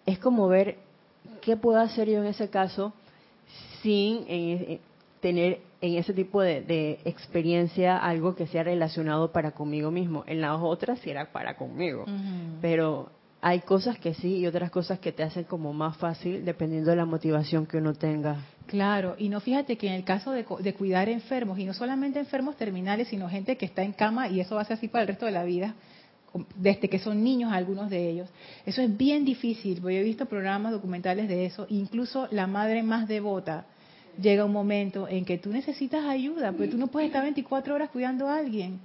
es 0.07 0.19
como 0.19 0.49
ver 0.49 0.77
qué 1.41 1.57
puedo 1.57 1.79
hacer 1.79 2.09
yo 2.09 2.19
en 2.19 2.27
ese 2.27 2.51
caso 2.51 2.93
sin 3.81 4.25
eh, 4.27 4.81
tener 5.21 5.61
en 5.81 5.95
ese 5.97 6.13
tipo 6.13 6.43
de, 6.43 7.01
experiencia 7.05 7.97
algo 7.97 8.35
que 8.35 8.47
sea 8.47 8.63
relacionado 8.63 9.33
para 9.33 9.53
conmigo 9.53 9.91
mismo. 9.91 10.25
En 10.27 10.41
las 10.41 10.59
otras 10.61 10.99
sí 11.01 11.11
era 11.11 11.33
para 11.33 11.57
conmigo, 11.57 12.05
pero 12.61 13.11
hay 13.41 13.61
cosas 13.61 13.99
que 13.99 14.15
sí 14.15 14.39
y 14.39 14.47
otras 14.47 14.71
cosas 14.71 14.99
que 14.99 15.13
te 15.13 15.23
hacen 15.23 15.45
como 15.45 15.73
más 15.73 15.97
fácil 15.97 16.45
dependiendo 16.45 16.91
de 16.91 16.97
la 16.97 17.05
motivación 17.05 17.67
que 17.67 17.77
uno 17.77 17.95
tenga. 17.95 18.37
Claro, 18.67 19.15
y 19.17 19.29
no 19.29 19.41
fíjate 19.41 19.77
que 19.77 19.87
en 19.87 19.95
el 19.95 20.05
caso 20.05 20.33
de, 20.33 20.45
cuidar 20.45 21.09
enfermos, 21.09 21.59
y 21.59 21.65
no 21.65 21.73
solamente 21.73 22.19
enfermos 22.19 22.57
terminales, 22.57 23.09
sino 23.09 23.29
gente 23.29 23.57
que 23.57 23.65
está 23.65 23.83
en 23.83 23.93
cama, 23.93 24.29
y 24.29 24.41
eso 24.41 24.57
va 24.57 24.63
a 24.63 24.65
ser 24.65 24.77
así 24.77 24.89
para 24.89 25.03
el 25.03 25.09
resto 25.09 25.25
de 25.25 25.33
la 25.33 25.45
vida, 25.45 25.75
desde 26.57 26.91
que 26.91 26.99
son 26.99 27.25
niños 27.25 27.53
algunos 27.53 27.89
de 27.89 28.11
ellos, 28.11 28.29
eso 28.67 28.83
es 28.83 28.95
bien 28.95 29.25
difícil, 29.25 29.81
porque 29.81 30.01
he 30.01 30.03
visto 30.03 30.27
programas 30.27 30.73
documentales 30.73 31.29
de 31.29 31.47
eso, 31.47 31.65
incluso 31.71 32.29
la 32.31 32.47
madre 32.47 32.83
más 32.83 33.09
devota 33.09 33.65
llega 34.21 34.45
un 34.45 34.53
momento 34.53 35.09
en 35.09 35.25
que 35.25 35.39
tú 35.39 35.51
necesitas 35.51 36.05
ayuda, 36.05 36.53
porque 36.53 36.69
tú 36.69 36.79
no 36.79 36.89
puedes 36.89 37.09
estar 37.09 37.23
24 37.23 37.75
horas 37.75 37.91
cuidando 37.91 38.29
a 38.29 38.37
alguien. 38.37 38.81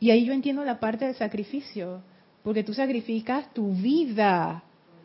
Y 0.00 0.10
ahí 0.10 0.24
yo 0.24 0.32
entiendo 0.32 0.64
la 0.64 0.80
parte 0.80 1.04
del 1.04 1.14
sacrificio 1.14 2.00
porque 2.42 2.64
tú 2.64 2.74
sacrificas 2.74 3.52
tu 3.52 3.72
vida. 3.72 4.62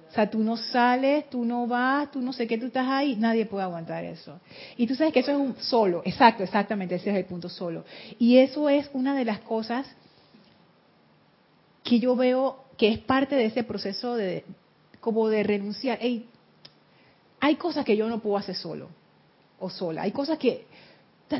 O 0.09 0.13
sea, 0.13 0.29
tú 0.29 0.39
no 0.39 0.55
sales, 0.55 1.29
tú 1.29 1.43
no 1.43 1.67
vas, 1.67 2.09
tú 2.11 2.21
no 2.21 2.31
sé 2.31 2.47
qué, 2.47 2.57
tú 2.57 2.67
estás 2.67 2.87
ahí, 2.87 3.15
nadie 3.17 3.45
puede 3.45 3.65
aguantar 3.65 4.05
eso. 4.05 4.39
Y 4.77 4.87
tú 4.87 4.95
sabes 4.95 5.13
que 5.13 5.19
eso 5.19 5.31
es 5.31 5.37
un 5.37 5.55
solo, 5.57 6.01
exacto, 6.05 6.43
exactamente, 6.43 6.95
ese 6.95 7.09
es 7.09 7.17
el 7.17 7.25
punto 7.25 7.49
solo. 7.49 7.83
Y 8.17 8.37
eso 8.37 8.69
es 8.69 8.89
una 8.93 9.13
de 9.13 9.25
las 9.25 9.39
cosas 9.39 9.85
que 11.83 11.99
yo 11.99 12.15
veo 12.15 12.63
que 12.77 12.89
es 12.89 12.99
parte 12.99 13.35
de 13.35 13.45
ese 13.45 13.63
proceso 13.63 14.15
de 14.15 14.45
como 15.01 15.27
de 15.27 15.43
renunciar. 15.43 15.99
hay 15.99 17.55
cosas 17.57 17.83
que 17.85 17.97
yo 17.97 18.07
no 18.07 18.19
puedo 18.19 18.37
hacer 18.37 18.55
solo 18.55 18.87
o 19.59 19.69
sola, 19.69 20.03
hay 20.03 20.11
cosas 20.11 20.37
que 20.37 20.65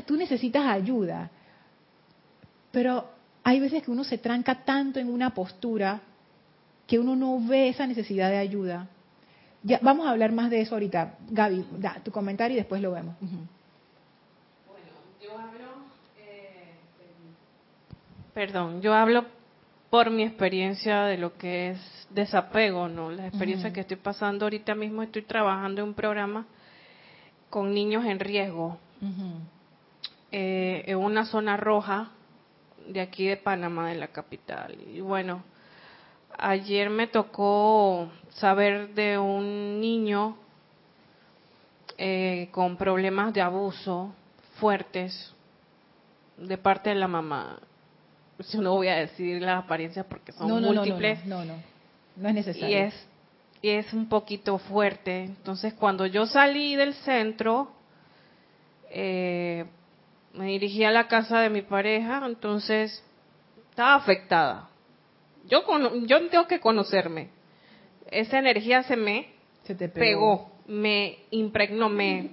tú 0.06 0.16
necesitas 0.16 0.66
ayuda, 0.66 1.30
pero 2.70 3.08
hay 3.44 3.60
veces 3.60 3.82
que 3.82 3.90
uno 3.90 4.04
se 4.04 4.18
tranca 4.18 4.64
tanto 4.64 5.00
en 5.00 5.08
una 5.08 5.30
postura 5.34 6.00
que 6.86 6.98
uno 6.98 7.16
no 7.16 7.40
ve 7.46 7.68
esa 7.68 7.86
necesidad 7.86 8.30
de 8.30 8.38
ayuda. 8.38 8.88
Ya, 9.62 9.78
vamos 9.82 10.06
a 10.06 10.10
hablar 10.10 10.32
más 10.32 10.50
de 10.50 10.60
eso 10.60 10.74
ahorita. 10.74 11.16
Gaby, 11.30 11.64
da 11.78 12.00
tu 12.02 12.10
comentario 12.10 12.56
y 12.56 12.58
después 12.58 12.80
lo 12.80 12.92
vemos. 12.92 13.14
Bueno, 13.20 13.42
yo 15.20 15.38
hablo, 15.38 15.66
eh, 16.18 16.74
perdón, 18.34 18.80
yo 18.80 18.94
hablo 18.94 19.24
por 19.90 20.10
mi 20.10 20.22
experiencia 20.22 21.04
de 21.04 21.18
lo 21.18 21.36
que 21.36 21.70
es 21.70 22.06
desapego, 22.10 22.88
¿no? 22.88 23.10
La 23.10 23.26
experiencia 23.26 23.72
que 23.72 23.80
estoy 23.80 23.96
pasando 23.96 24.44
ahorita 24.44 24.74
mismo, 24.74 25.02
estoy 25.02 25.22
trabajando 25.22 25.82
en 25.82 25.88
un 25.88 25.94
programa 25.94 26.46
con 27.50 27.74
niños 27.74 28.04
en 28.04 28.20
riesgo, 28.20 28.78
eh, 30.32 30.84
en 30.86 30.98
una 30.98 31.24
zona 31.24 31.56
roja 31.56 32.10
de 32.86 33.00
aquí 33.00 33.26
de 33.26 33.36
Panamá, 33.36 33.88
de 33.88 33.96
la 33.96 34.08
capital. 34.08 34.76
Y 34.92 35.00
bueno, 35.00 35.42
ayer 36.36 36.90
me 36.90 37.06
tocó 37.06 38.10
saber 38.30 38.94
de 38.94 39.18
un 39.18 39.80
niño 39.80 40.36
eh, 41.96 42.48
con 42.52 42.76
problemas 42.76 43.32
de 43.34 43.40
abuso 43.40 44.12
fuertes 44.60 45.34
de 46.36 46.58
parte 46.58 46.90
de 46.90 46.96
la 46.96 47.08
mamá. 47.08 47.58
Yo 48.52 48.62
no 48.62 48.74
voy 48.74 48.88
a 48.88 48.96
decir 48.96 49.42
las 49.42 49.64
apariencias 49.64 50.06
porque 50.06 50.32
son 50.32 50.62
múltiples. 50.62 51.24
No, 51.26 51.44
no, 51.44 51.54
no, 52.16 52.28
es 52.28 52.34
necesario. 52.34 52.68
Y 52.68 52.74
es, 52.74 52.94
y 52.94 53.07
es 53.62 53.92
un 53.92 54.08
poquito 54.08 54.58
fuerte. 54.58 55.24
Entonces, 55.24 55.74
cuando 55.74 56.06
yo 56.06 56.26
salí 56.26 56.76
del 56.76 56.94
centro, 56.94 57.72
eh, 58.90 59.64
me 60.34 60.46
dirigí 60.46 60.84
a 60.84 60.90
la 60.90 61.08
casa 61.08 61.40
de 61.40 61.50
mi 61.50 61.62
pareja, 61.62 62.22
entonces 62.24 63.04
estaba 63.70 63.94
afectada. 63.94 64.68
Yo, 65.48 65.64
yo 66.06 66.28
tengo 66.28 66.46
que 66.46 66.60
conocerme. 66.60 67.30
Esa 68.10 68.38
energía 68.38 68.82
se 68.84 68.96
me 68.96 69.28
se 69.64 69.74
te 69.74 69.88
pegó. 69.88 70.50
me 70.66 71.18
impregnó, 71.30 71.88
me 71.88 72.30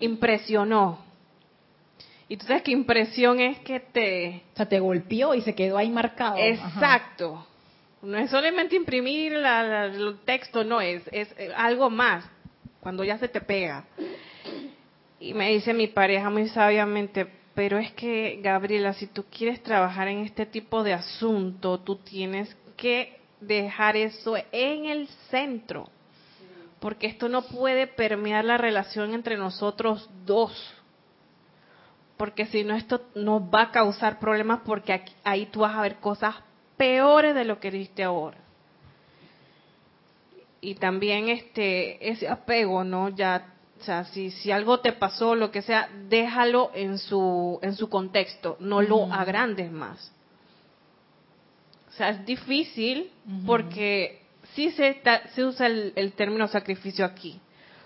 impresionó. 0.00 0.98
Y 2.28 2.36
tú 2.36 2.46
sabes 2.46 2.62
qué 2.62 2.72
impresión 2.72 3.40
es 3.40 3.58
que 3.60 3.80
te... 3.80 4.42
O 4.52 4.56
sea, 4.56 4.68
te 4.68 4.80
golpeó 4.80 5.34
y 5.34 5.42
se 5.42 5.54
quedó 5.54 5.78
ahí 5.78 5.88
marcado. 5.88 6.36
Exacto. 6.38 7.46
No 8.06 8.18
es 8.18 8.30
solamente 8.30 8.76
imprimir 8.76 9.32
el 9.32 10.18
texto, 10.24 10.62
no, 10.62 10.80
es, 10.80 11.02
es 11.10 11.28
algo 11.56 11.90
más, 11.90 12.24
cuando 12.78 13.02
ya 13.02 13.18
se 13.18 13.26
te 13.26 13.40
pega. 13.40 13.84
Y 15.18 15.34
me 15.34 15.50
dice 15.50 15.74
mi 15.74 15.88
pareja 15.88 16.30
muy 16.30 16.48
sabiamente, 16.48 17.26
pero 17.52 17.78
es 17.78 17.90
que, 17.94 18.38
Gabriela, 18.40 18.92
si 18.92 19.08
tú 19.08 19.24
quieres 19.24 19.60
trabajar 19.60 20.06
en 20.06 20.20
este 20.20 20.46
tipo 20.46 20.84
de 20.84 20.92
asunto, 20.92 21.80
tú 21.80 21.96
tienes 21.96 22.56
que 22.76 23.18
dejar 23.40 23.96
eso 23.96 24.36
en 24.52 24.86
el 24.86 25.08
centro, 25.28 25.88
porque 26.78 27.08
esto 27.08 27.28
no 27.28 27.42
puede 27.42 27.88
permear 27.88 28.44
la 28.44 28.56
relación 28.56 29.14
entre 29.14 29.36
nosotros 29.36 30.08
dos, 30.24 30.52
porque 32.16 32.46
si 32.46 32.62
no 32.62 32.76
esto 32.76 33.02
nos 33.16 33.42
va 33.42 33.62
a 33.62 33.70
causar 33.72 34.20
problemas 34.20 34.60
porque 34.64 35.02
ahí 35.24 35.46
tú 35.46 35.60
vas 35.60 35.74
a 35.74 35.82
ver 35.82 35.96
cosas 35.96 36.36
peores 36.76 37.34
de 37.34 37.44
lo 37.44 37.60
que 37.60 37.70
viste 37.70 38.02
ahora. 38.02 38.38
Y 40.60 40.74
también 40.76 41.28
este 41.28 42.08
ese 42.08 42.28
apego, 42.28 42.82
¿no? 42.84 43.10
Ya 43.10 43.56
o 43.80 43.84
sea, 43.84 44.04
si, 44.04 44.30
si 44.30 44.50
algo 44.50 44.80
te 44.80 44.92
pasó, 44.92 45.34
lo 45.34 45.50
que 45.50 45.62
sea, 45.62 45.88
déjalo 46.08 46.70
en 46.74 46.98
su, 46.98 47.58
en 47.62 47.74
su 47.74 47.88
contexto, 47.88 48.56
no 48.58 48.80
lo 48.80 49.12
agrandes 49.12 49.70
más. 49.70 50.12
O 51.88 51.92
sea, 51.92 52.10
es 52.10 52.24
difícil 52.24 53.10
porque 53.46 54.22
sí 54.54 54.70
se, 54.70 55.00
se 55.34 55.44
usa 55.44 55.66
el, 55.66 56.12
término 56.14 56.48
sacrificio 56.48 57.04
aquí, 57.04 57.40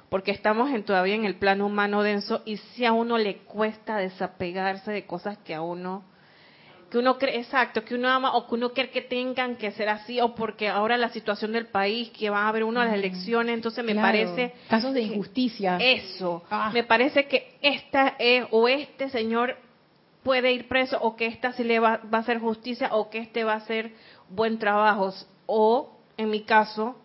porque 0.09 0.30
estamos 0.30 0.70
en, 0.70 0.84
todavía 0.84 1.14
en 1.14 1.24
el 1.24 1.36
plano 1.36 1.66
humano 1.66 2.03
denso 2.03 2.43
y 2.45 2.57
si 2.57 2.84
a 2.84 2.93
uno 2.93 3.18
le 3.18 3.38
cuesta 3.38 3.97
desapegarse 3.97 4.91
de 4.91 5.07
cosas 5.07 5.38
que 5.38 5.55
a 5.55 5.62
uno 5.62 6.05
que 6.91 6.99
uno 6.99 7.18
cree, 7.18 7.38
exacto, 7.38 7.84
que 7.84 7.95
uno 7.95 8.09
ama 8.09 8.34
o 8.36 8.47
que 8.49 8.55
uno 8.57 8.72
quiere 8.72 8.91
que 8.91 9.03
tengan 9.03 9.57
que 9.57 9.70
ser 9.70 9.88
así 9.88 10.20
o 10.20 10.34
porque 10.34 10.68
ahora 10.68 10.99
la 10.99 11.11
situación 11.11 11.53
del 11.53 11.66
país, 11.66 12.11
que 12.11 12.30
va 12.30 12.43
a 12.43 12.49
haber 12.49 12.64
uno 12.64 12.80
a 12.80 12.84
las 12.84 12.95
elecciones, 12.95 13.55
entonces 13.55 13.84
me 13.84 13.95
parece... 13.95 14.55
Casos 14.68 14.93
de 14.93 15.03
injusticia. 15.03 15.78
Eso, 15.80 16.43
ah. 16.51 16.70
me 16.74 16.82
parece 16.82 17.26
que 17.26 17.57
esta 17.62 18.16
es, 18.18 18.45
o 18.51 18.66
este 18.66 19.09
señor 19.09 19.57
puede 20.24 20.53
ir 20.53 20.66
preso 20.66 20.99
o 21.01 21.14
que 21.14 21.26
esta 21.26 21.53
sí 21.53 21.62
le 21.62 21.78
va, 21.78 22.01
a 22.11 22.16
hacer 22.16 22.41
justicia 22.41 22.88
o 22.93 23.09
que 23.09 23.18
este 23.18 23.45
va 23.45 23.53
a 23.53 23.57
hacer 23.57 23.93
buen 24.28 24.59
trabajo. 24.59 25.14
O 25.47 25.97
en 26.16 26.28
mi 26.28 26.41
caso 26.41 26.97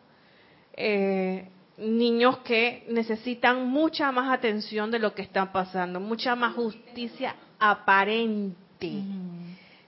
eh, 0.73 1.47
niños 1.77 2.39
que 2.39 2.85
necesitan 2.89 3.67
mucha 3.67 4.11
más 4.11 4.33
atención 4.33 4.89
de 4.89 4.99
lo 4.99 5.13
que 5.13 5.21
están 5.21 5.51
pasando 5.51 5.99
mucha 5.99 6.35
más 6.35 6.55
justicia 6.55 7.35
aparente 7.59 9.03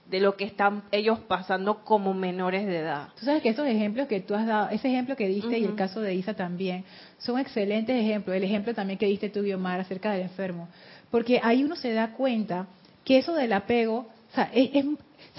de 0.08 0.20
lo 0.20 0.36
que 0.36 0.44
están 0.44 0.84
ellos 0.90 1.18
pasando 1.20 1.84
como 1.84 2.14
menores 2.14 2.66
de 2.66 2.78
edad. 2.78 3.08
Tú 3.18 3.26
sabes 3.26 3.42
que 3.42 3.50
esos 3.50 3.66
ejemplos 3.66 4.08
que 4.08 4.20
tú 4.20 4.34
has 4.34 4.46
dado, 4.46 4.70
ese 4.70 4.88
ejemplo 4.88 5.16
que 5.16 5.28
diste 5.28 5.58
y 5.58 5.64
el 5.64 5.74
caso 5.74 6.00
de 6.00 6.14
Isa 6.14 6.34
también, 6.34 6.84
son 7.18 7.38
excelentes 7.38 7.94
ejemplos. 7.94 8.36
El 8.36 8.44
ejemplo 8.44 8.74
también 8.74 8.98
que 8.98 9.06
diste 9.06 9.28
tú, 9.28 9.42
Guiomar, 9.42 9.80
acerca 9.80 10.12
del 10.12 10.22
enfermo. 10.22 10.68
Porque 11.10 11.40
ahí 11.42 11.62
uno 11.62 11.76
se 11.76 11.92
da 11.92 12.12
cuenta 12.12 12.66
que 13.04 13.18
eso 13.18 13.34
del 13.34 13.52
apego, 13.52 14.08
o 14.30 14.34
sea, 14.34 14.50
es, 14.52 14.84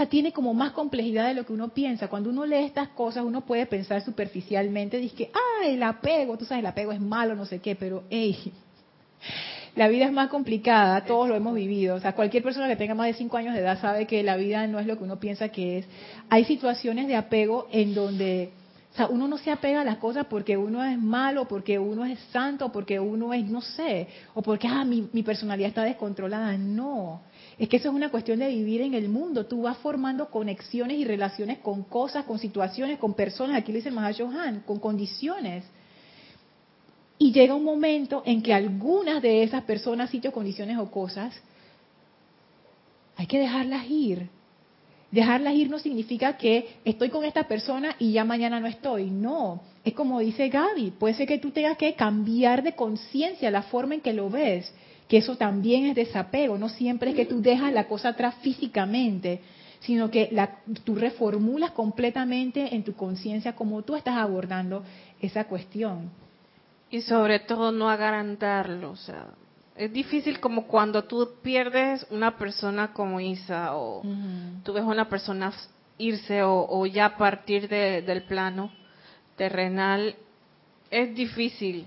tiene 0.09 0.31
como 0.31 0.53
más 0.53 0.71
complejidad 0.71 1.27
de 1.27 1.33
lo 1.33 1.45
que 1.45 1.53
uno 1.53 1.69
piensa. 1.69 2.07
Cuando 2.07 2.29
uno 2.29 2.45
lee 2.45 2.65
estas 2.65 2.89
cosas, 2.89 3.23
uno 3.23 3.41
puede 3.41 3.65
pensar 3.65 4.03
superficialmente, 4.03 4.97
dice 4.97 5.15
que, 5.15 5.31
ah, 5.33 5.65
el 5.65 5.81
apego, 5.81 6.37
tú 6.37 6.45
sabes, 6.45 6.61
el 6.61 6.67
apego 6.67 6.91
es 6.91 7.01
malo, 7.01 7.35
no 7.35 7.45
sé 7.45 7.59
qué, 7.59 7.75
pero, 7.75 8.03
hey, 8.09 8.53
la 9.79 9.87
vida 9.87 10.07
es 10.07 10.11
más 10.11 10.27
complicada, 10.27 11.05
todos 11.05 11.29
lo 11.29 11.35
hemos 11.35 11.55
vivido. 11.55 11.95
O 11.95 12.01
sea, 12.01 12.11
cualquier 12.11 12.43
persona 12.43 12.67
que 12.67 12.75
tenga 12.75 12.95
más 12.95 13.07
de 13.07 13.13
cinco 13.13 13.37
años 13.37 13.53
de 13.53 13.61
edad 13.61 13.79
sabe 13.79 14.07
que 14.07 14.21
la 14.23 14.35
vida 14.35 14.67
no 14.67 14.77
es 14.77 14.85
lo 14.85 14.97
que 14.97 15.05
uno 15.05 15.21
piensa 15.21 15.47
que 15.47 15.77
es. 15.77 15.85
Hay 16.29 16.43
situaciones 16.43 17.07
de 17.07 17.15
apego 17.15 17.69
en 17.71 17.95
donde, 17.95 18.51
o 18.91 18.97
sea, 18.97 19.07
uno 19.07 19.29
no 19.29 19.37
se 19.37 19.51
apega 19.51 19.79
a 19.79 19.85
las 19.85 19.95
cosas 19.95 20.25
porque 20.29 20.57
uno 20.57 20.83
es 20.83 20.99
malo, 20.99 21.47
porque 21.47 21.79
uno 21.79 22.03
es 22.03 22.19
santo, 22.33 22.73
porque 22.73 22.99
uno 22.99 23.33
es, 23.33 23.45
no 23.45 23.61
sé, 23.61 24.09
o 24.33 24.41
porque, 24.41 24.67
ah, 24.67 24.83
mi, 24.83 25.07
mi 25.13 25.23
personalidad 25.23 25.69
está 25.69 25.85
descontrolada. 25.85 26.57
No. 26.57 27.21
Es 27.57 27.69
que 27.69 27.77
eso 27.77 27.87
es 27.87 27.95
una 27.95 28.11
cuestión 28.11 28.39
de 28.39 28.49
vivir 28.49 28.81
en 28.81 28.95
el 28.95 29.07
mundo. 29.07 29.45
Tú 29.45 29.61
vas 29.61 29.77
formando 29.77 30.29
conexiones 30.29 30.97
y 30.97 31.05
relaciones 31.05 31.59
con 31.59 31.83
cosas, 31.83 32.25
con 32.25 32.37
situaciones, 32.37 32.99
con 32.99 33.13
personas, 33.13 33.55
aquí 33.55 33.71
le 33.71 33.77
dice 33.77 33.91
Mahashohan, 33.91 34.59
con 34.67 34.77
condiciones. 34.79 35.63
Y 37.21 37.33
llega 37.33 37.53
un 37.53 37.65
momento 37.65 38.23
en 38.25 38.41
que 38.41 38.53
algunas 38.53 39.21
de 39.21 39.43
esas 39.43 39.63
personas, 39.63 40.09
sitios, 40.09 40.33
condiciones 40.33 40.77
o 40.77 40.89
cosas, 40.89 41.35
hay 43.17 43.27
que 43.27 43.37
dejarlas 43.37 43.89
ir. 43.89 44.29
Dejarlas 45.11 45.53
ir 45.53 45.69
no 45.69 45.79
significa 45.79 46.37
que 46.37 46.77
estoy 46.85 47.09
con 47.09 47.25
esta 47.25 47.45
persona 47.45 47.97
y 47.99 48.13
ya 48.13 48.23
mañana 48.23 48.61
no 48.61 48.67
estoy. 48.67 49.09
No, 49.09 49.59
es 49.83 49.93
como 49.93 50.21
dice 50.21 50.47
Gaby, 50.47 50.91
puede 50.91 51.15
ser 51.15 51.27
que 51.27 51.39
tú 51.39 51.51
tengas 51.51 51.77
que 51.77 51.93
cambiar 51.95 52.63
de 52.63 52.75
conciencia 52.75 53.51
la 53.51 53.63
forma 53.63 53.95
en 53.95 54.01
que 54.01 54.13
lo 54.13 54.29
ves, 54.29 54.73
que 55.09 55.17
eso 55.17 55.35
también 55.35 55.87
es 55.87 55.95
desapego. 55.95 56.57
No 56.57 56.69
siempre 56.69 57.09
es 57.09 57.17
que 57.17 57.25
tú 57.25 57.41
dejas 57.41 57.73
la 57.73 57.89
cosa 57.89 58.09
atrás 58.09 58.35
físicamente, 58.41 59.41
sino 59.81 60.09
que 60.09 60.29
la, 60.31 60.59
tú 60.85 60.95
reformulas 60.95 61.71
completamente 61.71 62.73
en 62.73 62.83
tu 62.83 62.93
conciencia 62.93 63.55
cómo 63.55 63.81
tú 63.81 63.97
estás 63.97 64.15
abordando 64.15 64.85
esa 65.19 65.43
cuestión. 65.43 66.11
Y 66.91 67.01
sobre 67.01 67.39
todo 67.39 67.71
no 67.71 67.89
agrandarlo, 67.89 68.91
o 68.91 68.95
sea, 68.95 69.27
es 69.79 69.93
difícil 69.93 70.39
como 70.39 70.67
cuando 70.67 71.05
tú 71.05 71.35
pierdes 71.41 72.05
una 72.09 72.37
persona 72.37 72.91
como 72.91 73.21
Isa 73.21 73.77
o 73.77 74.01
tú 74.63 74.73
ves 74.73 74.83
una 74.83 75.07
persona 75.07 75.53
irse 75.97 76.41
o, 76.43 76.85
ya 76.85 77.15
partir 77.15 77.69
del 77.69 78.23
plano 78.23 78.71
terrenal, 79.35 80.15
es 80.91 81.15
difícil. 81.15 81.85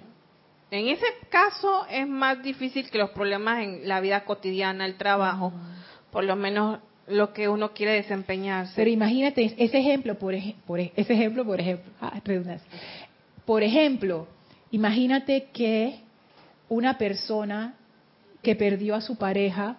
En 0.71 0.89
ese 0.89 1.05
caso 1.29 1.87
es 1.91 2.09
más 2.09 2.43
difícil 2.43 2.89
que 2.89 2.97
los 2.97 3.11
problemas 3.11 3.63
en 3.63 3.87
la 3.87 4.01
vida 4.01 4.25
cotidiana, 4.25 4.87
el 4.87 4.97
trabajo, 4.97 5.53
por 6.11 6.25
lo 6.25 6.35
menos 6.35 6.79
lo 7.09 7.35
que 7.35 7.49
uno 7.49 7.73
quiere 7.73 7.93
desempeñarse. 7.93 8.73
Pero 8.75 8.89
imagínate 8.89 9.55
ese 9.59 9.79
ejemplo, 9.79 10.19
por, 10.19 10.35
por 10.67 10.81
ese 10.81 11.13
ejemplo, 11.13 11.45
por 11.45 11.61
ejemplo, 11.61 11.93
ah, 12.01 12.21
por 13.45 13.63
ejemplo, 13.63 14.27
Imagínate 14.73 15.49
que 15.53 16.01
una 16.68 16.99
persona 16.99 17.75
que 18.43 18.57
perdió 18.57 18.95
a 18.95 19.01
su 19.01 19.16
pareja 19.16 19.77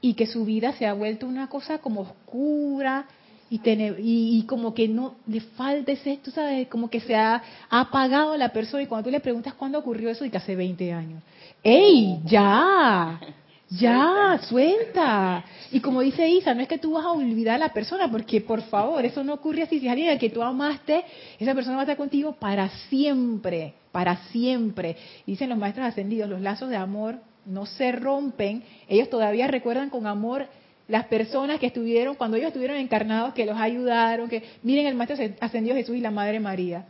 y 0.00 0.14
que 0.14 0.26
su 0.26 0.44
vida 0.44 0.74
se 0.74 0.86
ha 0.86 0.92
vuelto 0.92 1.26
una 1.26 1.48
cosa 1.48 1.78
como 1.78 2.02
oscura 2.02 3.06
y, 3.50 3.60
y, 3.64 4.42
como 4.46 4.74
que 4.74 4.88
no 4.88 5.14
le 5.26 5.40
falta 5.40 5.90
ese, 5.92 6.18
tú 6.22 6.30
sabes, 6.30 6.68
como 6.68 6.90
que 6.90 7.00
se 7.00 7.16
ha, 7.16 7.42
apagado 7.70 8.36
la 8.36 8.52
persona 8.52 8.82
y 8.82 8.86
cuando 8.86 9.06
tú 9.06 9.10
le 9.10 9.20
preguntas 9.20 9.54
cuándo 9.54 9.78
ocurrió 9.78 10.10
eso, 10.10 10.26
y 10.26 10.30
que 10.30 10.36
hace 10.36 10.54
20 10.54 10.92
años. 10.92 11.22
¡Ey, 11.62 12.20
ya! 12.26 13.18
Ya, 13.70 14.40
suelta. 14.48 15.44
Y 15.70 15.80
como 15.80 16.00
dice 16.00 16.26
Isa, 16.28 16.54
no 16.54 16.62
es 16.62 16.68
que 16.68 16.78
tú 16.78 16.92
vas 16.92 17.04
a 17.04 17.12
olvidar 17.12 17.56
a 17.56 17.58
la 17.58 17.72
persona, 17.72 18.10
porque 18.10 18.40
por 18.40 18.62
favor, 18.62 19.04
eso 19.04 19.22
no 19.22 19.34
ocurre 19.34 19.62
así. 19.62 19.78
Si 19.78 19.86
es 19.86 19.92
alguien 19.92 20.18
que 20.18 20.30
tú 20.30 20.42
amaste, 20.42 21.04
esa 21.38 21.54
persona 21.54 21.76
va 21.76 21.82
a 21.82 21.84
estar 21.84 21.96
contigo 21.96 22.32
para 22.32 22.70
siempre, 22.88 23.74
para 23.92 24.16
siempre. 24.30 24.96
Dicen 25.26 25.50
los 25.50 25.58
maestros 25.58 25.86
ascendidos, 25.86 26.30
los 26.30 26.40
lazos 26.40 26.70
de 26.70 26.76
amor 26.76 27.16
no 27.44 27.66
se 27.66 27.92
rompen. 27.92 28.62
Ellos 28.88 29.10
todavía 29.10 29.46
recuerdan 29.48 29.90
con 29.90 30.06
amor 30.06 30.46
las 30.86 31.04
personas 31.04 31.60
que 31.60 31.66
estuvieron, 31.66 32.14
cuando 32.14 32.38
ellos 32.38 32.48
estuvieron 32.48 32.78
encarnados, 32.78 33.34
que 33.34 33.44
los 33.44 33.58
ayudaron, 33.58 34.30
que 34.30 34.44
miren 34.62 34.86
el 34.86 34.94
maestro 34.94 35.22
ascendido 35.40 35.76
Jesús 35.76 35.96
y 35.96 36.00
la 36.00 36.10
Madre 36.10 36.40
María. 36.40 36.86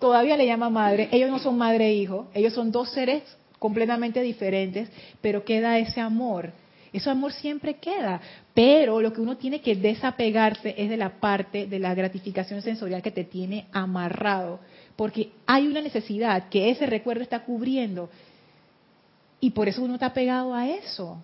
Todavía 0.00 0.36
le 0.38 0.46
llama 0.46 0.70
madre. 0.70 1.08
Ellos 1.12 1.30
no 1.30 1.38
son 1.38 1.58
madre 1.58 1.88
e 1.88 1.94
hijo. 1.94 2.28
Ellos 2.34 2.54
son 2.54 2.72
dos 2.72 2.90
seres 2.90 3.22
completamente 3.62 4.20
diferentes, 4.22 4.88
pero 5.20 5.44
queda 5.44 5.78
ese 5.78 6.00
amor. 6.00 6.50
Ese 6.92 7.08
amor 7.08 7.32
siempre 7.32 7.74
queda, 7.74 8.20
pero 8.52 9.00
lo 9.00 9.12
que 9.12 9.20
uno 9.20 9.36
tiene 9.36 9.60
que 9.60 9.76
desapegarse 9.76 10.74
es 10.76 10.90
de 10.90 10.96
la 10.96 11.20
parte 11.20 11.68
de 11.68 11.78
la 11.78 11.94
gratificación 11.94 12.60
sensorial 12.60 13.02
que 13.02 13.12
te 13.12 13.22
tiene 13.22 13.66
amarrado, 13.70 14.58
porque 14.96 15.30
hay 15.46 15.68
una 15.68 15.80
necesidad 15.80 16.48
que 16.48 16.70
ese 16.70 16.86
recuerdo 16.86 17.22
está 17.22 17.44
cubriendo 17.44 18.10
y 19.38 19.50
por 19.50 19.68
eso 19.68 19.80
uno 19.84 19.94
está 19.94 20.12
pegado 20.12 20.54
a 20.54 20.68
eso. 20.68 21.22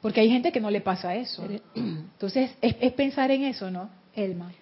Porque 0.00 0.20
hay 0.20 0.30
gente 0.30 0.52
que 0.52 0.60
no 0.60 0.70
le 0.70 0.80
pasa 0.80 1.16
eso. 1.16 1.44
Entonces, 1.74 2.52
es, 2.62 2.76
es 2.80 2.92
pensar 2.92 3.32
en 3.32 3.42
eso, 3.42 3.68
¿no, 3.68 3.90
Elma? 4.14 4.52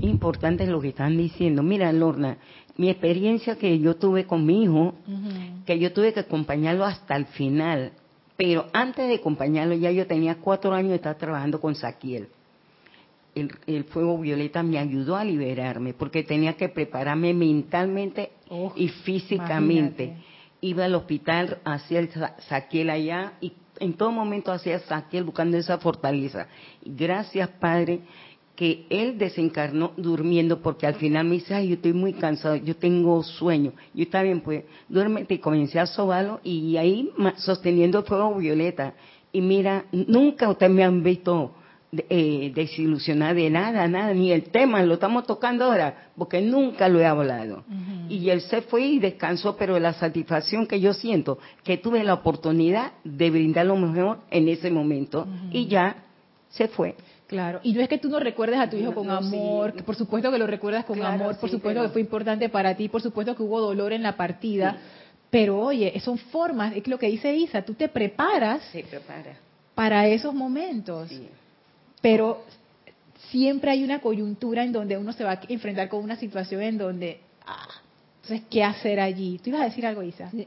Importante 0.00 0.66
lo 0.66 0.80
que 0.80 0.88
están 0.88 1.16
diciendo. 1.16 1.62
Mira, 1.62 1.90
Lorna, 1.92 2.36
mi 2.76 2.88
experiencia 2.88 3.56
que 3.56 3.78
yo 3.78 3.96
tuve 3.96 4.26
con 4.26 4.44
mi 4.46 4.64
hijo, 4.64 4.94
que 5.66 5.78
yo 5.78 5.92
tuve 5.92 6.12
que 6.12 6.20
acompañarlo 6.20 6.84
hasta 6.84 7.16
el 7.16 7.26
final, 7.26 7.92
pero 8.36 8.66
antes 8.72 9.08
de 9.08 9.16
acompañarlo 9.16 9.74
ya 9.74 9.90
yo 9.90 10.06
tenía 10.06 10.36
cuatro 10.36 10.72
años 10.72 10.90
de 10.90 10.96
estar 10.96 11.16
trabajando 11.16 11.60
con 11.60 11.74
Saquiel. 11.74 12.28
El, 13.34 13.84
fuego 13.84 14.18
violeta 14.18 14.62
me 14.62 14.78
ayudó 14.78 15.16
a 15.16 15.24
liberarme 15.24 15.94
porque 15.94 16.22
tenía 16.22 16.54
que 16.54 16.68
prepararme 16.68 17.32
mentalmente 17.32 18.32
oh, 18.50 18.72
y 18.76 18.88
físicamente. 18.88 20.16
Iba 20.60 20.84
al 20.84 20.94
hospital, 20.94 21.58
hacía 21.64 22.00
el 22.00 22.10
Saquiel 22.48 22.90
allá 22.90 23.32
y 23.40 23.54
en 23.80 23.94
todo 23.94 24.12
momento 24.12 24.52
hacía 24.52 24.78
Saquiel 24.80 25.24
buscando 25.24 25.56
esa 25.56 25.78
fortaleza. 25.78 26.46
Gracias, 26.84 27.48
Padre, 27.48 28.00
que 28.62 28.86
él 28.90 29.18
desencarnó 29.18 29.90
durmiendo 29.96 30.62
porque 30.62 30.86
al 30.86 30.94
final 30.94 31.26
me 31.26 31.34
dice, 31.34 31.52
ay, 31.52 31.70
yo 31.70 31.74
estoy 31.74 31.92
muy 31.92 32.12
cansado, 32.12 32.54
yo 32.54 32.76
tengo 32.76 33.20
sueño. 33.24 33.72
Yo 33.92 34.04
está 34.04 34.22
bien, 34.22 34.40
pues, 34.40 34.62
duérmete 34.88 35.34
y 35.34 35.38
comencé 35.38 35.80
a 35.80 35.86
sobarlo 35.86 36.38
y 36.44 36.76
ahí 36.76 37.10
sosteniendo 37.38 37.98
el 37.98 38.04
fuego 38.04 38.36
violeta. 38.36 38.94
Y 39.32 39.40
mira, 39.40 39.86
nunca 39.90 40.48
ustedes 40.48 40.70
me 40.70 40.84
han 40.84 41.02
visto 41.02 41.56
eh, 42.08 42.52
desilusionar 42.54 43.34
de 43.34 43.50
nada, 43.50 43.88
nada, 43.88 44.14
ni 44.14 44.30
el 44.30 44.44
tema, 44.44 44.80
lo 44.84 44.94
estamos 44.94 45.26
tocando 45.26 45.64
ahora, 45.64 46.12
porque 46.16 46.40
nunca 46.40 46.88
lo 46.88 47.00
he 47.00 47.04
hablado. 47.04 47.64
Y 48.08 48.30
él 48.30 48.42
se 48.42 48.62
fue 48.62 48.82
y 48.82 49.00
descansó, 49.00 49.56
pero 49.56 49.76
la 49.80 49.92
satisfacción 49.92 50.68
que 50.68 50.78
yo 50.78 50.94
siento, 50.94 51.40
que 51.64 51.78
tuve 51.78 52.04
la 52.04 52.14
oportunidad 52.14 52.92
de 53.02 53.28
brindar 53.28 53.66
lo 53.66 53.74
mejor 53.74 54.20
en 54.30 54.48
ese 54.48 54.70
momento, 54.70 55.26
y 55.50 55.66
ya 55.66 55.96
se 56.48 56.68
fue. 56.68 56.94
Claro, 57.32 57.60
y 57.62 57.72
no 57.72 57.80
es 57.80 57.88
que 57.88 57.96
tú 57.96 58.10
no 58.10 58.20
recuerdes 58.20 58.60
a 58.60 58.68
tu 58.68 58.76
hijo 58.76 58.92
con 58.92 59.08
amor, 59.10 59.72
que 59.72 59.82
por 59.82 59.96
supuesto 59.96 60.30
que 60.30 60.36
lo 60.36 60.46
recuerdas 60.46 60.84
con 60.84 61.02
amor, 61.02 61.38
por 61.38 61.48
supuesto 61.48 61.82
que 61.82 61.88
fue 61.88 62.02
importante 62.02 62.50
para 62.50 62.74
ti, 62.76 62.90
por 62.90 63.00
supuesto 63.00 63.34
que 63.34 63.42
hubo 63.42 63.58
dolor 63.58 63.94
en 63.94 64.02
la 64.02 64.18
partida, 64.18 64.76
pero 65.30 65.58
oye, 65.58 65.98
son 66.00 66.18
formas, 66.18 66.76
es 66.76 66.86
lo 66.86 66.98
que 66.98 67.06
dice 67.06 67.34
Isa, 67.34 67.62
tú 67.62 67.72
te 67.72 67.88
preparas 67.88 68.62
para 69.74 70.06
esos 70.06 70.34
momentos, 70.34 71.10
pero 72.02 72.44
siempre 73.30 73.70
hay 73.70 73.82
una 73.82 74.00
coyuntura 74.00 74.62
en 74.62 74.72
donde 74.72 74.98
uno 74.98 75.14
se 75.14 75.24
va 75.24 75.30
a 75.32 75.40
enfrentar 75.48 75.88
con 75.88 76.04
una 76.04 76.16
situación 76.16 76.60
en 76.60 76.76
donde, 76.76 77.20
ah, 77.46 77.66
entonces, 78.22 78.46
¿qué 78.50 78.62
hacer 78.62 79.00
allí? 79.00 79.40
¿Tú 79.42 79.48
ibas 79.48 79.62
a 79.62 79.64
decir 79.64 79.86
algo, 79.86 80.02
Isa? 80.02 80.30
Sí. 80.30 80.46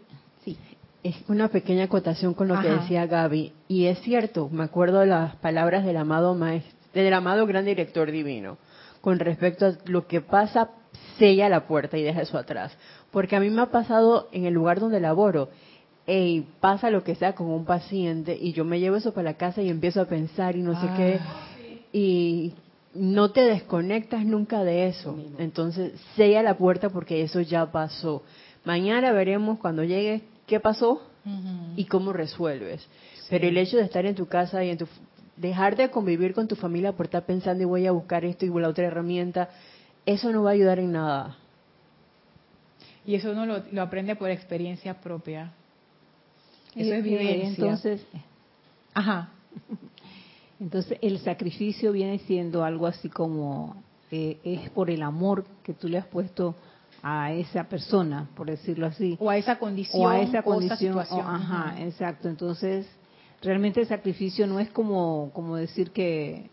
Es 1.04 1.16
una 1.28 1.50
pequeña 1.50 1.84
acotación 1.84 2.34
con 2.34 2.48
lo 2.48 2.60
que 2.60 2.68
decía 2.68 3.06
Gaby. 3.06 3.54
Y 3.68 3.86
es 3.86 4.00
cierto, 4.02 4.50
me 4.50 4.64
acuerdo 4.64 5.02
de 5.02 5.06
las 5.06 5.36
palabras 5.36 5.86
del 5.86 5.98
amado 5.98 6.34
maestro, 6.34 6.75
del 7.04 7.14
amado 7.14 7.46
gran 7.46 7.66
director 7.66 8.12
divino, 8.12 8.58
con 9.02 9.20
respecto 9.20 9.66
a 9.66 9.78
lo 9.86 10.08
que 10.08 10.22
pasa, 10.22 10.72
sella 11.20 11.50
la 11.50 11.68
puerta 11.68 11.98
y 11.98 12.04
deja 12.04 12.22
eso 12.22 12.38
atrás. 12.38 12.76
Porque 13.12 13.36
a 13.36 13.40
mí 13.40 13.50
me 13.50 13.62
ha 13.62 13.72
pasado 13.72 14.30
en 14.32 14.46
el 14.46 14.54
lugar 14.54 14.80
donde 14.80 15.00
laboro, 15.00 15.50
y 16.08 16.42
pasa 16.60 16.90
lo 16.90 17.04
que 17.04 17.16
sea 17.16 17.34
con 17.34 17.48
un 17.48 17.66
paciente 17.66 18.38
y 18.40 18.54
yo 18.54 18.64
me 18.64 18.80
llevo 18.80 18.96
eso 18.96 19.14
para 19.14 19.32
la 19.32 19.38
casa 19.38 19.62
y 19.62 19.70
empiezo 19.70 20.02
a 20.02 20.06
pensar 20.06 20.56
y 20.56 20.62
no 20.62 20.80
sé 20.80 20.88
qué. 20.96 21.20
Ah. 21.20 21.48
Y 21.92 22.54
no 22.94 23.32
te 23.32 23.42
desconectas 23.42 24.26
nunca 24.26 24.64
de 24.64 24.88
eso. 24.88 25.18
Entonces, 25.40 25.94
sella 26.16 26.44
la 26.44 26.58
puerta 26.58 26.90
porque 26.90 27.24
eso 27.24 27.42
ya 27.42 27.72
pasó. 27.72 28.24
Mañana 28.64 29.12
veremos 29.12 29.60
cuando 29.60 29.84
llegue 29.84 30.22
qué 30.46 30.60
pasó 30.60 31.02
y 31.76 31.86
cómo 31.86 32.14
resuelves. 32.14 32.88
Pero 33.30 33.48
el 33.48 33.58
hecho 33.58 33.78
de 33.78 33.84
estar 33.84 34.06
en 34.06 34.16
tu 34.16 34.28
casa 34.28 34.64
y 34.64 34.70
en 34.70 34.78
tu 34.78 34.88
dejar 35.38 35.76
de 35.76 35.90
convivir 35.90 36.34
con 36.34 36.48
tu 36.48 36.56
familia 36.56 36.94
por 36.94 37.08
estar 37.08 37.26
pensando 37.26 37.64
y 37.64 37.66
voy 37.66 37.86
a 37.88 37.92
buscar 37.92 38.26
esto 38.26 38.46
y 38.46 38.50
la 38.50 38.70
otra 38.70 38.86
herramienta, 38.86 39.50
eso 40.06 40.32
no 40.32 40.44
va 40.44 40.52
a 40.52 40.54
ayudar 40.54 40.80
en 40.80 40.92
nada. 40.94 41.38
Y 43.06 43.16
eso 43.16 43.32
uno 43.32 43.46
lo, 43.46 43.82
aprende 43.82 44.16
por 44.16 44.30
experiencia 44.30 45.00
propia. 45.00 45.52
Eso 46.76 46.94
es 46.94 47.04
vivencia. 47.04 47.48
Entonces, 47.48 48.06
ajá. 48.94 49.30
Entonces 50.60 50.98
el 51.02 51.20
sacrificio 51.20 51.92
viene 51.92 52.20
siendo 52.20 52.64
algo 52.64 52.88
así 52.88 53.10
como 53.10 53.76
eh, 54.12 54.38
es 54.44 54.70
por 54.70 54.90
el 54.90 55.04
amor 55.04 55.46
que 55.64 55.74
tú 55.74 55.88
le 55.88 55.98
has 55.98 56.08
puesto 56.08 56.56
a 57.04 57.34
esa 57.34 57.66
persona, 57.66 58.30
por 58.36 58.48
decirlo 58.48 58.88
así. 58.88 59.18
O 59.20 59.30
a 59.30 59.38
esa 59.38 59.60
condición. 59.60 60.02
O 60.02 60.10
a 60.10 60.20
esa 60.22 60.42
condición. 60.42 60.98
ajá, 60.98 61.76
exacto. 61.80 62.30
Entonces, 62.30 62.88
realmente 63.46 63.82
el 63.82 63.88
sacrificio 63.88 64.48
no 64.48 64.60
es 64.60 64.70
como, 64.72 65.32
como 65.34 65.56
decir 65.56 65.92
que, 65.92 66.50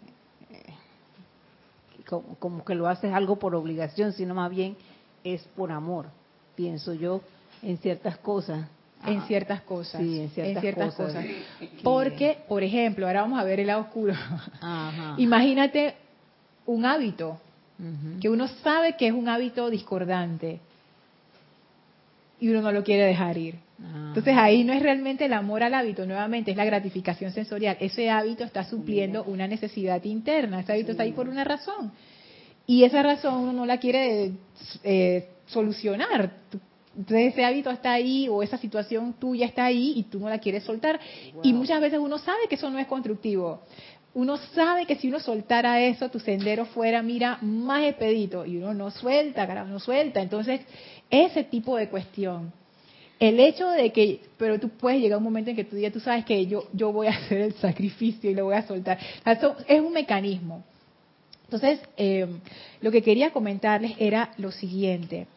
como, 2.39 2.65
que 2.65 2.75
lo 2.75 2.87
haces 2.87 3.13
algo 3.13 3.37
por 3.37 3.55
obligación, 3.55 4.13
sino 4.13 4.35
más 4.35 4.51
bien 4.51 4.77
es 5.25 5.43
por 5.57 5.73
amor, 5.73 6.07
pienso 6.55 6.93
yo, 6.93 7.23
en 7.63 7.79
ciertas 7.79 8.19
cosas. 8.19 8.69
En 9.05 9.23
ciertas 9.23 9.63
cosas. 9.63 10.01
Sí, 10.01 10.21
en 10.21 10.31
ciertas, 10.61 10.95
cosas. 10.95 11.25
Porque, 11.83 12.39
por 12.47 12.63
ejemplo, 12.63 13.07
ahora 13.09 13.23
vamos 13.23 13.41
a 13.41 13.43
ver 13.43 13.59
el 13.59 13.67
lado 13.67 13.81
oscuro. 13.81 14.15
Imagínate 15.17 15.97
un 16.67 16.85
hábito 16.85 17.41
que 18.21 18.29
uno 18.29 18.47
sabe 18.63 18.97
que 18.97 19.09
es 19.09 19.13
un 19.13 19.29
hábito 19.29 19.69
discordante 19.71 20.61
y 22.39 22.49
uno 22.49 22.63
no 22.63 22.71
lo 22.71 22.85
quiere 22.85 23.05
dejar 23.05 23.37
ir. 23.39 23.59
Entonces 23.83 24.37
ahí 24.37 24.63
no 24.65 24.73
es 24.73 24.83
realmente 24.83 25.25
el 25.25 25.33
amor 25.33 25.63
al 25.63 25.75
hábito, 25.75 26.07
nuevamente 26.07 26.51
es 26.51 26.57
la 26.57 26.65
gratificación 26.65 27.33
sensorial. 27.33 27.77
Ese 27.81 28.11
hábito 28.11 28.45
está 28.45 28.65
supliendo 28.65 29.25
una 29.25 29.49
necesidad 29.49 30.03
interna, 30.05 30.61
ese 30.61 30.73
hábito 30.73 30.93
está 30.93 31.03
ahí 31.03 31.13
por 31.13 31.29
una 31.29 31.45
razón. 31.45 31.93
Y 32.67 32.85
esa 32.85 33.03
razón 33.03 33.35
uno 33.41 33.53
no 33.53 33.67
la 33.67 33.79
quiere 33.79 34.33
eh, 34.85 35.29
solucionar. 35.47 36.33
Entonces 36.97 37.33
ese 37.33 37.45
hábito 37.45 37.71
está 37.71 37.93
ahí 37.93 38.29
o 38.29 38.43
esa 38.43 38.59
situación 38.59 39.15
tuya 39.15 39.47
está 39.47 39.65
ahí 39.65 39.95
y 39.97 40.05
tú 40.05 40.21
no 40.21 40.29
la 40.29 40.39
quieres 40.39 40.63
soltar. 40.65 41.01
Y 41.43 41.53
muchas 41.53 41.81
veces 41.81 41.99
uno 41.99 42.19
sabe 42.19 42.49
que 42.49 42.57
eso 42.57 42.71
no 42.71 42.79
es 42.79 42.87
constructivo 42.87 43.63
uno 44.15 44.37
sabe 44.37 44.87
que 44.87 44.97
si 44.97 45.09
uno 45.09 45.21
soltara 45.21 45.81
eso, 45.81 46.11
tu 46.11 46.19
sendero 46.19 46.67
fuera, 46.67 47.03
mira, 47.03 47.39
más 47.41 47.85
expedito. 47.85 48.45
Y 48.45 48.59
uno 48.59 48.75
no 48.75 48.91
suelta, 48.91 49.47
carajo, 49.47 49.69
no 49.69 49.81
suelta. 49.81 50.21
Entonces, 50.21 50.61
ese 51.11 51.45
tipo 51.45 51.77
de 51.77 51.89
cuestión. 51.89 52.53
El 53.23 53.39
hecho 53.39 53.71
de 53.71 53.93
que, 53.93 54.21
pero 54.37 54.59
tú 54.59 54.69
puedes 54.69 55.01
llegar 55.01 55.15
a 55.15 55.19
un 55.19 55.23
momento 55.23 55.51
en 55.51 55.55
que 55.55 55.63
tú 55.63 55.77
digas, 55.77 55.93
tú 55.93 56.01
sabes 56.01 56.25
que 56.25 56.45
yo, 56.49 56.65
yo 56.73 56.91
voy 56.91 57.07
a 57.07 57.11
hacer 57.17 57.41
el 57.41 57.55
sacrificio 57.55 58.29
y 58.29 58.35
lo 58.35 58.47
voy 58.47 58.57
a 58.57 58.67
soltar. 58.67 58.99
Eso 59.25 59.55
es 59.69 59.81
un 59.81 59.93
mecanismo. 59.93 60.65
Entonces, 61.45 61.79
eh, 61.97 62.27
lo 62.81 62.91
que 62.91 63.01
quería 63.01 63.33
comentarles 63.33 63.93
era 64.01 64.33
lo 64.39 64.51
siguiente. 64.51 65.29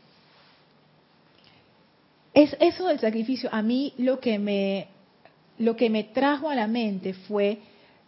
Es 2.34 2.58
eso 2.60 2.88
del 2.88 3.00
sacrificio, 3.00 3.50
a 3.54 3.62
mí 3.62 3.94
lo 4.00 4.20
que 4.20 4.40
me, 4.40 4.88
lo 5.60 5.76
que 5.76 5.92
me 5.92 6.06
trajo 6.06 6.50
a 6.50 6.56
la 6.56 6.66
mente 6.66 7.14
fue 7.14 7.60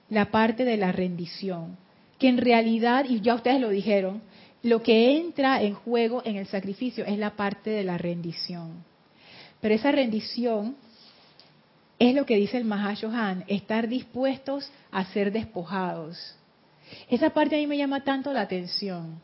la 0.10 0.32
parte 0.32 0.66
de 0.66 0.78
la 0.78 0.92
rendición, 0.92 1.78
que 2.18 2.30
en 2.30 2.40
realidad, 2.40 3.06
y 3.08 3.22
ya 3.22 3.36
ustedes 3.36 3.62
lo 3.62 3.70
dijeron, 3.70 4.24
lo 4.64 4.82
que 4.82 5.18
entra 5.18 5.62
en 5.62 5.76
juego 5.76 6.24
en 6.26 6.36
el 6.36 6.48
sacrificio 6.48 7.06
es 7.06 7.20
la 7.20 7.36
parte 7.36 7.70
de 7.70 7.84
la 7.84 8.00
rendición. 8.00 8.97
Pero 9.62 9.76
esa 9.76 9.92
rendición 9.92 10.76
es 12.00 12.14
lo 12.16 12.26
que 12.26 12.36
dice 12.36 12.58
el 12.58 12.66
Mahashohan, 12.66 13.44
estar 13.48 13.88
dispuestos 13.88 14.72
a 14.92 15.06
ser 15.06 15.32
despojados. 15.32 16.36
Esa 17.10 17.32
parte 17.32 17.56
a 17.56 17.60
mí 17.60 17.68
me 17.68 17.78
llama 17.78 18.04
tanto 18.04 18.32
la 18.32 18.42
atención 18.42 19.20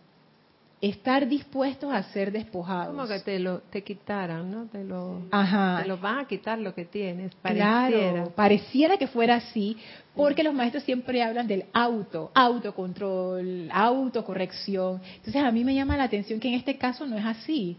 estar 0.89 1.29
dispuestos 1.29 1.93
a 1.93 2.03
ser 2.11 2.33
despojados. 2.33 2.93
Como 2.93 3.07
que 3.07 3.21
te 3.21 3.39
lo 3.39 3.59
te 3.59 3.83
quitaran, 3.83 4.51
¿no? 4.51 4.65
Te 4.65 4.83
lo, 4.83 5.21
Ajá. 5.31 5.79
te 5.81 5.87
lo 5.87 5.97
van 5.97 6.19
a 6.19 6.27
quitar 6.27 6.59
lo 6.59 6.75
que 6.75 6.83
tienes. 6.83 7.33
Pareciera. 7.35 7.87
Claro, 7.87 8.33
pareciera 8.35 8.97
que 8.97 9.07
fuera 9.07 9.35
así, 9.35 9.77
porque 10.13 10.43
los 10.43 10.53
maestros 10.53 10.83
siempre 10.83 11.23
hablan 11.23 11.47
del 11.47 11.65
auto, 11.71 12.31
autocontrol, 12.35 13.69
autocorrección. 13.71 15.01
Entonces 15.15 15.41
a 15.41 15.51
mí 15.51 15.63
me 15.63 15.73
llama 15.73 15.95
la 15.95 16.03
atención 16.03 16.41
que 16.41 16.49
en 16.49 16.55
este 16.55 16.77
caso 16.77 17.07
no 17.07 17.17
es 17.17 17.25
así. 17.25 17.77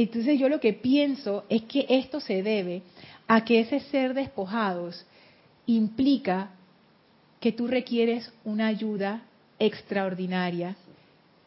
Entonces 0.00 0.38
yo 0.38 0.48
lo 0.48 0.60
que 0.60 0.74
pienso 0.74 1.44
es 1.48 1.62
que 1.62 1.84
esto 1.88 2.20
se 2.20 2.44
debe 2.44 2.82
a 3.26 3.44
que 3.44 3.58
ese 3.58 3.80
ser 3.80 4.14
despojados 4.14 5.04
implica 5.66 6.50
que 7.40 7.50
tú 7.50 7.66
requieres 7.66 8.32
una 8.44 8.68
ayuda 8.68 9.22
extraordinaria 9.58 10.76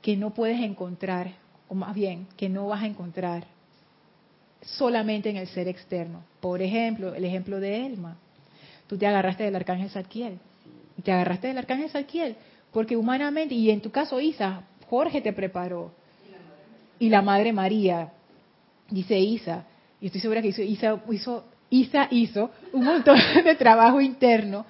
que 0.02 0.18
no 0.18 0.34
puedes 0.34 0.60
encontrar, 0.60 1.32
o 1.70 1.76
más 1.76 1.96
bien, 1.96 2.28
que 2.36 2.50
no 2.50 2.68
vas 2.68 2.84
a 2.84 2.88
encontrar 2.88 3.46
solamente 4.64 5.30
en 5.30 5.38
el 5.38 5.48
ser 5.48 5.70
externo. 5.70 6.22
Por 6.42 6.62
ejemplo, 6.62 7.16
el 7.16 7.24
ejemplo 7.24 7.62
de 7.62 7.86
Elma. 7.86 8.18
Tú 8.88 8.98
te 8.98 9.08
agarraste 9.08 9.46
del 9.46 9.56
arcángel 9.56 9.90
Zadkiel. 9.92 10.40
Te 11.02 11.14
agarraste 11.14 11.48
del 11.48 11.58
arcángel 11.58 11.90
Zadkiel 11.90 12.36
porque 12.74 12.98
humanamente, 12.98 13.56
y 13.56 13.72
en 13.72 13.80
tu 13.80 13.92
caso 13.92 14.20
Isa, 14.20 14.64
Jorge 14.90 15.22
te 15.22 15.32
preparó. 15.32 15.94
Y 17.00 17.08
la 17.08 17.22
Madre 17.22 17.54
María, 17.54 18.12
dice 18.92 19.18
Isa, 19.18 19.66
y 20.00 20.08
estoy 20.08 20.22
segura 20.22 20.42
que 20.42 20.50
Isa, 20.50 21.02
hizo, 21.10 21.46
Isa 21.70 22.08
hizo 22.12 22.52
un 22.74 22.84
montón 22.84 23.18
de 23.44 23.56
trabajo 23.56 24.00
interno, 24.00 24.66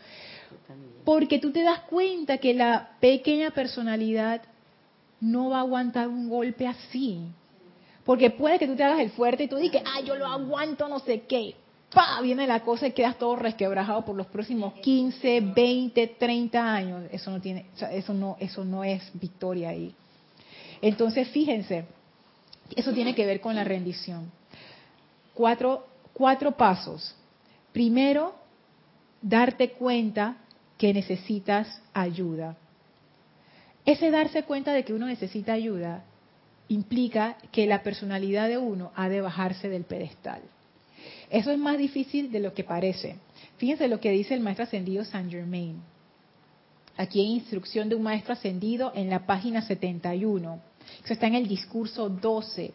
porque 1.04 1.40
tú 1.40 1.52
te 1.52 1.64
das 1.64 1.82
cuenta 1.82 2.38
que 2.38 2.54
la 2.54 2.92
pequeña 3.00 3.52
personalidad 3.52 4.42
no 5.20 5.50
va 5.50 5.58
a 5.58 5.62
aguantar 5.62 6.08
un 6.08 6.30
golpe 6.30 6.68
así. 6.68 7.20
Porque 8.04 8.32
puede 8.32 8.58
que 8.58 8.68
tú 8.68 8.76
te 8.76 8.84
hagas 8.84 9.00
el 9.00 9.12
fuerte 9.12 9.44
y 9.44 9.48
tú 9.48 9.58
digas, 9.58 9.84
ah, 9.86 10.02
yo 10.02 10.16
lo 10.16 10.26
aguanto, 10.26 10.88
no 10.88 11.00
sé 11.00 11.22
qué. 11.22 11.56
¡Pah! 11.94 12.22
Viene 12.22 12.48
la 12.48 12.62
cosa 12.62 12.88
y 12.88 12.92
quedas 12.92 13.18
todo 13.18 13.36
resquebrajado 13.36 14.04
por 14.06 14.16
los 14.16 14.28
próximos 14.28 14.74
15, 14.82 15.42
20, 15.42 16.08
30 16.08 16.74
años. 16.74 17.04
Eso 17.12 17.30
no 17.30 17.42
tiene, 17.42 17.66
eso 17.92 18.14
no, 18.14 18.38
eso 18.40 18.64
no 18.64 18.84
es 18.84 19.12
victoria 19.14 19.70
ahí. 19.70 19.94
Entonces, 20.82 21.28
fíjense, 21.30 21.86
eso 22.76 22.94
tiene 22.94 23.16
que 23.16 23.26
ver 23.26 23.42
con 23.42 23.56
la 23.56 23.64
rendición. 23.64 24.32
Cuatro, 25.34 25.88
cuatro 26.14 26.52
pasos. 26.52 27.16
Primero, 27.72 28.36
darte 29.22 29.72
cuenta 29.72 30.38
que 30.78 30.94
necesitas 30.94 31.82
ayuda. 31.94 32.58
Ese 33.86 34.12
darse 34.12 34.44
cuenta 34.44 34.74
de 34.74 34.84
que 34.84 34.94
uno 34.94 35.06
necesita 35.06 35.54
ayuda 35.54 36.04
implica 36.68 37.38
que 37.52 37.66
la 37.66 37.84
personalidad 37.84 38.48
de 38.48 38.58
uno 38.58 38.92
ha 38.96 39.10
de 39.10 39.22
bajarse 39.22 39.70
del 39.70 39.84
pedestal. 39.84 40.42
Eso 41.30 41.52
es 41.52 41.58
más 41.58 41.78
difícil 41.78 42.32
de 42.32 42.40
lo 42.40 42.54
que 42.54 42.64
parece. 42.64 43.16
Fíjense 43.58 43.88
lo 43.88 44.00
que 44.00 44.12
dice 44.12 44.34
el 44.34 44.42
maestro 44.42 44.64
ascendido 44.64 45.04
Saint 45.04 45.32
Germain. 45.32 45.82
Aquí 46.98 47.22
en 47.22 47.32
Instrucción 47.32 47.90
de 47.90 47.96
un 47.96 48.04
Maestro 48.04 48.34
Ascendido 48.34 48.92
en 48.94 49.10
la 49.10 49.26
página 49.26 49.62
71. 49.62 50.60
Eso 51.04 51.14
está 51.14 51.28
en 51.28 51.36
el 51.36 51.48
discurso 51.48 52.10
12. 52.10 52.74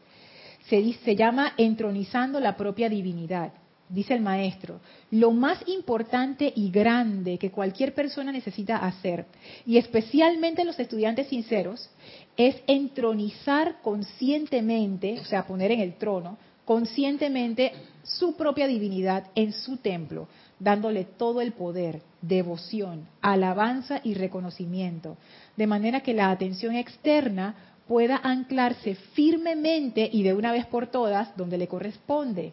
Se, 0.68 0.92
se 0.92 1.16
llama 1.16 1.52
Entronizando 1.56 2.40
la 2.40 2.56
propia 2.56 2.88
divinidad 2.88 3.52
dice 3.88 4.14
el 4.14 4.20
maestro, 4.20 4.80
lo 5.10 5.30
más 5.30 5.58
importante 5.68 6.52
y 6.54 6.70
grande 6.70 7.38
que 7.38 7.50
cualquier 7.50 7.94
persona 7.94 8.32
necesita 8.32 8.78
hacer, 8.78 9.26
y 9.64 9.78
especialmente 9.78 10.64
los 10.64 10.78
estudiantes 10.78 11.28
sinceros, 11.28 11.88
es 12.36 12.56
entronizar 12.66 13.80
conscientemente, 13.82 15.20
o 15.20 15.24
sea, 15.24 15.46
poner 15.46 15.70
en 15.70 15.80
el 15.80 15.94
trono, 15.94 16.36
conscientemente 16.64 17.72
su 18.02 18.36
propia 18.36 18.66
divinidad 18.66 19.28
en 19.34 19.52
su 19.52 19.76
templo, 19.76 20.28
dándole 20.58 21.04
todo 21.04 21.40
el 21.40 21.52
poder, 21.52 22.02
devoción, 22.22 23.06
alabanza 23.20 24.00
y 24.02 24.14
reconocimiento, 24.14 25.16
de 25.56 25.66
manera 25.66 26.00
que 26.00 26.14
la 26.14 26.30
atención 26.30 26.74
externa 26.74 27.75
pueda 27.88 28.20
anclarse 28.22 28.94
firmemente 29.14 30.08
y 30.12 30.22
de 30.22 30.34
una 30.34 30.52
vez 30.52 30.66
por 30.66 30.88
todas 30.88 31.36
donde 31.36 31.58
le 31.58 31.68
corresponde 31.68 32.52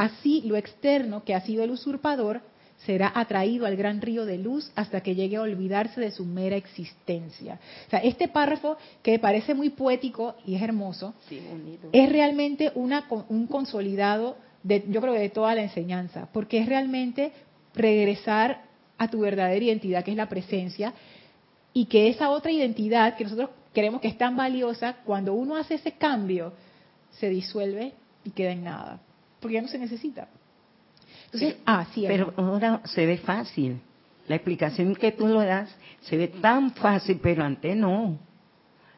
Así 0.00 0.40
lo 0.46 0.56
externo, 0.56 1.24
que 1.24 1.34
ha 1.34 1.42
sido 1.42 1.62
el 1.62 1.72
usurpador, 1.72 2.40
será 2.86 3.12
atraído 3.14 3.66
al 3.66 3.76
gran 3.76 4.00
río 4.00 4.24
de 4.24 4.38
luz 4.38 4.72
hasta 4.74 5.02
que 5.02 5.14
llegue 5.14 5.36
a 5.36 5.42
olvidarse 5.42 6.00
de 6.00 6.10
su 6.10 6.24
mera 6.24 6.56
existencia. 6.56 7.60
O 7.86 7.90
sea, 7.90 7.98
este 7.98 8.26
párrafo 8.26 8.78
que 9.02 9.18
parece 9.18 9.52
muy 9.52 9.68
poético 9.68 10.36
y 10.46 10.54
es 10.54 10.62
hermoso, 10.62 11.12
es 11.92 12.10
realmente 12.10 12.72
una, 12.76 13.04
un 13.28 13.46
consolidado, 13.46 14.38
de, 14.62 14.86
yo 14.88 15.02
creo, 15.02 15.12
de 15.12 15.28
toda 15.28 15.54
la 15.54 15.64
enseñanza, 15.64 16.30
porque 16.32 16.60
es 16.60 16.66
realmente 16.66 17.32
regresar 17.74 18.62
a 18.96 19.08
tu 19.08 19.20
verdadera 19.20 19.62
identidad, 19.62 20.02
que 20.02 20.12
es 20.12 20.16
la 20.16 20.30
presencia, 20.30 20.94
y 21.74 21.84
que 21.84 22.08
esa 22.08 22.30
otra 22.30 22.50
identidad 22.50 23.18
que 23.18 23.24
nosotros 23.24 23.50
creemos 23.72 24.00
que 24.00 24.08
es 24.08 24.18
tan 24.18 24.36
valiosa, 24.36 24.96
cuando 25.04 25.34
uno 25.34 25.56
hace 25.56 25.74
ese 25.74 25.92
cambio, 25.92 26.52
se 27.12 27.28
disuelve 27.28 27.92
y 28.24 28.30
queda 28.30 28.52
en 28.52 28.64
nada 28.64 29.00
porque 29.40 29.54
ya 29.54 29.62
no 29.62 29.68
se 29.68 29.78
necesita. 29.78 30.28
Entonces, 31.26 31.56
ah, 31.64 31.86
sí. 31.94 32.04
Pero 32.06 32.32
ahora 32.36 32.82
se 32.84 33.06
ve 33.06 33.16
fácil. 33.18 33.80
La 34.28 34.36
explicación 34.36 34.94
que 34.94 35.12
tú 35.12 35.26
lo 35.26 35.40
das 35.40 35.74
se 36.02 36.16
ve 36.16 36.28
tan 36.28 36.72
fácil, 36.72 37.18
pero 37.22 37.42
antes 37.44 37.74
no. 37.76 38.18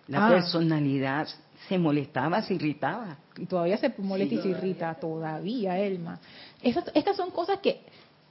La 0.09 0.27
Ah. 0.27 0.31
personalidad 0.31 1.29
se 1.69 1.79
molestaba, 1.79 2.43
se 2.43 2.55
irritaba. 2.55 3.17
y 3.39 3.47
todavía 3.47 3.79
se 3.79 3.95
molesta 3.99 4.35
y 4.35 4.39
se 4.43 4.49
irrita, 4.49 4.93
todavía, 4.97 5.79
Elma. 5.79 6.19
Esas- 6.61 6.91
estas 6.95 7.17
son 7.17 7.31
cosas 7.31 7.61
que 7.61 7.81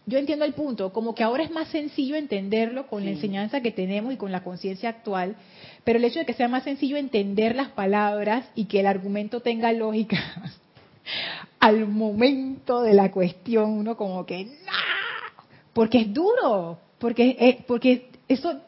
yo 0.06 0.18
entiendo 0.18 0.46
el 0.46 0.54
punto, 0.54 0.92
como 0.92 1.14
que 1.14 1.24
ahora 1.24 1.44
es 1.44 1.52
más 1.52 1.68
sencillo 1.70 2.16
entenderlo 2.16 2.88
con 2.88 3.06
la 3.06 3.12
enseñanza 3.12 3.62
que 3.62 3.72
tenemos 3.72 4.14
y 4.14 4.18
con 4.18 4.32
la 4.32 4.44
conciencia 4.44 4.90
actual, 4.90 5.36
pero 5.84 6.00
el 6.00 6.06
hecho 6.06 6.20
de 6.20 6.26
que 6.26 6.34
sea 6.34 6.48
más 6.48 6.64
sencillo 6.64 6.98
entender 6.98 7.56
las 7.56 7.70
palabras 7.70 8.46
y 8.56 8.66
que 8.66 8.80
el 8.80 8.88
argumento 8.88 9.42
tenga 9.42 9.72
lógica, 9.72 10.18
al 11.60 11.88
momento 11.88 12.82
de 12.82 12.94
la 12.94 13.12
cuestión 13.12 13.72
uno 13.72 13.96
como 13.96 14.26
que, 14.26 14.46
¡nah! 14.46 15.34
porque 15.74 16.00
es 16.00 16.14
duro, 16.14 16.80
porque, 16.98 17.38
eh, 17.40 17.64
porque 17.68 18.10
eso 18.28 18.62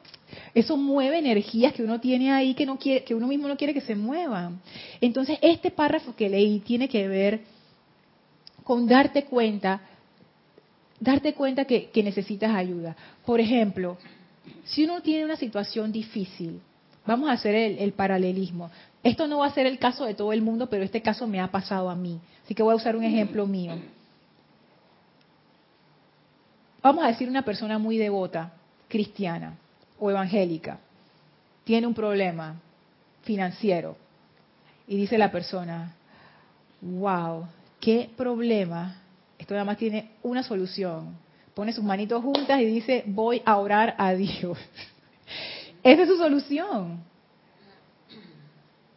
eso 0.54 0.78
mueve 0.78 1.20
energías 1.20 1.74
que 1.74 1.84
uno 1.84 2.00
tiene 2.00 2.32
ahí 2.32 2.54
que 2.54 2.66
no 2.66 2.78
quiere, 2.78 3.04
que 3.04 3.16
uno 3.16 3.28
mismo 3.28 3.48
no 3.48 3.58
quiere 3.58 3.74
que 3.74 3.82
se 3.82 3.96
muevan. 3.96 4.62
Entonces, 5.02 5.38
este 5.42 5.72
párrafo 5.72 6.16
que 6.16 6.30
leí 6.30 6.60
tiene 6.60 6.88
que 6.88 7.08
ver 7.08 7.42
con 8.64 8.88
darte 8.88 9.26
cuenta, 9.26 9.82
darte 11.04 11.34
cuenta 11.34 11.66
que, 11.66 11.90
que 11.90 12.02
necesitas 12.02 12.56
ayuda. 12.56 12.96
Por 13.26 13.40
ejemplo, 13.40 13.98
si 14.64 14.86
uno 14.86 15.02
tiene 15.02 15.26
una 15.26 15.36
situación 15.36 15.92
difícil, 15.92 16.62
vamos 17.06 17.30
a 17.30 17.34
hacer 17.34 17.54
el, 17.54 17.78
el 17.80 17.92
paralelismo. 17.92 18.72
Esto 19.04 19.28
no 19.28 19.40
va 19.40 19.48
a 19.48 19.54
ser 19.54 19.66
el 19.66 19.80
caso 19.80 20.06
de 20.06 20.14
todo 20.14 20.32
el 20.32 20.42
mundo, 20.42 20.70
pero 20.70 20.84
este 20.84 21.02
caso 21.02 21.28
me 21.28 21.42
ha 21.42 21.52
pasado 21.52 21.90
a 21.90 21.96
mí. 21.96 22.20
Así 22.46 22.56
que 22.56 22.64
voy 22.64 22.74
a 22.74 22.78
usar 22.78 22.96
un 22.96 23.04
ejemplo 23.04 23.46
mío. 23.46 23.74
Vamos 26.82 27.04
a 27.04 27.08
decir 27.08 27.28
una 27.28 27.44
persona 27.44 27.78
muy 27.78 27.98
devota, 27.98 28.54
cristiana 28.88 29.58
o 30.00 30.10
evangélica, 30.10 30.80
tiene 31.64 31.88
un 31.88 31.94
problema 31.94 32.56
financiero 33.24 33.96
y 34.88 34.98
dice 34.98 35.18
la 35.18 35.32
persona, 35.32 35.94
wow, 36.82 37.46
qué 37.80 38.10
problema, 38.18 38.98
esto 39.44 39.56
nada 39.56 39.66
más 39.66 39.78
tiene 39.78 40.12
una 40.24 40.42
solución. 40.42 41.18
Pone 41.54 41.74
sus 41.74 41.84
manitos 41.84 42.24
juntas 42.24 42.62
y 42.62 42.66
dice, 42.66 43.04
voy 43.06 43.42
a 43.44 43.58
orar 43.58 43.94
a 43.98 44.14
Dios. 44.14 44.58
Esa 45.84 46.04
es 46.04 46.08
su 46.08 46.18
solución. 46.18 47.04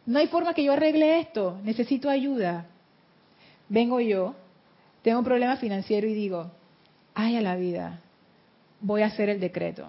No 0.05 0.19
hay 0.19 0.27
forma 0.27 0.53
que 0.53 0.63
yo 0.63 0.71
arregle 0.71 1.19
esto, 1.19 1.59
necesito 1.65 2.09
ayuda. 2.09 2.65
Vengo 3.67 3.99
yo, 3.99 4.35
tengo 5.01 5.19
un 5.19 5.25
problema 5.25 5.57
financiero 5.57 6.07
y 6.07 6.13
digo, 6.13 6.49
ay 7.13 7.35
a 7.35 7.41
la 7.41 7.57
vida, 7.57 7.99
voy 8.79 9.01
a 9.01 9.07
hacer 9.07 9.27
el 9.27 9.41
decreto. 9.41 9.85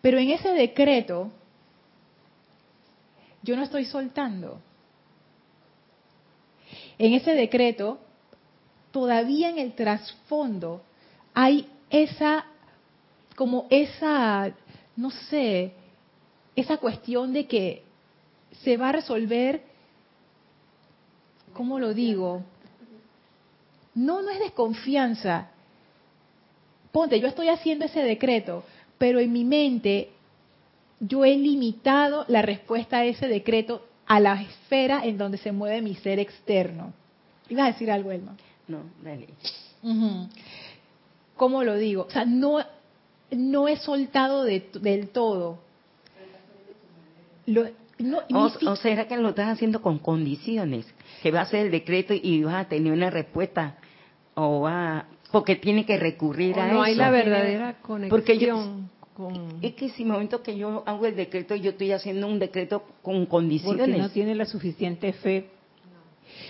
Pero 0.00 0.18
en 0.18 0.30
ese 0.30 0.50
decreto, 0.50 1.32
yo 3.42 3.56
no 3.56 3.64
estoy 3.64 3.84
soltando. 3.84 4.60
En 6.98 7.14
ese 7.14 7.34
decreto, 7.34 7.98
todavía 8.90 9.50
en 9.50 9.58
el 9.58 9.74
trasfondo 9.74 10.82
hay 11.34 11.68
esa, 11.90 12.46
como 13.36 13.66
esa, 13.70 14.52
no 14.96 15.10
sé, 15.10 15.72
esa 16.56 16.76
cuestión 16.78 17.32
de 17.32 17.46
que 17.46 17.82
se 18.62 18.76
va 18.76 18.90
a 18.90 18.92
resolver, 18.92 19.62
¿cómo 21.54 21.78
lo 21.78 21.94
digo? 21.94 22.42
No, 23.94 24.22
no 24.22 24.30
es 24.30 24.38
desconfianza. 24.40 25.50
Ponte, 26.92 27.20
yo 27.20 27.28
estoy 27.28 27.48
haciendo 27.48 27.84
ese 27.84 28.02
decreto, 28.02 28.64
pero 28.98 29.20
en 29.20 29.32
mi 29.32 29.44
mente 29.44 30.10
yo 30.98 31.24
he 31.24 31.36
limitado 31.36 32.24
la 32.28 32.42
respuesta 32.42 32.98
a 32.98 33.04
ese 33.04 33.26
decreto 33.26 33.86
a 34.06 34.20
la 34.20 34.42
esfera 34.42 35.02
en 35.04 35.16
donde 35.16 35.38
se 35.38 35.52
mueve 35.52 35.80
mi 35.80 35.94
ser 35.94 36.18
externo. 36.18 36.92
¿Ibas 37.48 37.64
a 37.64 37.72
decir 37.72 37.90
algo, 37.90 38.12
Elma? 38.12 38.36
No, 38.70 38.82
dale. 39.02 39.28
Ujú. 39.82 40.28
¿Cómo 41.36 41.64
lo 41.64 41.76
digo? 41.76 42.06
O 42.08 42.10
sea, 42.10 42.24
no, 42.24 42.58
no 43.30 43.68
he 43.68 43.76
soltado 43.78 44.44
de- 44.44 44.68
del 44.80 45.08
todo. 45.08 45.58
Lo- 47.46 47.68
no, 47.98 48.18
O, 48.32 48.44
ni 48.44 48.50
si- 48.58 48.66
o 48.66 48.76
será 48.76 49.06
que 49.08 49.16
lo 49.16 49.30
estás 49.30 49.48
haciendo 49.48 49.82
con 49.82 49.98
condiciones, 49.98 50.86
que 51.22 51.30
va 51.30 51.42
a 51.42 51.46
ser 51.46 51.66
el 51.66 51.72
decreto 51.72 52.14
y 52.14 52.42
vas 52.44 52.66
a 52.66 52.68
tener 52.68 52.92
una 52.92 53.10
respuesta, 53.10 53.76
o 54.34 54.60
va, 54.60 55.06
porque 55.32 55.56
tiene 55.56 55.84
que 55.84 55.98
recurrir 55.98 56.56
O 56.56 56.60
a 56.60 56.66
no 56.66 56.72
eso. 56.74 56.82
hay 56.82 56.94
la 56.94 57.10
verdadera 57.10 57.74
conexión 57.82 58.10
Porque 58.10 58.38
yo- 58.38 58.56
con... 59.14 59.58
Es 59.60 59.74
que 59.74 59.90
si 59.90 60.04
momento 60.04 60.42
que 60.42 60.56
yo 60.56 60.82
hago 60.86 61.04
el 61.06 61.14
decreto, 61.16 61.54
yo 61.54 61.70
estoy 61.72 61.92
haciendo 61.92 62.26
un 62.26 62.38
decreto 62.38 62.80
con 63.02 63.16
Porque 63.26 63.28
condiciones. 63.28 63.98
no 63.98 64.08
tiene 64.10 64.34
la 64.34 64.46
suficiente 64.46 65.12
fe. 65.12 65.50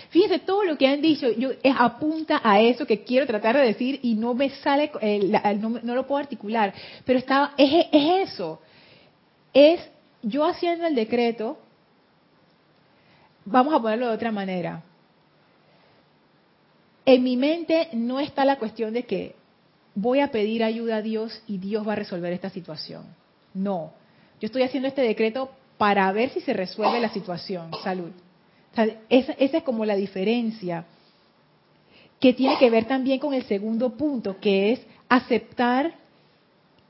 Fíjense, 0.09 0.39
todo 0.39 0.63
lo 0.63 0.77
que 0.77 0.87
han 0.87 1.01
dicho 1.01 1.29
yo, 1.31 1.51
es, 1.63 1.75
apunta 1.77 2.41
a 2.43 2.59
eso 2.61 2.85
que 2.85 3.03
quiero 3.03 3.25
tratar 3.27 3.55
de 3.57 3.63
decir 3.63 3.99
y 4.03 4.15
no 4.15 4.33
me 4.33 4.49
sale, 4.49 4.91
eh, 5.01 5.19
la- 5.23 5.53
no, 5.53 5.69
no 5.81 5.95
lo 5.95 6.05
puedo 6.07 6.19
articular. 6.19 6.73
Pero 7.05 7.19
está, 7.19 7.53
es, 7.57 7.87
es 7.91 8.29
eso. 8.31 8.61
Es 9.53 9.79
yo 10.21 10.45
haciendo 10.45 10.85
el 10.85 10.95
decreto, 10.95 11.57
vamos 13.45 13.73
a 13.73 13.79
ponerlo 13.81 14.07
de 14.07 14.13
otra 14.13 14.31
manera. 14.31 14.83
En 17.05 17.23
mi 17.23 17.35
mente 17.37 17.89
no 17.93 18.19
está 18.19 18.45
la 18.45 18.57
cuestión 18.57 18.93
de 18.93 19.03
que 19.03 19.35
voy 19.95 20.19
a 20.19 20.29
pedir 20.31 20.63
ayuda 20.63 20.97
a 20.97 21.01
Dios 21.01 21.41
y 21.47 21.57
Dios 21.57 21.87
va 21.87 21.93
a 21.93 21.95
resolver 21.95 22.31
esta 22.31 22.49
situación. 22.49 23.03
No. 23.53 23.91
Yo 24.39 24.45
estoy 24.45 24.63
haciendo 24.63 24.87
este 24.87 25.01
decreto 25.01 25.51
para 25.77 26.11
ver 26.11 26.29
si 26.29 26.41
se 26.41 26.53
resuelve 26.53 26.99
la 26.99 27.09
situación. 27.09 27.71
Salud. 27.83 28.11
O 28.71 28.75
sea, 28.75 28.85
esa, 29.09 29.33
esa 29.33 29.57
es 29.57 29.63
como 29.63 29.85
la 29.85 29.95
diferencia 29.95 30.85
que 32.19 32.33
tiene 32.33 32.57
que 32.57 32.69
ver 32.69 32.85
también 32.85 33.19
con 33.19 33.33
el 33.33 33.43
segundo 33.43 33.97
punto, 33.97 34.39
que 34.39 34.73
es 34.73 34.81
aceptar 35.09 35.93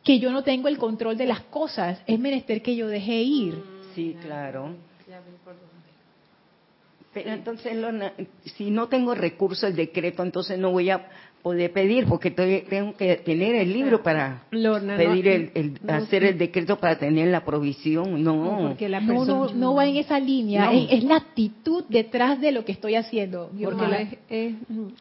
que 0.03 0.19
yo 0.19 0.31
no 0.31 0.43
tengo 0.43 0.67
el 0.67 0.77
control 0.77 1.17
de 1.17 1.25
las 1.25 1.41
cosas. 1.41 2.01
Es 2.05 2.19
menester 2.19 2.61
que 2.61 2.75
yo 2.75 2.87
deje 2.87 3.21
ir. 3.21 3.63
Sí, 3.95 4.15
claro. 4.21 4.75
Pero 7.13 7.31
entonces, 7.31 7.77
si 8.55 8.71
no 8.71 8.87
tengo 8.87 9.13
recurso 9.13 9.67
el 9.67 9.75
decreto, 9.75 10.23
entonces 10.23 10.57
no 10.57 10.71
voy 10.71 10.89
a 10.89 11.09
poder 11.41 11.71
pedir, 11.71 12.05
porque 12.05 12.29
estoy- 12.29 12.61
tengo 12.69 12.95
que 12.95 13.17
tener 13.17 13.55
el 13.55 13.73
libro 13.73 14.03
para 14.03 14.43
Lorna, 14.51 14.93
no- 14.93 14.97
pedir 14.97 15.27
el, 15.27 15.51
el- 15.55 15.79
no- 15.81 15.93
hacer 15.93 16.23
el 16.23 16.37
decreto 16.37 16.77
para 16.77 16.97
tener 16.97 17.27
la 17.29 17.43
provisión. 17.43 18.23
No, 18.23 18.67
Porque 18.69 18.87
la 18.89 18.99
No, 19.01 19.13
no, 19.13 19.25
persona... 19.25 19.59
no 19.59 19.75
va 19.75 19.85
en 19.87 19.97
esa 19.97 20.19
línea. 20.19 20.65
No. 20.65 20.71
Es, 20.71 20.91
es 20.91 21.03
la 21.03 21.15
actitud 21.17 21.83
detrás 21.89 22.39
de 22.39 22.51
lo 22.51 22.63
que 22.63 22.71
estoy 22.73 22.95
haciendo. 22.95 23.49
Porque 23.63 23.87
la- 23.87 24.01
es, 24.01 24.17
es, 24.29 24.53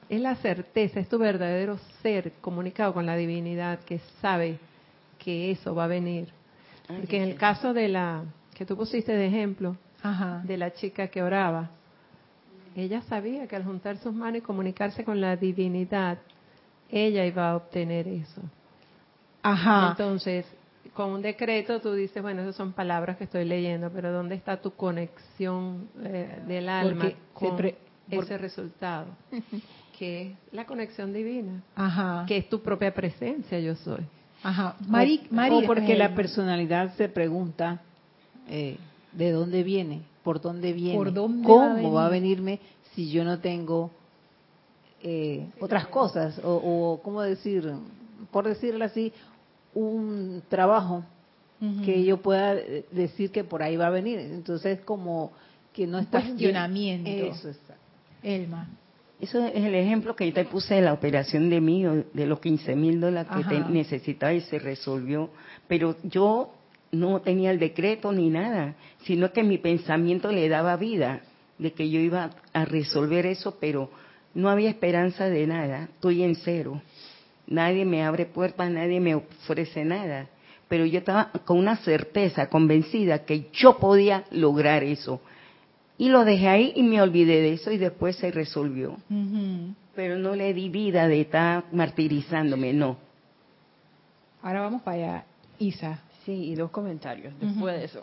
es 0.09 0.20
la 0.20 0.34
certeza, 0.36 1.01
es 1.01 1.09
tu 1.09 1.18
verdadero 1.18 1.78
ser 2.03 2.32
comunicado 2.41 2.95
con 2.95 3.05
la 3.07 3.16
divinidad 3.16 3.80
que 3.80 4.01
sabe 4.20 4.59
que 5.18 5.51
eso 5.51 5.74
va 5.74 5.84
a 5.84 5.88
venir. 5.88 6.28
Porque 6.86 7.18
en 7.18 7.24
el 7.24 7.34
caso 7.36 7.72
de 7.74 7.88
la 7.88 8.24
que 8.55 8.64
tú 8.66 8.76
pusiste 8.76 9.12
de 9.12 9.26
ejemplo, 9.26 9.76
Ajá. 10.03 10.43
de 10.45 10.57
la 10.57 10.72
chica 10.72 11.09
que 11.09 11.22
oraba, 11.22 11.70
ella 12.80 13.02
sabía 13.02 13.46
que 13.46 13.56
al 13.56 13.64
juntar 13.64 13.98
sus 13.98 14.12
manos 14.12 14.38
y 14.38 14.40
comunicarse 14.42 15.04
con 15.04 15.20
la 15.20 15.36
divinidad, 15.36 16.18
ella 16.90 17.24
iba 17.24 17.50
a 17.50 17.56
obtener 17.56 18.08
eso. 18.08 18.42
Ajá. 19.42 19.90
Entonces, 19.90 20.46
con 20.94 21.10
un 21.10 21.22
decreto 21.22 21.80
tú 21.80 21.92
dices, 21.94 22.22
bueno, 22.22 22.42
esas 22.42 22.56
son 22.56 22.72
palabras 22.72 23.16
que 23.16 23.24
estoy 23.24 23.44
leyendo, 23.44 23.90
pero 23.90 24.12
¿dónde 24.12 24.34
está 24.34 24.60
tu 24.60 24.72
conexión 24.72 25.88
eh, 26.02 26.42
del 26.46 26.68
alma 26.68 27.10
con 27.32 27.72
ese 28.10 28.38
resultado? 28.38 29.06
que 29.98 30.22
es 30.22 30.36
la 30.52 30.64
conexión 30.64 31.12
divina, 31.12 31.62
Ajá. 31.74 32.24
que 32.26 32.38
es 32.38 32.48
tu 32.48 32.62
propia 32.62 32.92
presencia, 32.94 33.60
yo 33.60 33.74
soy. 33.74 34.00
Ajá. 34.42 34.76
Mari, 34.88 35.28
o, 35.30 35.34
Mari, 35.34 35.54
o 35.56 35.66
porque 35.66 35.92
eh, 35.92 35.98
la 35.98 36.14
personalidad 36.14 36.94
se 36.96 37.10
pregunta 37.10 37.82
eh, 38.48 38.78
de 39.12 39.30
dónde 39.30 39.62
viene, 39.62 40.02
por 40.22 40.40
dónde 40.40 40.72
viene, 40.72 40.96
¿Por 40.96 41.12
dónde 41.12 41.46
cómo 41.46 41.92
va 41.92 42.02
a 42.02 42.04
va 42.04 42.06
a 42.06 42.08
venir? 42.10 42.38
venirme 42.38 42.60
si 42.94 43.10
yo 43.10 43.24
no 43.24 43.38
tengo 43.40 43.90
eh, 45.02 45.48
otras 45.60 45.86
cosas, 45.86 46.38
o, 46.44 46.54
o, 46.54 47.02
cómo 47.02 47.22
decir, 47.22 47.72
por 48.30 48.46
decirlo 48.46 48.84
así, 48.84 49.12
un 49.74 50.42
trabajo 50.48 51.04
que 51.84 52.04
yo 52.04 52.22
pueda 52.22 52.54
eh, 52.54 52.86
decir 52.90 53.30
que 53.30 53.44
por 53.44 53.62
ahí 53.62 53.76
va 53.76 53.88
a 53.88 53.90
venir. 53.90 54.18
Entonces, 54.18 54.80
como 54.80 55.30
que 55.74 55.86
no 55.86 55.98
está 55.98 56.22
cuestionamiento. 56.22 57.10
Eso, 57.10 57.48
exacto. 57.48 57.74
Elma. 58.22 58.68
Eso 59.20 59.44
es 59.44 59.54
el 59.54 59.74
ejemplo 59.74 60.16
que 60.16 60.26
yo 60.26 60.32
te 60.32 60.46
puse 60.46 60.76
de 60.76 60.80
la 60.80 60.94
operación 60.94 61.50
de 61.50 61.60
mí, 61.60 61.86
o 61.86 62.04
de 62.14 62.26
los 62.26 62.40
15 62.40 62.74
mil 62.74 63.00
dólares 63.00 63.30
que 63.36 63.44
te 63.44 63.60
necesitaba 63.68 64.32
y 64.32 64.40
se 64.40 64.58
resolvió. 64.58 65.28
Pero 65.68 65.96
yo 66.04 66.54
no 66.93 67.20
tenía 67.20 67.51
el 67.51 67.59
decreto 67.59 68.12
ni 68.12 68.30
nada, 68.30 68.74
sino 69.05 69.32
que 69.32 69.43
mi 69.43 69.59
pensamiento 69.59 70.30
le 70.32 70.49
daba 70.49 70.76
vida 70.76 71.22
de 71.59 71.72
que 71.72 71.88
yo 71.91 72.01
iba 72.01 72.30
a 72.53 72.64
resolver 72.64 73.26
eso, 73.26 73.59
pero 73.61 73.91
no 74.34 74.49
había 74.49 74.70
esperanza 74.70 75.28
de 75.28 75.47
nada, 75.47 75.84
estoy 75.84 76.22
en 76.22 76.34
cero. 76.36 76.80
Nadie 77.47 77.84
me 77.84 78.05
abre 78.05 78.26
puertas, 78.26 78.70
nadie 78.70 79.01
me 79.01 79.14
ofrece 79.14 79.84
nada. 79.84 80.28
Pero 80.68 80.86
yo 80.86 81.01
estaba 81.01 81.32
con 81.45 81.59
una 81.59 81.76
certeza, 81.76 82.49
convencida 82.49 83.24
que 83.24 83.49
yo 83.53 83.78
podía 83.78 84.24
lograr 84.30 84.84
eso. 84.84 85.20
Y 85.99 86.09
lo 86.09 86.24
dejé 86.24 86.49
ahí 86.49 86.72
y 86.76 86.82
me 86.82 87.03
olvidé 87.03 87.43
de 87.43 87.55
eso 87.55 87.72
y 87.72 87.76
después 87.76 88.16
se 88.16 88.30
resolvió. 88.30 88.97
Pero 89.95 90.16
no 90.16 90.34
le 90.34 90.55
di 90.55 90.68
vida 90.68 91.09
de 91.09 91.22
estar 91.22 91.64
martirizándome, 91.72 92.72
no. 92.72 92.97
Ahora 94.43 94.62
vamos 94.62 94.82
para 94.82 94.97
allá. 94.97 95.24
Isa. 95.59 96.01
Sí, 96.24 96.32
y 96.32 96.54
dos 96.54 96.70
comentarios 96.70 97.32
después 97.40 97.78
de 97.78 97.84
eso. 97.84 98.02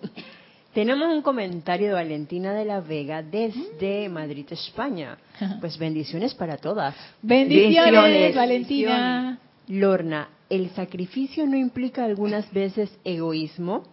Tenemos 0.74 1.08
un 1.12 1.22
comentario 1.22 1.88
de 1.88 1.94
Valentina 1.94 2.54
de 2.54 2.66
la 2.66 2.82
Vega 2.82 3.24
desde 3.24 4.10
Madrid, 4.10 4.46
España. 4.52 5.18
Pues 5.60 5.78
bendiciones 5.78 6.34
para 6.34 6.58
todas. 6.58 6.96
Bendiciones, 7.22 8.36
Valentina. 8.36 9.40
Lorna, 9.68 10.30
¿el 10.50 10.70
sacrificio 10.72 11.46
no 11.46 11.58
implica 11.58 12.06
algunas 12.06 12.52
veces 12.52 12.90
egoísmo? 13.04 13.84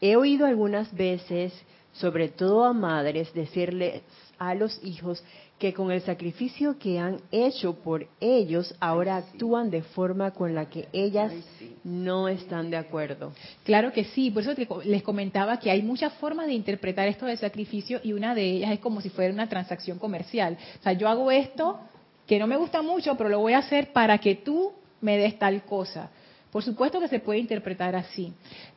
He 0.00 0.16
oído 0.16 0.46
algunas 0.46 0.94
veces, 0.94 1.52
sobre 1.92 2.28
todo 2.28 2.64
a 2.64 2.72
madres, 2.72 3.32
decirles 3.34 4.02
a 4.38 4.54
los 4.54 4.80
hijos 4.84 5.22
que 5.58 5.74
con 5.74 5.90
el 5.90 6.00
sacrificio 6.02 6.78
que 6.78 6.98
han 6.98 7.20
hecho 7.32 7.74
por 7.74 8.06
ellos, 8.20 8.74
ahora 8.78 9.16
actúan 9.16 9.70
de 9.70 9.82
forma 9.82 10.30
con 10.30 10.54
la 10.54 10.66
que 10.66 10.88
ellas 10.92 11.32
no 11.82 12.28
están 12.28 12.70
de 12.70 12.76
acuerdo. 12.76 13.32
Claro 13.64 13.92
que 13.92 14.04
sí, 14.04 14.30
por 14.30 14.44
eso 14.44 14.52
les 14.84 15.02
comentaba 15.02 15.58
que 15.58 15.70
hay 15.70 15.82
muchas 15.82 16.12
formas 16.14 16.46
de 16.46 16.52
interpretar 16.52 17.08
esto 17.08 17.26
del 17.26 17.38
sacrificio 17.38 18.00
y 18.04 18.12
una 18.12 18.34
de 18.34 18.44
ellas 18.44 18.70
es 18.70 18.78
como 18.78 19.00
si 19.00 19.10
fuera 19.10 19.34
una 19.34 19.48
transacción 19.48 19.98
comercial. 19.98 20.56
O 20.78 20.82
sea, 20.82 20.92
yo 20.92 21.08
hago 21.08 21.30
esto 21.30 21.80
que 22.26 22.38
no 22.38 22.46
me 22.46 22.56
gusta 22.56 22.80
mucho, 22.82 23.16
pero 23.16 23.28
lo 23.28 23.40
voy 23.40 23.54
a 23.54 23.58
hacer 23.58 23.92
para 23.92 24.18
que 24.18 24.36
tú 24.36 24.72
me 25.00 25.16
des 25.16 25.38
tal 25.38 25.64
cosa. 25.64 26.10
Por 26.52 26.62
supuesto 26.62 27.00
que 27.00 27.08
se 27.08 27.20
puede 27.20 27.40
interpretar 27.40 27.96
así. 27.96 28.32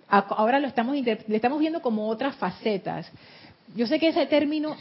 Ahora 0.07 0.59
lo 0.59 0.67
estamos, 0.67 0.95
le 0.95 1.35
estamos 1.35 1.59
viendo 1.59 1.81
como 1.81 2.07
otras 2.07 2.35
facetas. 2.35 3.09
Yo 3.75 3.87
sé 3.87 3.99
que 3.99 4.09
ese 4.09 4.25
término 4.25 4.75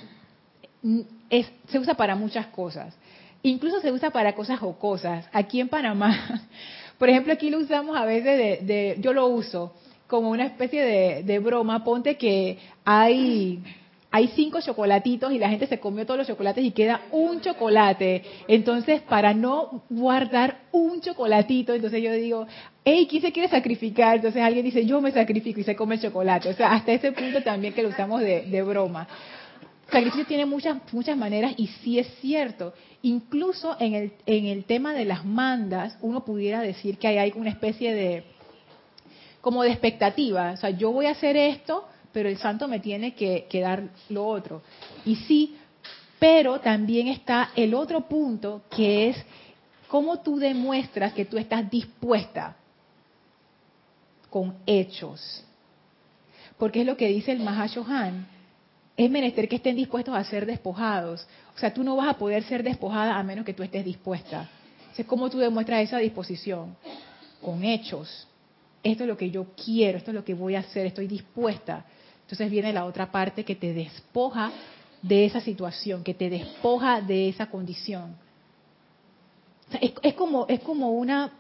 se 1.69 1.79
usa 1.79 1.95
para 1.95 2.15
muchas 2.15 2.47
cosas. 2.47 2.95
Incluso 3.43 3.81
se 3.81 3.93
usa 3.93 4.11
para 4.11 4.35
cosas 4.35 4.59
jocosas. 4.59 5.27
Aquí 5.33 5.61
en 5.61 5.69
Panamá, 5.69 6.49
por 6.99 7.09
ejemplo, 7.09 7.33
aquí 7.33 7.51
lo 7.51 7.59
usamos 7.59 7.97
a 7.97 8.05
veces 8.05 8.67
de, 8.67 8.97
yo 9.01 9.13
lo 9.13 9.27
uso 9.27 9.75
como 10.07 10.31
una 10.31 10.47
especie 10.47 10.83
de, 10.85 11.23
de 11.23 11.39
broma. 11.39 11.85
Ponte 11.85 12.17
que 12.17 12.59
hay 12.85 13.63
hay 14.13 14.27
cinco 14.35 14.61
chocolatitos 14.61 15.33
y 15.33 15.39
la 15.39 15.49
gente 15.49 15.69
se 15.69 15.79
comió 15.79 16.05
todos 16.05 16.19
los 16.19 16.27
chocolates 16.27 16.65
y 16.65 16.73
queda 16.73 17.03
un 17.13 17.41
chocolate. 17.41 18.25
Entonces, 18.49 19.03
para 19.03 19.35
no 19.35 19.85
guardar 19.89 20.59
un 20.73 21.01
chocolatito, 21.01 21.75
entonces 21.75 22.03
yo 22.03 22.13
digo, 22.13 22.47
hey, 22.85 23.07
¿quién 23.09 23.23
se 23.23 23.31
quiere 23.31 23.49
sacrificar? 23.49 24.17
Entonces 24.17 24.43
alguien 24.43 24.65
dice, 24.65 24.85
yo 24.85 25.01
me 25.01 25.13
sacrifico 25.13 25.61
y 25.61 25.65
se 25.65 25.77
come 25.77 25.95
el 25.95 26.03
chocolate. 26.03 26.49
O 26.49 26.55
sea, 26.55 26.73
hasta 26.73 26.93
ese 26.93 27.13
punto 27.13 27.41
también 27.45 27.73
que 27.73 27.85
lo 27.85 27.91
usamos 27.91 28.21
de, 28.21 28.43
de 28.43 28.63
broma 28.63 29.07
sacrificio 29.91 30.27
tiene 30.27 30.47
muchas, 30.47 30.79
muchas 30.93 31.17
maneras 31.17 31.55
y 31.57 31.67
sí 31.67 31.99
es 31.99 32.07
cierto. 32.21 32.73
Incluso 33.03 33.77
en 33.81 33.95
el, 33.95 34.13
en 34.27 34.47
el 34.47 34.65
tema 34.65 34.93
de 34.93 35.05
las 35.05 35.25
mandas, 35.25 35.97
uno 36.01 36.25
pudiera 36.25 36.61
decir 36.61 36.99
que 36.99 37.09
hay 37.09 37.33
una 37.35 37.51
especie 37.51 37.95
de, 37.95 38.25
como 39.41 39.63
de 39.63 39.71
expectativa. 39.71 40.53
O 40.53 40.57
sea, 40.57 40.71
yo 40.71 40.93
voy 40.93 41.07
a 41.07 41.13
hacer 41.13 41.37
esto, 41.37 41.89
pero 42.13 42.29
el 42.29 42.39
santo 42.39 42.69
me 42.69 42.81
tiene 42.81 43.15
que, 43.15 43.47
que 43.49 43.61
dar 43.61 43.89
lo 44.09 44.27
otro. 44.27 44.63
Y 45.05 45.17
sí, 45.17 45.57
pero 46.19 46.61
también 46.61 47.09
está 47.09 47.51
el 47.57 47.75
otro 47.75 48.03
punto 48.03 48.63
que 48.71 49.09
es 49.09 49.17
cómo 49.89 50.21
tú 50.21 50.39
demuestras 50.39 51.13
que 51.13 51.25
tú 51.25 51.39
estás 51.39 51.71
dispuesta 51.71 52.57
con 54.29 54.55
hechos. 54.67 55.45
Porque 56.59 56.83
es 56.83 56.87
lo 56.87 56.97
que 56.97 57.09
dice 57.09 57.33
el 57.33 57.41
Mahashohan 57.41 58.40
es 59.05 59.11
menester 59.11 59.49
que 59.49 59.57
estén 59.57 59.77
dispuestos 59.77 60.15
a 60.15 60.23
ser 60.25 60.45
despojados. 60.45 61.27
O 61.57 61.59
sea, 61.59 61.73
tú 61.73 61.83
no 61.83 61.97
vas 61.97 62.09
a 62.09 62.19
poder 62.19 62.43
ser 62.43 62.63
despojada 62.63 63.19
a 63.19 63.23
menos 63.23 63.47
que 63.47 63.55
tú 63.55 63.63
estés 63.63 63.83
dispuesta. 63.83 64.51
Es 64.95 65.07
¿Cómo 65.07 65.31
tú 65.31 65.39
demuestras 65.39 65.83
esa 65.85 65.97
disposición? 65.97 66.77
Con 67.41 67.65
hechos. 67.65 68.29
Esto 68.83 69.05
es 69.05 69.09
lo 69.09 69.17
que 69.17 69.31
yo 69.31 69.47
quiero, 69.65 69.97
esto 69.97 70.11
es 70.11 70.15
lo 70.15 70.23
que 70.23 70.35
voy 70.35 70.55
a 70.55 70.59
hacer, 70.59 70.85
estoy 70.85 71.07
dispuesta. 71.07 71.87
Entonces 72.21 72.51
viene 72.51 72.75
la 72.75 72.85
otra 72.85 73.11
parte 73.11 73.43
que 73.43 73.55
te 73.55 73.73
despoja 73.73 74.53
de 75.01 75.25
esa 75.25 75.41
situación, 75.41 76.05
que 76.05 76.13
te 76.13 76.29
despoja 76.29 77.01
de 77.01 77.31
esa 77.31 77.47
condición. 77.47 78.15
es, 79.81 80.15
como, 80.15 80.45
es 80.47 80.61
como 80.61 80.91
una, 80.91 81.33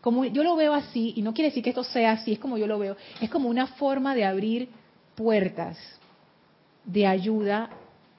como 0.00 0.24
yo 0.26 0.44
lo 0.44 0.54
veo 0.54 0.72
así, 0.72 1.12
y 1.16 1.22
no 1.22 1.34
quiere 1.34 1.48
decir 1.48 1.64
que 1.64 1.70
esto 1.70 1.82
sea 1.82 2.12
así, 2.12 2.34
es 2.34 2.38
como 2.38 2.56
yo 2.56 2.68
lo 2.68 2.78
veo, 2.78 2.96
es 3.20 3.30
como 3.30 3.48
una 3.48 3.66
forma 3.66 4.14
de 4.14 4.24
abrir 4.24 4.68
puertas 5.16 5.76
de 6.84 7.06
ayuda 7.06 7.70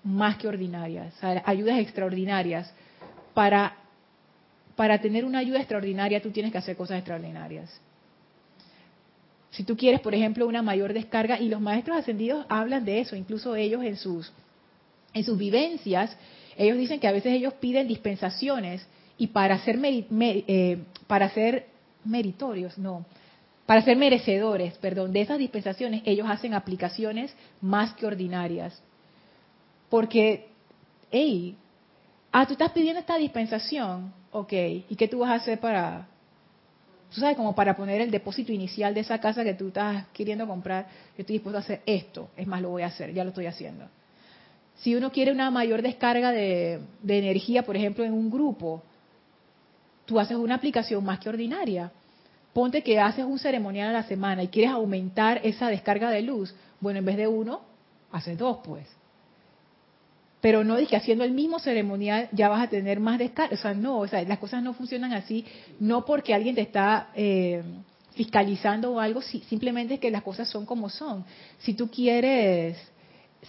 más 0.04 0.38
que 0.38 0.48
ordinarias, 0.48 1.14
ayudas 1.46 1.80
extraordinarias. 1.80 2.72
Para, 3.34 3.76
para 4.76 5.00
tener 5.02 5.26
una 5.26 5.40
ayuda 5.40 5.60
extraordinaria 5.60 6.22
tú 6.22 6.32
tienes 6.32 6.52
que 6.52 6.58
hacer 6.58 6.78
cosas 6.78 6.98
extraordinarias. 6.98 7.82
Si 9.52 9.64
tú 9.64 9.78
quieres, 9.78 10.02
por 10.02 10.14
ejemplo, 10.14 10.48
una 10.48 10.62
mayor 10.62 10.94
descarga, 10.94 11.40
y 11.40 11.48
los 11.48 11.62
maestros 11.62 11.98
ascendidos 11.98 12.46
hablan 12.50 12.84
de 12.84 13.00
eso, 13.00 13.16
incluso 13.16 13.56
ellos 13.56 13.84
en 13.84 13.96
sus, 13.96 14.32
en 15.14 15.24
sus 15.24 15.38
vivencias, 15.38 16.16
ellos 16.58 16.78
dicen 16.78 17.00
que 17.00 17.08
a 17.08 17.14
veces 17.14 17.34
ellos 17.34 17.54
piden 17.54 17.88
dispensaciones 17.88 18.86
y 19.18 19.28
para 19.28 19.58
ser, 19.60 19.80
eh, 19.82 20.78
para 21.08 21.30
ser 21.30 21.68
meritorios, 22.04 22.78
no, 22.78 23.06
para 23.66 23.82
ser 23.82 23.98
merecedores, 23.98 24.78
perdón, 24.78 25.12
de 25.12 25.22
esas 25.22 25.40
dispensaciones, 25.40 26.04
ellos 26.06 26.28
hacen 26.30 26.54
aplicaciones 26.54 27.34
más 27.62 27.94
que 27.96 28.06
ordinarias. 28.06 28.80
Porque, 29.90 30.48
hey, 31.12 31.58
ah, 32.32 32.46
tú 32.46 32.54
estás 32.54 32.72
pidiendo 32.72 33.00
esta 33.00 33.18
dispensación, 33.18 34.14
ok, 34.32 34.54
¿y 34.90 34.96
qué 34.96 35.08
tú 35.08 35.20
vas 35.20 35.32
a 35.32 35.36
hacer 35.36 35.60
para, 35.60 36.08
tú 37.12 37.20
sabes, 37.20 37.36
como 37.36 37.56
para 37.56 37.76
poner 37.76 38.02
el 38.02 38.12
depósito 38.12 38.52
inicial 38.52 38.94
de 38.94 39.00
esa 39.00 39.20
casa 39.20 39.44
que 39.44 39.56
tú 39.56 39.70
estás 39.70 40.06
queriendo 40.14 40.46
comprar, 40.46 40.86
yo 41.18 41.22
estoy 41.22 41.38
dispuesto 41.38 41.58
a 41.58 41.62
hacer 41.62 41.82
esto, 41.88 42.30
es 42.38 42.46
más, 42.46 42.62
lo 42.62 42.70
voy 42.70 42.84
a 42.84 42.88
hacer, 42.88 43.14
ya 43.14 43.24
lo 43.24 43.30
estoy 43.30 43.48
haciendo. 43.48 43.86
Si 44.76 44.94
uno 44.94 45.12
quiere 45.12 45.32
una 45.32 45.50
mayor 45.50 45.82
descarga 45.82 46.32
de, 46.32 46.82
de 47.02 47.18
energía, 47.18 47.64
por 47.64 47.76
ejemplo, 47.76 48.04
en 48.04 48.14
un 48.14 48.30
grupo, 48.30 48.84
tú 50.06 50.20
haces 50.20 50.38
una 50.38 50.56
aplicación 50.56 51.04
más 51.04 51.18
que 51.20 51.30
ordinaria 51.30 51.92
ponte 52.56 52.84
que 52.84 53.02
haces 53.02 53.26
un 53.26 53.38
ceremonial 53.38 53.90
a 53.90 53.92
la 53.92 54.04
semana 54.04 54.42
y 54.42 54.48
quieres 54.48 54.72
aumentar 54.72 55.42
esa 55.44 55.68
descarga 55.68 56.10
de 56.10 56.22
luz, 56.22 56.56
bueno, 56.80 57.00
en 57.00 57.06
vez 57.06 57.18
de 57.18 57.28
uno, 57.28 57.60
haces 58.14 58.38
dos, 58.38 58.60
pues. 58.64 58.88
Pero 60.40 60.64
no 60.64 60.78
es 60.78 60.88
que 60.88 60.96
haciendo 60.96 61.26
el 61.26 61.32
mismo 61.32 61.60
ceremonial 61.60 62.30
ya 62.32 62.48
vas 62.48 62.64
a 62.64 62.70
tener 62.70 63.02
más 63.02 63.20
descarga. 63.20 63.56
O 63.56 63.58
sea, 63.58 63.74
no, 63.74 64.00
o 64.00 64.08
sea, 64.08 64.24
las 64.24 64.40
cosas 64.40 64.64
no 64.64 64.74
funcionan 64.74 65.12
así, 65.12 65.44
no 65.82 66.06
porque 66.06 66.34
alguien 66.34 66.56
te 66.56 66.62
está 66.62 67.10
eh, 67.14 67.62
fiscalizando 68.14 68.94
o 68.94 69.00
algo, 69.02 69.22
simplemente 69.22 69.96
es 69.96 70.00
que 70.00 70.10
las 70.10 70.24
cosas 70.24 70.48
son 70.48 70.66
como 70.66 70.90
son. 70.90 71.26
Si 71.60 71.74
tú 71.74 71.92
quieres 71.92 72.78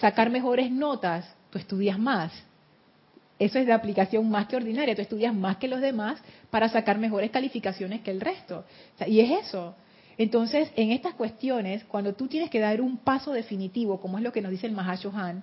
sacar 0.01 0.31
mejores 0.31 0.69
notas, 0.73 1.33
tú 1.51 1.59
estudias 1.59 1.97
más. 1.97 2.33
Eso 3.39 3.59
es 3.59 3.67
de 3.67 3.73
aplicación 3.73 4.29
más 4.31 4.47
que 4.47 4.57
ordinaria. 4.57 4.95
Tú 4.95 5.03
estudias 5.03 5.35
más 5.35 5.59
que 5.59 5.69
los 5.69 5.81
demás 5.81 6.21
para 6.51 6.69
sacar 6.69 6.99
mejores 6.99 7.31
calificaciones 7.31 8.01
que 8.01 8.11
el 8.11 8.21
resto. 8.21 8.65
y 9.07 9.21
es 9.21 9.47
eso. 9.47 9.75
Entonces, 10.19 10.71
en 10.77 10.93
estas 10.93 11.15
cuestiones, 11.15 11.85
cuando 11.85 12.15
tú 12.15 12.27
tienes 12.27 12.49
que 12.49 12.61
dar 12.61 12.81
un 12.81 12.97
paso 12.97 13.33
definitivo, 13.33 14.01
como 14.01 14.17
es 14.17 14.25
lo 14.25 14.33
que 14.33 14.41
nos 14.41 14.51
dice 14.51 14.67
el 14.67 14.73
Mahashohan, 14.73 15.43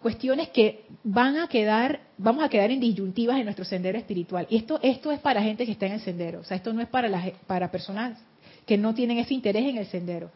cuestiones 0.00 0.48
que 0.48 0.84
van 1.04 1.36
a 1.36 1.48
quedar, 1.48 2.00
vamos 2.16 2.42
a 2.42 2.48
quedar 2.48 2.70
en 2.70 2.80
disyuntivas 2.80 3.36
en 3.36 3.44
nuestro 3.44 3.64
sendero 3.64 3.98
espiritual. 3.98 4.46
Y 4.48 4.56
esto, 4.56 4.80
esto 4.82 5.12
es 5.12 5.20
para 5.20 5.42
gente 5.42 5.66
que 5.66 5.72
está 5.72 5.86
en 5.86 5.92
el 5.92 6.00
sendero. 6.00 6.40
O 6.40 6.44
sea, 6.44 6.56
esto 6.56 6.72
no 6.72 6.80
es 6.80 6.88
para, 6.88 7.08
las, 7.08 7.30
para 7.46 7.70
personas 7.70 8.18
que 8.66 8.78
no 8.78 8.94
tienen 8.94 9.18
ese 9.18 9.34
interés 9.34 9.64
en 9.64 9.76
el 9.76 9.86
sendero. 9.86 10.30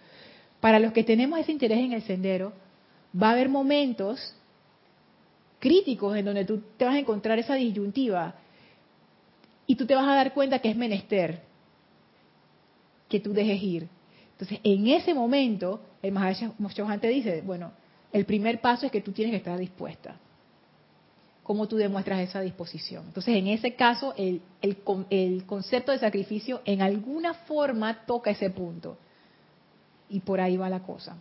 Para 0.60 0.78
los 0.78 0.92
que 0.92 1.02
tenemos 1.02 1.38
ese 1.38 1.52
interés 1.52 1.78
en 1.78 1.92
el 1.92 2.02
sendero, 2.02 2.52
va 3.20 3.30
a 3.30 3.32
haber 3.32 3.48
momentos 3.48 4.34
críticos 5.58 6.16
en 6.16 6.24
donde 6.24 6.44
tú 6.44 6.62
te 6.76 6.84
vas 6.84 6.94
a 6.94 6.98
encontrar 6.98 7.38
esa 7.38 7.54
disyuntiva 7.54 8.34
y 9.66 9.74
tú 9.76 9.86
te 9.86 9.94
vas 9.94 10.06
a 10.06 10.14
dar 10.14 10.32
cuenta 10.32 10.58
que 10.58 10.70
es 10.70 10.76
menester 10.76 11.42
que 13.08 13.20
tú 13.20 13.32
dejes 13.32 13.62
ir. 13.62 13.88
Entonces, 14.32 14.60
en 14.62 14.88
ese 14.88 15.14
momento, 15.14 15.80
el 16.02 16.12
Mahashohan 16.12 17.00
te 17.00 17.08
dice, 17.08 17.42
bueno, 17.42 17.72
el 18.12 18.24
primer 18.24 18.60
paso 18.60 18.86
es 18.86 18.92
que 18.92 19.00
tú 19.00 19.12
tienes 19.12 19.32
que 19.32 19.38
estar 19.38 19.58
dispuesta. 19.58 20.16
¿Cómo 21.42 21.68
tú 21.68 21.76
demuestras 21.76 22.20
esa 22.20 22.40
disposición? 22.40 23.04
Entonces, 23.06 23.36
en 23.36 23.46
ese 23.46 23.74
caso, 23.74 24.14
el, 24.16 24.42
el, 24.60 25.44
concepto 25.46 25.92
de 25.92 25.98
sacrificio 25.98 26.60
en 26.64 26.82
alguna 26.82 27.34
forma 27.34 28.04
toca 28.04 28.30
ese 28.30 28.50
punto. 28.50 28.98
Y 30.08 30.20
por 30.20 30.40
ahí 30.40 30.56
va 30.56 30.68
la 30.68 30.82
cosa. 30.82 31.16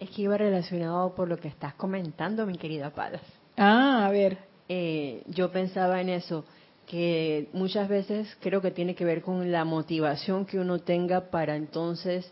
Es 0.00 0.10
que 0.10 0.22
iba 0.22 0.36
relacionado 0.36 1.14
por 1.14 1.28
lo 1.28 1.38
que 1.38 1.48
estás 1.48 1.74
comentando, 1.74 2.46
mi 2.46 2.56
querida 2.56 2.90
Palas. 2.90 3.22
Ah, 3.56 4.06
a 4.06 4.10
ver. 4.10 4.38
Eh, 4.68 5.22
yo 5.26 5.50
pensaba 5.50 6.00
en 6.00 6.10
eso, 6.10 6.44
que 6.86 7.48
muchas 7.52 7.88
veces 7.88 8.36
creo 8.40 8.60
que 8.60 8.70
tiene 8.70 8.94
que 8.94 9.04
ver 9.04 9.22
con 9.22 9.50
la 9.50 9.64
motivación 9.64 10.46
que 10.46 10.58
uno 10.58 10.80
tenga 10.80 11.30
para 11.30 11.56
entonces, 11.56 12.30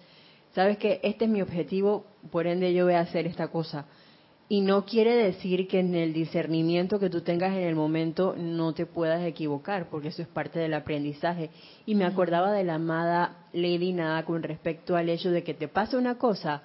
sabes 0.54 0.78
que 0.78 1.00
este 1.02 1.26
es 1.26 1.30
mi 1.30 1.42
objetivo, 1.42 2.06
por 2.30 2.46
ende 2.46 2.72
yo 2.72 2.84
voy 2.84 2.94
a 2.94 3.00
hacer 3.00 3.26
esta 3.26 3.48
cosa. 3.48 3.86
Y 4.48 4.60
no 4.60 4.84
quiere 4.84 5.16
decir 5.16 5.66
que 5.66 5.80
en 5.80 5.94
el 5.96 6.12
discernimiento 6.12 7.00
que 7.00 7.10
tú 7.10 7.22
tengas 7.22 7.52
en 7.52 7.64
el 7.64 7.74
momento 7.74 8.36
no 8.38 8.74
te 8.74 8.86
puedas 8.86 9.24
equivocar, 9.24 9.88
porque 9.90 10.08
eso 10.08 10.22
es 10.22 10.28
parte 10.28 10.60
del 10.60 10.74
aprendizaje. 10.74 11.50
Y 11.84 11.96
me 11.96 12.04
acordaba 12.04 12.52
de 12.52 12.62
la 12.62 12.74
amada 12.74 13.48
Lady 13.52 13.92
Nada 13.92 14.24
con 14.24 14.44
respecto 14.44 14.94
al 14.94 15.08
hecho 15.08 15.32
de 15.32 15.42
que 15.42 15.52
te 15.52 15.66
pasa 15.66 15.98
una 15.98 16.16
cosa, 16.16 16.62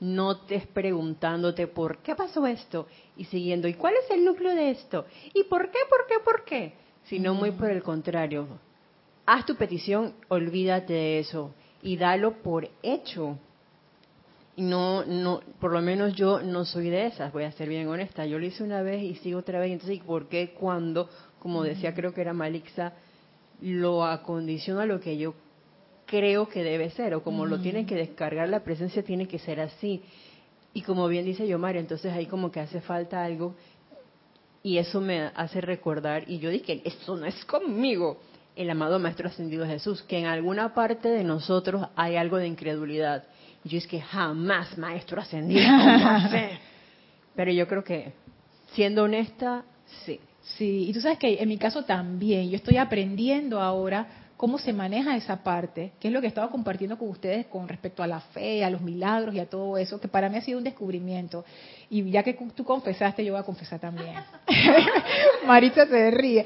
no 0.00 0.32
estés 0.32 0.66
preguntándote 0.66 1.66
por 1.66 1.98
qué 1.98 2.14
pasó 2.14 2.46
esto 2.46 2.86
y 3.16 3.24
siguiendo, 3.24 3.68
¿y 3.68 3.74
cuál 3.74 3.94
es 3.94 4.10
el 4.10 4.24
núcleo 4.24 4.54
de 4.54 4.70
esto? 4.70 5.06
¿Y 5.32 5.44
por 5.44 5.70
qué, 5.70 5.78
por 5.88 6.06
qué, 6.06 6.14
por 6.24 6.44
qué? 6.44 6.74
Sino 7.04 7.34
muy 7.34 7.52
por 7.52 7.70
el 7.70 7.82
contrario. 7.82 8.46
Haz 9.24 9.46
tu 9.46 9.56
petición, 9.56 10.14
olvídate 10.28 10.92
de 10.92 11.18
eso 11.20 11.52
y 11.82 11.96
dalo 11.96 12.42
por 12.42 12.68
hecho. 12.82 13.38
Y 14.56 14.62
no, 14.62 15.04
no, 15.04 15.40
por 15.60 15.72
lo 15.72 15.82
menos 15.82 16.14
yo 16.14 16.40
no 16.42 16.64
soy 16.64 16.90
de 16.90 17.06
esas, 17.06 17.32
voy 17.32 17.44
a 17.44 17.52
ser 17.52 17.68
bien 17.68 17.88
honesta. 17.88 18.26
Yo 18.26 18.38
lo 18.38 18.46
hice 18.46 18.64
una 18.64 18.82
vez 18.82 19.02
y 19.02 19.14
sigo 19.16 19.40
otra 19.40 19.60
vez. 19.60 19.72
Entonces, 19.72 20.00
¿por 20.00 20.28
qué 20.28 20.54
cuando, 20.58 21.08
como 21.38 21.62
decía, 21.62 21.94
creo 21.94 22.14
que 22.14 22.22
era 22.22 22.32
Malixa, 22.32 22.94
lo 23.60 24.04
acondiciona 24.04 24.82
a 24.82 24.86
lo 24.86 25.00
que 25.00 25.16
yo 25.16 25.34
creo 26.06 26.48
que 26.48 26.62
debe 26.62 26.90
ser, 26.90 27.14
o 27.14 27.22
como 27.22 27.46
lo 27.46 27.60
tiene 27.60 27.84
que 27.84 27.96
descargar 27.96 28.48
la 28.48 28.60
presencia, 28.60 29.02
tiene 29.02 29.26
que 29.26 29.38
ser 29.38 29.60
así. 29.60 30.02
Y 30.72 30.82
como 30.82 31.08
bien 31.08 31.24
dice 31.24 31.46
Yomar, 31.46 31.76
entonces 31.76 32.12
ahí 32.12 32.26
como 32.26 32.50
que 32.50 32.60
hace 32.60 32.80
falta 32.80 33.24
algo, 33.24 33.54
y 34.62 34.78
eso 34.78 35.00
me 35.00 35.30
hace 35.34 35.60
recordar, 35.60 36.24
y 36.26 36.38
yo 36.38 36.50
dije, 36.50 36.80
eso 36.84 37.16
no 37.16 37.26
es 37.26 37.44
conmigo, 37.44 38.18
el 38.56 38.70
amado 38.70 38.98
Maestro 38.98 39.28
Ascendido 39.28 39.66
Jesús, 39.66 40.02
que 40.02 40.18
en 40.18 40.26
alguna 40.26 40.74
parte 40.74 41.08
de 41.08 41.24
nosotros 41.24 41.86
hay 41.94 42.16
algo 42.16 42.38
de 42.38 42.46
incredulidad. 42.46 43.24
Y 43.64 43.68
yo 43.68 43.78
es 43.78 43.86
que 43.86 44.00
jamás, 44.00 44.78
Maestro 44.78 45.20
Ascendido, 45.20 45.62
Pero 47.36 47.52
yo 47.52 47.68
creo 47.68 47.84
que, 47.84 48.12
siendo 48.72 49.02
honesta, 49.02 49.64
sí. 50.04 50.18
Sí, 50.40 50.86
y 50.88 50.92
tú 50.92 51.00
sabes 51.00 51.18
que 51.18 51.42
en 51.42 51.48
mi 51.48 51.58
caso 51.58 51.84
también, 51.84 52.48
yo 52.48 52.56
estoy 52.56 52.76
aprendiendo 52.76 53.60
ahora 53.60 54.25
cómo 54.36 54.58
se 54.58 54.72
maneja 54.72 55.16
esa 55.16 55.42
parte, 55.42 55.92
que 55.98 56.08
es 56.08 56.14
lo 56.14 56.20
que 56.20 56.26
estaba 56.26 56.50
compartiendo 56.50 56.98
con 56.98 57.08
ustedes 57.08 57.46
con 57.46 57.68
respecto 57.68 58.02
a 58.02 58.06
la 58.06 58.20
fe, 58.20 58.64
a 58.64 58.70
los 58.70 58.80
milagros 58.80 59.34
y 59.34 59.40
a 59.40 59.48
todo 59.48 59.78
eso, 59.78 60.00
que 60.00 60.08
para 60.08 60.28
mí 60.28 60.36
ha 60.36 60.42
sido 60.42 60.58
un 60.58 60.64
descubrimiento. 60.64 61.44
Y 61.88 62.10
ya 62.10 62.22
que 62.22 62.34
tú 62.54 62.64
confesaste, 62.64 63.24
yo 63.24 63.32
voy 63.32 63.40
a 63.40 63.44
confesar 63.44 63.80
también. 63.80 64.14
Maritza 65.46 65.86
se 65.86 66.10
ríe. 66.10 66.44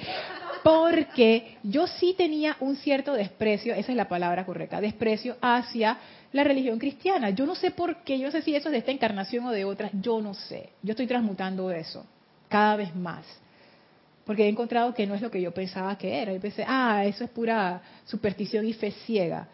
Porque 0.63 1.57
yo 1.63 1.87
sí 1.87 2.15
tenía 2.17 2.57
un 2.61 2.77
cierto 2.77 3.15
desprecio, 3.15 3.75
esa 3.75 3.93
es 3.93 3.97
la 3.97 4.09
palabra 4.09 4.45
correcta, 4.45 4.79
desprecio 4.81 5.37
hacia 5.41 5.97
la 6.33 6.45
religión 6.45 6.79
cristiana. 6.79 7.31
Yo 7.31 7.47
no 7.47 7.55
sé 7.55 7.71
por 7.71 8.03
qué, 8.05 8.19
yo 8.19 8.27
no 8.27 8.33
sé 8.33 8.43
si 8.43 8.55
eso 8.55 8.69
es 8.69 8.73
de 8.73 8.79
esta 8.79 8.93
encarnación 8.93 9.47
o 9.47 9.53
de 9.53 9.65
otra, 9.65 9.91
yo 9.95 10.21
no 10.21 10.35
sé. 10.35 10.71
Yo 10.83 10.91
estoy 10.91 11.07
transmutando 11.07 11.71
eso 11.71 12.05
cada 12.49 12.77
vez 12.77 12.95
más 12.95 13.25
porque 14.31 14.45
he 14.45 14.49
encontrado 14.49 14.95
que 14.95 15.09
no 15.09 15.17
es 15.17 15.23
lo 15.23 15.29
que 15.29 15.43
yo 15.43 15.51
pensaba 15.51 15.99
que 15.99 16.23
era. 16.23 16.33
Yo 16.33 16.39
pensé, 16.39 16.65
ah, 16.65 17.05
eso 17.05 17.25
es 17.25 17.31
pura 17.31 17.83
superstición 18.05 18.65
y 18.65 18.75
fe 18.75 18.93
ciega. 19.05 19.49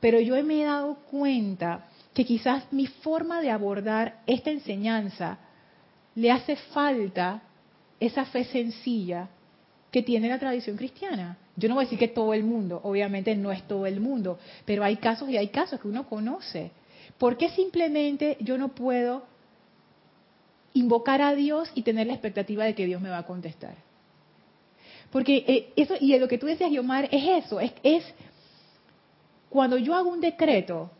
Pero 0.00 0.18
yo 0.20 0.42
me 0.42 0.62
he 0.62 0.64
dado 0.64 0.94
cuenta 1.10 1.86
que 2.14 2.24
quizás 2.24 2.64
mi 2.72 2.86
forma 2.86 3.42
de 3.42 3.50
abordar 3.50 4.22
esta 4.26 4.50
enseñanza 4.50 5.36
le 6.14 6.30
hace 6.30 6.56
falta 6.56 7.42
esa 8.00 8.24
fe 8.24 8.44
sencilla 8.44 9.28
que 9.90 10.02
tiene 10.02 10.30
la 10.30 10.38
tradición 10.38 10.78
cristiana. 10.78 11.36
Yo 11.54 11.68
no 11.68 11.74
voy 11.74 11.82
a 11.82 11.84
decir 11.84 11.98
que 11.98 12.08
todo 12.08 12.32
el 12.32 12.42
mundo, 12.42 12.80
obviamente 12.84 13.36
no 13.36 13.52
es 13.52 13.62
todo 13.68 13.84
el 13.84 14.00
mundo, 14.00 14.38
pero 14.64 14.82
hay 14.82 14.96
casos 14.96 15.28
y 15.28 15.36
hay 15.36 15.48
casos 15.48 15.78
que 15.78 15.88
uno 15.88 16.08
conoce. 16.08 16.70
¿Por 17.18 17.36
qué 17.36 17.50
simplemente 17.50 18.38
yo 18.40 18.56
no 18.56 18.68
puedo 18.68 19.24
invocar 20.72 21.20
a 21.20 21.34
Dios 21.34 21.70
y 21.74 21.82
tener 21.82 22.06
la 22.06 22.14
expectativa 22.14 22.64
de 22.64 22.74
que 22.74 22.86
Dios 22.86 23.02
me 23.02 23.10
va 23.10 23.18
a 23.18 23.26
contestar? 23.26 23.91
Porque 25.12 25.44
eh, 25.46 25.72
eso, 25.76 25.94
y 26.00 26.18
lo 26.18 26.26
que 26.26 26.38
tú 26.38 26.46
decías, 26.46 26.72
Yomar, 26.72 27.06
es 27.12 27.44
eso, 27.44 27.60
es, 27.60 27.72
es 27.82 28.02
cuando 29.50 29.76
yo 29.76 29.94
hago 29.94 30.08
un 30.08 30.22
decreto, 30.22 30.90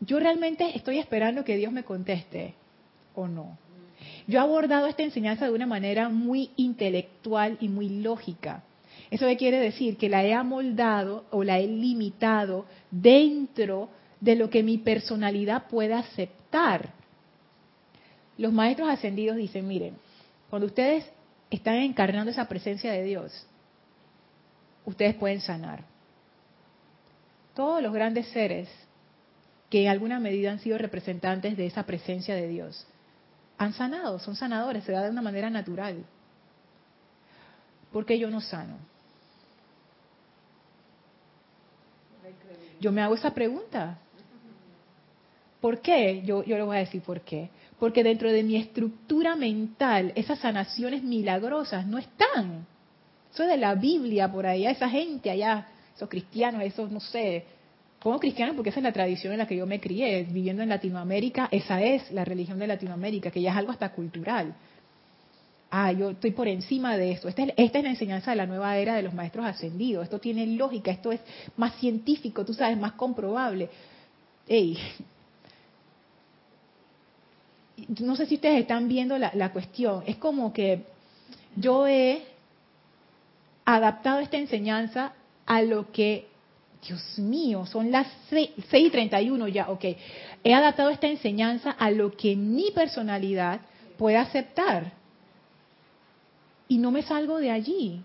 yo 0.00 0.18
realmente 0.18 0.74
estoy 0.74 0.98
esperando 0.98 1.44
que 1.44 1.56
Dios 1.56 1.70
me 1.70 1.84
conteste 1.84 2.54
o 3.14 3.28
no. 3.28 3.58
Yo 4.26 4.38
he 4.38 4.42
abordado 4.42 4.86
esta 4.86 5.02
enseñanza 5.02 5.44
de 5.44 5.52
una 5.52 5.66
manera 5.66 6.08
muy 6.08 6.50
intelectual 6.56 7.58
y 7.60 7.68
muy 7.68 7.88
lógica. 8.00 8.64
¿Eso 9.10 9.26
quiere 9.36 9.58
decir? 9.58 9.98
Que 9.98 10.08
la 10.08 10.24
he 10.24 10.32
amoldado 10.32 11.26
o 11.30 11.44
la 11.44 11.58
he 11.58 11.66
limitado 11.66 12.64
dentro 12.90 13.90
de 14.18 14.36
lo 14.36 14.48
que 14.48 14.62
mi 14.62 14.78
personalidad 14.78 15.68
pueda 15.68 15.98
aceptar. 15.98 16.94
Los 18.38 18.52
maestros 18.52 18.88
ascendidos 18.88 19.36
dicen, 19.36 19.68
miren, 19.68 19.94
cuando 20.48 20.66
ustedes 20.66 21.04
están 21.56 21.76
encarnando 21.76 22.30
esa 22.30 22.48
presencia 22.48 22.92
de 22.92 23.02
Dios, 23.02 23.46
ustedes 24.84 25.14
pueden 25.14 25.40
sanar. 25.40 25.84
Todos 27.54 27.82
los 27.82 27.92
grandes 27.92 28.28
seres 28.28 28.68
que 29.68 29.84
en 29.84 29.88
alguna 29.88 30.18
medida 30.18 30.50
han 30.50 30.60
sido 30.60 30.78
representantes 30.78 31.56
de 31.56 31.66
esa 31.66 31.84
presencia 31.84 32.34
de 32.34 32.48
Dios, 32.48 32.86
han 33.58 33.74
sanado, 33.74 34.18
son 34.18 34.34
sanadores, 34.34 34.84
se 34.84 34.92
da 34.92 35.02
de 35.02 35.10
una 35.10 35.22
manera 35.22 35.50
natural. 35.50 36.04
¿Por 37.92 38.06
qué 38.06 38.18
yo 38.18 38.30
no 38.30 38.40
sano? 38.40 38.78
Yo 42.80 42.90
me 42.90 43.02
hago 43.02 43.14
esa 43.14 43.32
pregunta. 43.32 43.98
¿Por 45.60 45.80
qué? 45.80 46.22
Yo, 46.24 46.42
yo 46.42 46.56
le 46.56 46.62
voy 46.62 46.76
a 46.76 46.80
decir 46.80 47.02
por 47.02 47.20
qué. 47.20 47.50
Porque 47.82 48.04
dentro 48.04 48.30
de 48.30 48.44
mi 48.44 48.54
estructura 48.54 49.34
mental, 49.34 50.12
esas 50.14 50.38
sanaciones 50.38 51.02
milagrosas 51.02 51.84
no 51.84 51.98
están. 51.98 52.64
Eso 53.34 53.42
es 53.42 53.48
de 53.48 53.56
la 53.56 53.74
Biblia 53.74 54.30
por 54.30 54.46
allá, 54.46 54.70
esa 54.70 54.88
gente 54.88 55.30
allá, 55.30 55.66
esos 55.96 56.08
cristianos, 56.08 56.62
esos, 56.62 56.92
no 56.92 57.00
sé, 57.00 57.44
como 58.00 58.20
cristianos 58.20 58.54
porque 58.54 58.70
esa 58.70 58.78
es 58.78 58.84
la 58.84 58.92
tradición 58.92 59.32
en 59.32 59.40
la 59.40 59.48
que 59.48 59.56
yo 59.56 59.66
me 59.66 59.80
crié, 59.80 60.22
viviendo 60.22 60.62
en 60.62 60.68
Latinoamérica, 60.68 61.48
esa 61.50 61.82
es 61.82 62.08
la 62.12 62.24
religión 62.24 62.60
de 62.60 62.68
Latinoamérica, 62.68 63.32
que 63.32 63.42
ya 63.42 63.50
es 63.50 63.56
algo 63.56 63.72
hasta 63.72 63.90
cultural. 63.90 64.54
Ah, 65.68 65.90
yo 65.90 66.10
estoy 66.10 66.30
por 66.30 66.46
encima 66.46 66.96
de 66.96 67.10
esto. 67.10 67.26
Esta 67.26 67.42
es, 67.42 67.54
esta 67.56 67.78
es 67.78 67.84
la 67.84 67.90
enseñanza 67.90 68.30
de 68.30 68.36
la 68.36 68.46
nueva 68.46 68.78
era 68.78 68.94
de 68.94 69.02
los 69.02 69.12
maestros 69.12 69.44
ascendidos. 69.44 70.04
Esto 70.04 70.20
tiene 70.20 70.46
lógica, 70.46 70.92
esto 70.92 71.10
es 71.10 71.20
más 71.56 71.74
científico, 71.80 72.44
tú 72.44 72.54
sabes, 72.54 72.78
más 72.78 72.92
comprobable. 72.92 73.70
Ey, 74.46 74.78
no 78.00 78.16
sé 78.16 78.26
si 78.26 78.36
ustedes 78.36 78.60
están 78.60 78.88
viendo 78.88 79.18
la, 79.18 79.52
cuestión, 79.52 80.02
es 80.06 80.16
como 80.16 80.52
que 80.52 80.84
yo 81.56 81.86
he 81.86 82.22
adaptado 83.64 84.20
esta 84.20 84.36
enseñanza 84.36 85.12
a 85.46 85.62
lo 85.62 85.92
que, 85.92 86.26
Dios 86.86 87.18
mío, 87.18 87.66
son 87.66 87.90
las 87.90 88.06
6, 88.30 88.50
y 88.72 88.90
31 88.90 89.48
ya, 89.48 89.70
ok, 89.70 89.84
he 90.44 90.54
adaptado 90.54 90.90
esta 90.90 91.06
enseñanza 91.06 91.70
a 91.70 91.90
lo 91.90 92.12
que 92.16 92.36
mi 92.36 92.70
personalidad 92.70 93.60
puede 93.96 94.16
aceptar. 94.16 94.92
Y 96.68 96.78
no 96.78 96.90
me 96.90 97.02
salgo 97.02 97.38
de 97.38 97.50
allí. 97.50 98.00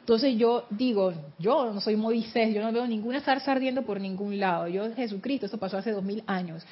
Entonces 0.00 0.36
yo 0.36 0.66
digo, 0.68 1.14
yo 1.38 1.72
no 1.72 1.80
soy 1.80 1.96
Moisés, 1.96 2.54
yo 2.54 2.60
no 2.60 2.70
veo 2.70 2.86
ninguna 2.86 3.22
zarza 3.22 3.52
ardiendo 3.52 3.82
por 3.82 3.98
ningún 3.98 4.38
lado. 4.38 4.68
Yo, 4.68 4.94
Jesucristo, 4.94 5.46
eso 5.46 5.58
pasó 5.58 5.78
hace 5.78 5.92
dos 5.92 6.04
mil 6.04 6.22
años 6.26 6.64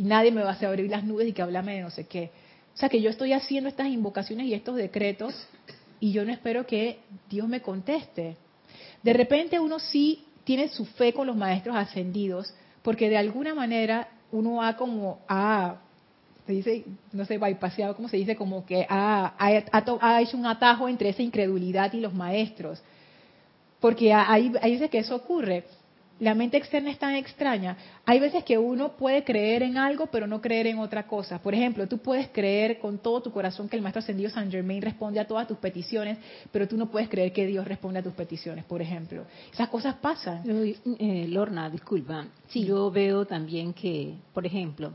y 0.00 0.02
nadie 0.02 0.32
me 0.32 0.42
va 0.42 0.52
a 0.52 0.66
abrir 0.66 0.90
las 0.90 1.04
nubes 1.04 1.28
y 1.28 1.34
que 1.34 1.42
háblame 1.42 1.74
de 1.74 1.82
no 1.82 1.90
sé 1.90 2.06
qué. 2.06 2.30
O 2.74 2.78
sea 2.78 2.88
que 2.88 3.02
yo 3.02 3.10
estoy 3.10 3.34
haciendo 3.34 3.68
estas 3.68 3.88
invocaciones 3.88 4.46
y 4.46 4.54
estos 4.54 4.76
decretos 4.76 5.34
y 6.00 6.10
yo 6.10 6.24
no 6.24 6.32
espero 6.32 6.66
que 6.66 7.00
Dios 7.28 7.46
me 7.46 7.60
conteste. 7.60 8.38
De 9.02 9.12
repente 9.12 9.60
uno 9.60 9.78
sí 9.78 10.24
tiene 10.44 10.68
su 10.68 10.86
fe 10.86 11.12
con 11.12 11.26
los 11.26 11.36
maestros 11.36 11.76
ascendidos, 11.76 12.50
porque 12.80 13.10
de 13.10 13.18
alguna 13.18 13.54
manera 13.54 14.08
uno 14.32 14.62
ha 14.62 14.74
como, 14.74 15.18
ah, 15.28 15.76
se 16.46 16.52
dice, 16.54 16.84
no 17.12 17.26
sé, 17.26 17.36
bypaseado, 17.36 17.94
como 17.94 18.08
se 18.08 18.16
dice, 18.16 18.36
como 18.36 18.64
que 18.64 18.86
ha, 18.88 19.34
ha, 19.38 20.22
hecho 20.22 20.38
un 20.38 20.46
atajo 20.46 20.88
entre 20.88 21.10
esa 21.10 21.22
incredulidad 21.22 21.92
y 21.92 22.00
los 22.00 22.14
maestros. 22.14 22.82
Porque 23.80 24.14
hay, 24.14 24.50
hay 24.62 24.72
veces 24.72 24.88
que 24.88 25.00
eso 25.00 25.14
ocurre 25.14 25.64
la 26.20 26.34
mente 26.34 26.58
externa 26.58 26.90
es 26.90 26.98
tan 26.98 27.14
extraña. 27.14 27.76
Hay 28.04 28.20
veces 28.20 28.44
que 28.44 28.58
uno 28.58 28.92
puede 28.92 29.24
creer 29.24 29.62
en 29.62 29.78
algo, 29.78 30.06
pero 30.06 30.26
no 30.26 30.40
creer 30.40 30.66
en 30.66 30.78
otra 30.78 31.06
cosa. 31.06 31.40
Por 31.40 31.54
ejemplo, 31.54 31.88
tú 31.88 31.98
puedes 31.98 32.28
creer 32.28 32.78
con 32.78 32.98
todo 32.98 33.22
tu 33.22 33.32
corazón 33.32 33.68
que 33.68 33.76
el 33.76 33.82
Maestro 33.82 34.00
Ascendido 34.00 34.30
San 34.30 34.50
Germain 34.50 34.82
responde 34.82 35.18
a 35.18 35.26
todas 35.26 35.48
tus 35.48 35.56
peticiones, 35.58 36.18
pero 36.52 36.68
tú 36.68 36.76
no 36.76 36.90
puedes 36.90 37.08
creer 37.08 37.32
que 37.32 37.46
Dios 37.46 37.66
responde 37.66 38.00
a 38.00 38.02
tus 38.02 38.12
peticiones, 38.12 38.64
por 38.64 38.82
ejemplo. 38.82 39.24
Esas 39.52 39.68
cosas 39.68 39.96
pasan. 39.96 40.42
Eh, 40.98 41.26
Lorna, 41.28 41.70
disculpa. 41.70 42.26
Sí. 42.48 42.64
Yo 42.64 42.90
veo 42.90 43.24
también 43.24 43.72
que, 43.72 44.14
por 44.34 44.44
ejemplo, 44.44 44.92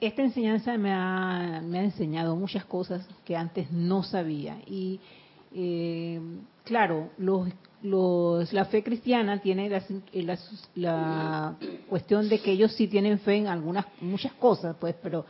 esta 0.00 0.22
enseñanza 0.22 0.78
me 0.78 0.92
ha, 0.92 1.60
me 1.64 1.80
ha 1.80 1.82
enseñado 1.82 2.36
muchas 2.36 2.64
cosas 2.64 3.06
que 3.24 3.36
antes 3.36 3.70
no 3.72 4.04
sabía. 4.04 4.56
Y 4.66 5.00
eh, 5.52 6.20
claro, 6.64 7.10
los, 7.18 7.48
la 7.82 8.64
fe 8.66 8.82
cristiana 8.82 9.40
tiene 9.40 9.68
la, 9.68 9.82
la, 10.12 10.38
la, 10.74 11.56
cuestión 11.88 12.28
de 12.28 12.40
que 12.40 12.52
ellos 12.52 12.72
sí 12.74 12.88
tienen 12.88 13.18
fe 13.20 13.36
en 13.36 13.46
algunas, 13.46 13.86
muchas 14.00 14.32
cosas, 14.34 14.76
pues, 14.78 14.94
pero 15.02 15.24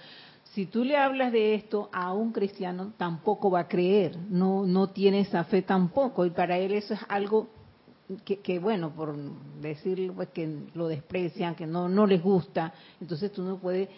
si 0.53 0.67
tú 0.67 0.85
le 0.85 0.97
hablas 0.97 1.33
de 1.33 1.55
esto 1.55 1.89
a 1.93 2.13
un 2.13 2.33
cristiano, 2.33 2.93
tampoco 2.97 3.51
va 3.51 3.61
a 3.61 3.69
creer, 3.69 4.19
no, 4.29 4.67
no 4.67 4.89
tiene 4.89 5.21
esa 5.21 5.45
fe 5.45 5.63
tampoco, 5.63 6.27
y 6.27 6.31
para 6.31 6.59
él 6.59 6.73
eso 6.73 6.95
es 6.95 7.01
algo 7.09 7.49
que, 8.25 8.41
que, 8.41 8.59
bueno, 8.59 8.91
por 8.91 9.15
decir 9.61 10.13
pues, 10.13 10.29
que 10.31 10.65
lo 10.75 10.89
desprecian, 10.89 11.55
que 11.55 11.67
no, 11.67 11.89
no 11.89 12.07
les 12.07 12.21
gusta, 12.21 12.73
entonces 13.01 13.33
tú 13.33 13.43
no 13.43 13.59
puedes, 13.59 13.89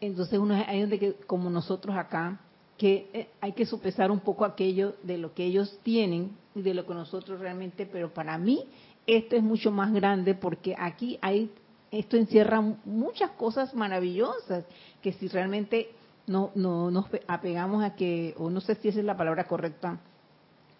entonces 0.00 0.38
uno 0.38 0.54
hay 0.66 0.80
donde 0.80 0.98
que, 0.98 1.14
como 1.26 1.50
nosotros 1.50 1.96
acá, 1.96 2.40
que 2.78 3.08
eh, 3.12 3.28
hay 3.40 3.52
que 3.52 3.66
sopesar 3.66 4.10
un 4.10 4.20
poco 4.20 4.44
aquello 4.44 4.94
de 5.02 5.18
lo 5.18 5.34
que 5.34 5.44
ellos 5.44 5.78
tienen 5.82 6.36
y 6.54 6.62
de 6.62 6.74
lo 6.74 6.86
que 6.86 6.94
nosotros 6.94 7.40
realmente, 7.40 7.86
pero 7.86 8.12
para 8.12 8.36
mí 8.38 8.64
esto 9.06 9.36
es 9.36 9.42
mucho 9.42 9.70
más 9.70 9.92
grande 9.92 10.34
porque 10.34 10.74
aquí 10.78 11.18
hay, 11.22 11.50
esto 11.90 12.16
encierra 12.16 12.60
muchas 12.84 13.30
cosas 13.32 13.74
maravillosas 13.74 14.64
que 15.00 15.12
si 15.12 15.28
realmente 15.28 15.90
no, 16.26 16.50
no 16.54 16.90
nos 16.90 17.06
apegamos 17.28 17.84
a 17.84 17.94
que, 17.94 18.34
o 18.38 18.50
no 18.50 18.60
sé 18.60 18.74
si 18.76 18.88
esa 18.88 18.98
es 18.98 19.04
la 19.04 19.16
palabra 19.16 19.44
correcta, 19.44 20.00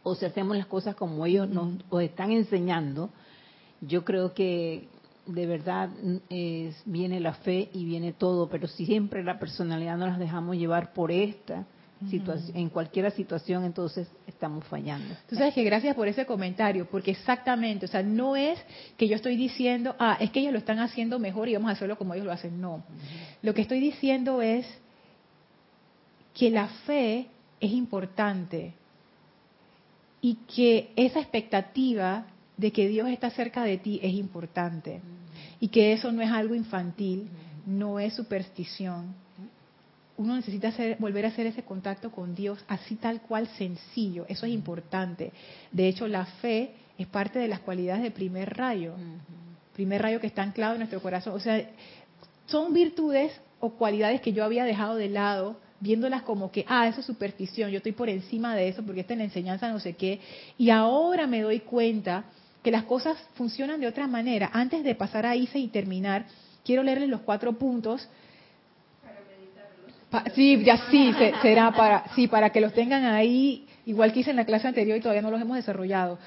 o 0.03 0.15
si 0.15 0.25
hacemos 0.25 0.57
las 0.57 0.67
cosas 0.67 0.95
como 0.95 1.27
ellos 1.27 1.49
nos 1.49 1.75
están 2.01 2.31
enseñando, 2.31 3.11
yo 3.81 4.05
creo 4.05 4.35
que 4.35 4.89
de 5.27 5.47
verdad 5.47 5.91
es, 6.31 6.81
viene 6.85 7.21
la 7.21 7.35
fe 7.35 7.69
y 7.73 7.85
viene 7.85 8.13
todo, 8.13 8.49
pero 8.49 8.69
si 8.69 8.87
siempre 8.87 9.25
la 9.25 9.39
personalidad 9.39 9.97
no 9.97 10.07
las 10.07 10.19
dejamos 10.19 10.57
llevar 10.57 10.93
por 10.93 11.11
esta 11.11 11.67
en 12.55 12.69
cualquier 12.69 13.11
situación, 13.13 13.65
entonces 13.65 14.09
estamos 14.27 14.65
fallando. 14.65 15.15
Tú 15.29 15.35
sabes 15.35 15.55
que 15.55 15.65
gracias 15.65 15.95
por 15.95 16.09
ese 16.09 16.27
comentario, 16.27 16.87
porque 16.91 17.13
exactamente, 17.13 17.87
o 17.87 17.89
sea, 17.89 18.03
no 18.03 18.37
es 18.37 18.59
que 18.97 19.09
yo 19.09 19.17
estoy 19.17 19.37
diciendo, 19.37 19.97
ah, 19.99 20.19
es 20.21 20.31
que 20.31 20.41
ellos 20.41 20.53
lo 20.53 20.59
están 20.59 20.79
haciendo 20.79 21.19
mejor 21.19 21.49
y 21.49 21.55
vamos 21.55 21.71
a 21.71 21.73
hacerlo 21.73 21.97
como 21.97 22.15
ellos 22.15 22.27
lo 22.27 22.33
hacen, 22.33 22.61
no. 22.61 22.85
Lo 23.43 23.55
que 23.55 23.63
estoy 23.63 23.81
diciendo 23.81 24.43
es 24.43 24.67
que 26.35 26.51
la 26.51 26.69
fe 26.87 27.29
es 27.61 27.73
importante, 27.73 28.75
y 30.27 30.35
que 30.55 30.91
esa 30.97 31.21
expectativa 31.21 32.27
de 32.57 32.73
que 32.73 32.89
Dios 32.89 33.09
está 33.09 33.31
cerca 33.31 33.63
de 33.63 33.79
ti 33.79 34.01
es 34.03 34.13
importante 34.15 35.01
y 35.61 35.69
que 35.69 35.93
eso 35.93 36.11
no 36.11 36.21
es 36.21 36.31
algo 36.31 36.57
infantil, 36.57 37.29
no 37.65 38.01
es 38.01 38.15
superstición. 38.15 39.15
Uno 40.19 40.35
necesita 40.37 40.69
hacer, 40.69 40.97
volver 40.99 41.27
a 41.27 41.29
hacer 41.29 41.47
ese 41.47 41.63
contacto 41.63 42.11
con 42.11 42.35
Dios 42.35 42.65
así 42.69 42.97
tal 42.97 43.21
cual 43.21 43.49
sencillo, 43.59 44.25
eso 44.29 44.47
es 44.47 44.53
importante. 44.53 45.33
De 45.73 45.89
hecho, 45.89 46.09
la 46.09 46.27
fe 46.27 46.75
es 46.99 47.07
parte 47.07 47.39
de 47.39 47.49
las 47.49 47.61
cualidades 47.61 48.03
del 48.03 48.13
primer 48.13 48.57
rayo, 48.57 48.95
primer 49.75 50.03
rayo 50.03 50.21
que 50.21 50.27
está 50.27 50.43
anclado 50.43 50.75
en 50.75 50.81
nuestro 50.81 51.03
corazón. 51.03 51.35
O 51.35 51.41
sea, 51.41 51.69
son 52.47 52.73
virtudes 52.73 53.33
o 53.61 53.71
cualidades 53.71 54.21
que 54.21 54.33
yo 54.33 54.45
había 54.45 54.65
dejado 54.65 54.97
de 54.97 55.09
lado 55.09 55.57
viéndolas 55.81 56.23
como 56.23 56.51
que, 56.51 56.65
ah, 56.69 56.89
eso 56.89 57.01
es 57.01 57.07
superstición, 57.07 57.71
yo 57.71 57.79
estoy 57.79 57.93
por 57.93 58.09
encima 58.09 58.55
de 58.57 58.69
eso 58.69 58.83
porque 58.83 59.01
esta 59.01 59.13
es 59.13 59.19
la 59.19 59.25
enseñanza 59.25 59.71
no 59.71 59.81
sé 59.81 59.93
qué, 59.95 60.21
y 60.57 60.71
ahora 60.71 61.27
me 61.27 61.43
doy 61.43 61.61
cuenta 61.61 62.25
que 62.63 62.71
las 62.71 62.85
cosas 62.85 63.17
funcionan 63.35 63.81
de 63.81 63.87
otra 63.87 64.07
manera. 64.07 64.51
Antes 64.53 64.83
de 64.83 64.95
pasar 64.95 65.25
a 65.25 65.37
ICE 65.37 65.59
y 65.59 65.69
terminar, 65.69 66.27
quiero 66.65 66.83
leerles 66.83 67.09
los 67.09 67.21
cuatro 67.21 67.53
puntos. 67.53 68.09
Sí, 70.35 70.63
ya 70.65 70.89
sí, 70.91 71.13
será 71.43 71.73
para, 71.73 72.05
sí, 72.15 72.29
para 72.29 72.51
que 72.51 72.61
los 72.61 72.73
tengan 72.73 73.05
ahí, 73.05 73.67
igual 73.87 74.13
que 74.13 74.21
hice 74.21 74.31
en 74.31 74.37
la 74.37 74.45
clase 74.45 74.69
anterior 74.69 74.97
y 74.99 75.01
todavía 75.01 75.23
no 75.23 75.31
los 75.31 75.41
hemos 75.41 75.57
desarrollado. 75.57 76.19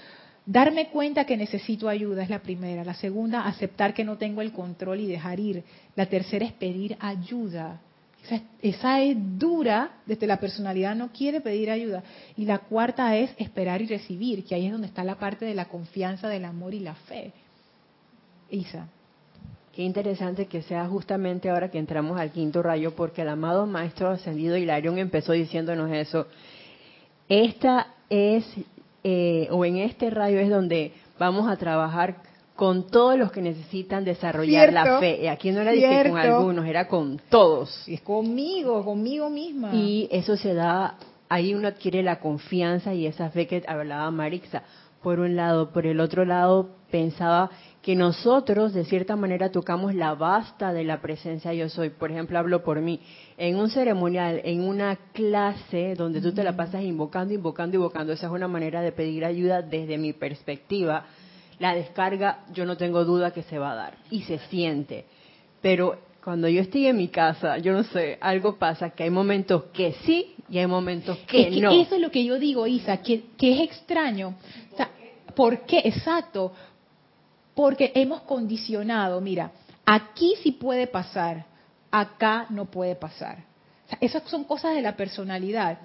Darme 0.46 0.88
cuenta 0.88 1.26
que 1.26 1.38
necesito 1.38 1.88
ayuda 1.88 2.24
es 2.24 2.30
la 2.30 2.40
primera. 2.40 2.84
La 2.84 2.96
segunda, 2.96 3.46
aceptar 3.46 3.94
que 3.94 4.04
no 4.04 4.18
tengo 4.18 4.42
el 4.42 4.52
control 4.52 5.00
y 5.00 5.08
dejar 5.08 5.40
ir. 5.40 5.64
La 5.96 6.08
tercera 6.08 6.46
es 6.46 6.54
pedir 6.54 6.98
ayuda. 7.00 7.82
Esa, 8.62 9.02
es 9.02 9.16
dura, 9.38 9.92
desde 10.06 10.28
la 10.28 10.40
personalidad 10.40 10.96
no 10.96 11.12
quiere 11.12 11.42
pedir 11.42 11.70
ayuda. 11.70 12.04
Y 12.36 12.46
la 12.46 12.60
cuarta 12.60 13.16
es 13.16 13.32
esperar 13.38 13.82
y 13.82 13.88
recibir, 13.88 14.44
que 14.44 14.56
ahí 14.56 14.66
es 14.66 14.72
donde 14.72 14.88
está 14.88 15.04
la 15.04 15.20
parte 15.20 15.46
de 15.46 15.54
la 15.54 15.66
confianza, 15.66 16.28
del 16.28 16.46
amor 16.46 16.74
y 16.74 16.80
la 16.80 16.96
fe. 16.96 17.32
Isa. 18.50 18.88
Qué 19.80 19.86
interesante 19.86 20.48
que 20.48 20.62
sea 20.62 20.86
justamente 20.90 21.50
ahora 21.50 21.72
que 21.72 21.80
entramos 21.80 22.20
al 22.20 22.32
quinto 22.32 22.62
rayo, 22.62 22.94
porque 22.98 23.22
el 23.22 23.30
amado 23.30 23.66
Maestro 23.66 24.10
Ascendido 24.10 24.58
Hilarión 24.58 24.98
empezó 24.98 25.32
diciéndonos 25.32 25.90
eso. 25.90 26.28
Esta 27.30 27.88
es, 28.10 28.46
eh, 29.06 29.48
o 29.52 29.64
en 29.64 29.78
este 29.78 30.10
rayo 30.10 30.38
es 30.38 30.50
donde 30.50 30.92
vamos 31.18 31.50
a 31.50 31.56
trabajar 31.56 32.18
con 32.58 32.88
todos 32.88 33.18
los 33.18 33.32
que 33.32 33.42
necesitan 33.42 34.04
desarrollar 34.04 34.74
la 34.74 35.00
fe. 35.00 35.22
Y 35.24 35.28
aquí 35.28 35.50
no 35.52 35.62
era 35.62 35.72
dije 35.72 36.10
con 36.10 36.18
algunos, 36.20 36.66
era 36.66 36.90
con 36.90 37.22
todos. 37.30 37.88
Es 37.88 38.02
conmigo, 38.02 38.84
conmigo 38.84 39.30
misma. 39.30 39.74
Y 39.74 40.10
eso 40.12 40.36
se 40.36 40.56
da, 40.56 40.98
ahí 41.30 41.54
uno 41.54 41.70
adquiere 41.70 42.04
la 42.04 42.20
confianza 42.20 42.94
y 42.94 43.06
esa 43.06 43.30
fe 43.30 43.48
que 43.48 43.64
hablaba 43.66 44.12
Marixa. 44.12 44.62
Por 45.02 45.22
un 45.22 45.38
lado, 45.38 45.72
por 45.72 45.86
el 45.86 46.02
otro 46.02 46.26
lado, 46.26 46.72
pensaba 46.92 47.50
que 47.82 47.96
nosotros 47.96 48.74
de 48.74 48.86
cierta 48.86 49.16
manera 49.16 49.52
tocamos 49.52 49.96
la 49.96 50.14
basta 50.14 50.74
de 50.74 50.84
la 50.84 51.02
presencia 51.02 51.54
yo 51.54 51.70
soy. 51.70 51.90
Por 51.90 52.12
ejemplo, 52.12 52.38
hablo 52.38 52.64
por 52.64 52.82
mí. 52.82 53.00
En 53.38 53.56
un 53.56 53.70
ceremonial, 53.70 54.42
en 54.44 54.62
una 54.62 54.98
clase 55.14 55.96
donde 55.96 56.22
tú 56.22 56.34
te 56.34 56.44
la 56.44 56.56
pasas 56.56 56.84
invocando, 56.84 57.34
invocando, 57.34 57.78
invocando, 57.78 58.14
esa 58.14 58.28
es 58.28 58.34
una 58.34 58.48
manera 58.48 58.82
de 58.82 58.92
pedir 58.92 59.24
ayuda 59.24 59.62
desde 59.62 59.98
mi 59.98 60.14
perspectiva 60.14 61.06
la 61.60 61.76
descarga 61.76 62.40
yo 62.54 62.66
no 62.66 62.78
tengo 62.78 63.06
duda 63.06 63.32
que 63.32 63.44
se 63.44 63.60
va 63.60 63.74
a 63.74 63.76
dar 63.76 63.98
y 64.10 64.22
se 64.22 64.40
siente. 64.50 65.06
Pero 65.62 66.00
cuando 66.24 66.48
yo 66.48 66.62
estoy 66.62 66.88
en 66.88 66.98
mi 66.98 67.10
casa, 67.10 67.58
yo 67.58 67.74
no 67.74 67.84
sé, 67.84 68.18
algo 68.22 68.58
pasa 68.58 68.90
que 68.92 69.04
hay 69.04 69.10
momentos 69.10 69.66
que 69.74 69.94
sí 70.06 70.36
y 70.50 70.58
hay 70.58 70.68
momentos 70.68 71.18
que, 71.28 71.52
no. 71.62 71.72
Eso 71.72 71.96
es 71.96 72.02
lo 72.02 72.10
que 72.10 72.24
yo 72.24 72.40
digo, 72.40 72.66
Isa, 72.66 72.98
que, 73.02 73.24
que 73.38 73.54
es 73.54 73.72
extraño. 73.72 74.36
¿Por 75.36 75.66
qué? 75.66 75.82
Exacto. 75.86 76.52
Porque 77.60 77.92
hemos 77.94 78.22
condicionado, 78.22 79.20
mira, 79.20 79.52
aquí 79.86 80.34
sí 80.42 80.54
puede 80.54 80.88
pasar, 80.88 81.46
acá 81.92 82.46
no 82.50 82.72
puede 82.72 82.96
pasar. 82.96 83.44
esas 84.00 84.24
son 84.30 84.46
cosas 84.46 84.76
de 84.76 84.82
la 84.82 84.96
personalidad. 84.96 85.78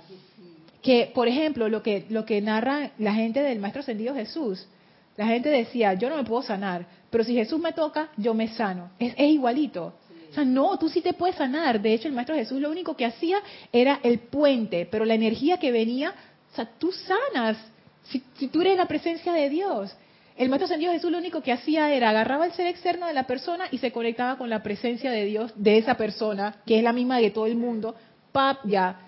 Que, 0.81 1.11
por 1.13 1.27
ejemplo, 1.27 1.69
lo 1.69 1.83
que, 1.83 2.07
lo 2.11 2.25
que 2.25 2.41
narra 2.41 2.93
la 2.99 3.13
gente 3.13 3.43
del 3.43 3.59
Maestro 3.59 3.81
Ascendido 3.81 4.15
Jesús, 4.15 4.69
la 5.17 5.27
gente 5.27 5.49
decía, 5.49 5.95
yo 5.95 6.09
no 6.09 6.17
me 6.17 6.23
puedo 6.23 6.43
sanar, 6.43 6.87
pero 7.11 7.25
si 7.25 7.35
Jesús 7.35 7.59
me 7.59 7.73
toca, 7.73 8.09
yo 8.17 8.35
me 8.35 8.47
sano. 8.55 8.91
Es, 9.01 9.19
igualito. 9.19 9.95
O 10.31 10.33
sea, 10.33 10.45
no, 10.45 10.79
tú 10.79 10.89
sí 10.89 11.01
te 11.01 11.13
puedes 11.13 11.35
sanar. 11.35 11.83
De 11.83 11.93
hecho, 11.93 12.07
el 12.07 12.15
Maestro 12.15 12.37
Jesús 12.37 12.61
lo 12.61 12.71
único 12.71 12.97
que 12.97 13.05
hacía 13.05 13.39
era 13.73 13.99
el 14.05 14.21
puente, 14.21 14.87
pero 14.89 15.05
la 15.05 15.15
energía 15.15 15.59
que 15.59 15.73
venía, 15.73 16.15
o 16.53 16.55
sea, 16.55 16.71
tú 16.79 16.93
sanas. 16.93 17.57
Si, 18.05 18.21
tú 18.47 18.61
eres 18.61 18.77
la 18.77 18.87
presencia 18.87 19.33
de 19.33 19.51
Dios. 19.51 19.97
El 20.37 20.49
Maestro 20.49 20.67
Ascendido 20.67 20.93
Jesús 20.93 21.13
lo 21.13 21.19
único 21.19 21.43
que 21.43 21.53
hacía 21.53 21.93
era 21.93 22.11
agarraba 22.11 22.47
el 22.47 22.53
ser 22.53 22.67
externo 22.67 23.07
de 23.07 23.15
la 23.15 23.27
persona 23.27 23.67
y 23.71 23.79
se 23.79 23.93
conectaba 23.93 24.37
con 24.37 24.51
la 24.51 24.63
presencia 24.63 25.11
de 25.11 25.25
Dios 25.25 25.53
de 25.55 25.79
esa 25.79 25.97
persona, 25.97 26.57
que 26.67 26.79
es 26.79 26.83
la 26.83 26.93
misma 26.93 27.19
de 27.19 27.31
todo 27.31 27.47
el 27.47 27.57
mundo. 27.57 27.95
Pap, 28.33 28.65
ya. 28.65 29.01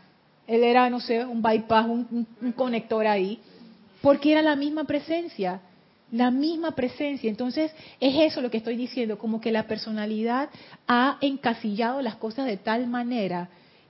Él 0.47 0.63
era, 0.63 0.89
no 0.89 1.01
sé, 1.01 1.25
un 1.25 1.43
bypass, 1.43 1.87
un 1.87 2.53
conector 2.55 3.07
ahí, 3.07 3.41
porque 4.01 4.33
era 4.33 4.43
la 4.43 4.55
misma 4.55 4.85
presencia 4.85 5.61
la 6.13 6.31
misma 6.31 6.73
presencia. 6.73 7.29
Entonces, 7.29 7.73
es 8.01 8.33
eso 8.33 8.41
lo 8.41 8.51
que 8.51 8.59
estoy 8.59 8.77
diciendo, 8.77 9.19
como 9.19 9.41
que 9.41 9.53
la 9.53 9.67
personalidad 9.67 10.51
ha 10.87 11.19
encasillado 11.21 12.03
las 12.03 12.17
cosas 12.17 12.47
de 12.47 12.57
tal 12.57 12.87
manera 12.87 13.49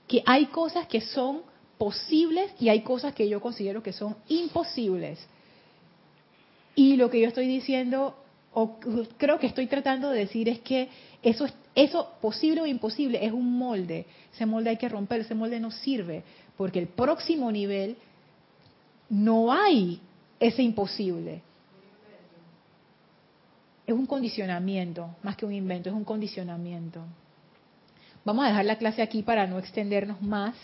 que 0.08 0.22
hay 0.24 0.46
cosas 0.46 0.86
que 0.86 1.00
son 1.00 1.42
posibles 1.78 2.52
y 2.58 2.68
hay 2.68 2.80
cosas 2.82 3.14
que 3.14 3.28
yo 3.28 3.40
considero 3.40 3.82
que 3.82 3.92
son 3.92 4.16
imposibles. 4.28 5.18
Y 6.76 6.96
lo 6.96 7.10
que 7.10 7.20
yo 7.20 7.26
estoy 7.26 7.48
diciendo, 7.48 8.16
o 8.52 8.78
creo 9.16 9.40
que 9.40 9.48
estoy 9.48 9.66
tratando 9.66 10.10
de 10.10 10.20
decir, 10.20 10.48
es 10.48 10.60
que 10.60 10.88
eso, 11.22 11.46
eso 11.74 12.12
posible 12.20 12.60
o 12.60 12.66
imposible 12.66 13.24
es 13.24 13.32
un 13.32 13.58
molde. 13.58 14.06
Ese 14.32 14.46
molde 14.46 14.70
hay 14.70 14.76
que 14.76 14.88
romper, 14.88 15.22
ese 15.22 15.34
molde 15.34 15.58
no 15.58 15.72
sirve, 15.72 16.22
porque 16.56 16.78
el 16.78 16.86
próximo 16.86 17.50
nivel 17.50 17.96
no 19.08 19.50
hay 19.52 20.00
ese 20.38 20.62
imposible 20.62 21.42
es 23.86 23.94
un 23.94 24.06
condicionamiento, 24.06 25.14
más 25.22 25.36
que 25.36 25.46
un 25.46 25.54
invento, 25.54 25.88
es 25.88 25.94
un 25.94 26.04
condicionamiento. 26.04 27.02
Vamos 28.24 28.44
a 28.44 28.48
dejar 28.48 28.64
la 28.64 28.78
clase 28.78 29.00
aquí 29.00 29.22
para 29.22 29.46
no 29.46 29.58
extendernos 29.58 30.20
más. 30.20 30.56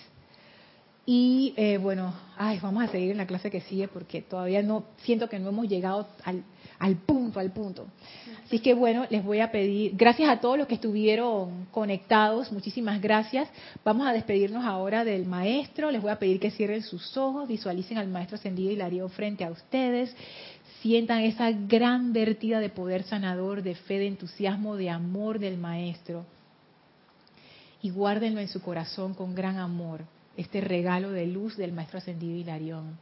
Y 1.04 1.52
eh, 1.56 1.78
bueno, 1.78 2.14
ay, 2.36 2.60
vamos 2.62 2.84
a 2.84 2.88
seguir 2.88 3.10
en 3.10 3.16
la 3.16 3.26
clase 3.26 3.50
que 3.50 3.60
sigue 3.62 3.88
porque 3.88 4.22
todavía 4.22 4.62
no 4.62 4.84
siento 4.98 5.28
que 5.28 5.40
no 5.40 5.48
hemos 5.48 5.68
llegado 5.68 6.06
al, 6.24 6.44
al 6.78 6.96
punto, 6.96 7.40
al 7.40 7.50
punto. 7.50 7.86
Así 8.44 8.60
que 8.60 8.74
bueno, 8.74 9.06
les 9.10 9.24
voy 9.24 9.40
a 9.40 9.50
pedir, 9.50 9.96
gracias 9.96 10.30
a 10.30 10.38
todos 10.38 10.56
los 10.56 10.68
que 10.68 10.74
estuvieron 10.74 11.66
conectados, 11.72 12.52
muchísimas 12.52 13.00
gracias. 13.00 13.48
Vamos 13.84 14.06
a 14.06 14.12
despedirnos 14.12 14.64
ahora 14.64 15.04
del 15.04 15.26
maestro. 15.26 15.90
Les 15.90 16.00
voy 16.00 16.12
a 16.12 16.20
pedir 16.20 16.38
que 16.38 16.52
cierren 16.52 16.82
sus 16.82 17.16
ojos, 17.16 17.48
visualicen 17.48 17.98
al 17.98 18.06
maestro 18.06 18.36
ascendido 18.36 18.70
Hilario 18.70 19.08
frente 19.08 19.44
a 19.44 19.50
ustedes. 19.50 20.14
Sientan 20.82 21.20
esa 21.22 21.50
gran 21.50 22.12
vertida 22.12 22.60
de 22.60 22.68
poder 22.68 23.02
sanador, 23.02 23.62
de 23.62 23.74
fe, 23.74 23.98
de 23.98 24.06
entusiasmo, 24.06 24.76
de 24.76 24.90
amor 24.90 25.40
del 25.40 25.58
maestro. 25.58 26.26
Y 27.82 27.90
guárdenlo 27.90 28.40
en 28.40 28.48
su 28.48 28.62
corazón 28.62 29.14
con 29.14 29.34
gran 29.34 29.58
amor 29.58 30.02
este 30.36 30.60
regalo 30.60 31.10
de 31.10 31.26
luz 31.26 31.56
del 31.56 31.72
Maestro 31.72 31.98
Ascendido 31.98 32.36
Hilarión. 32.36 32.98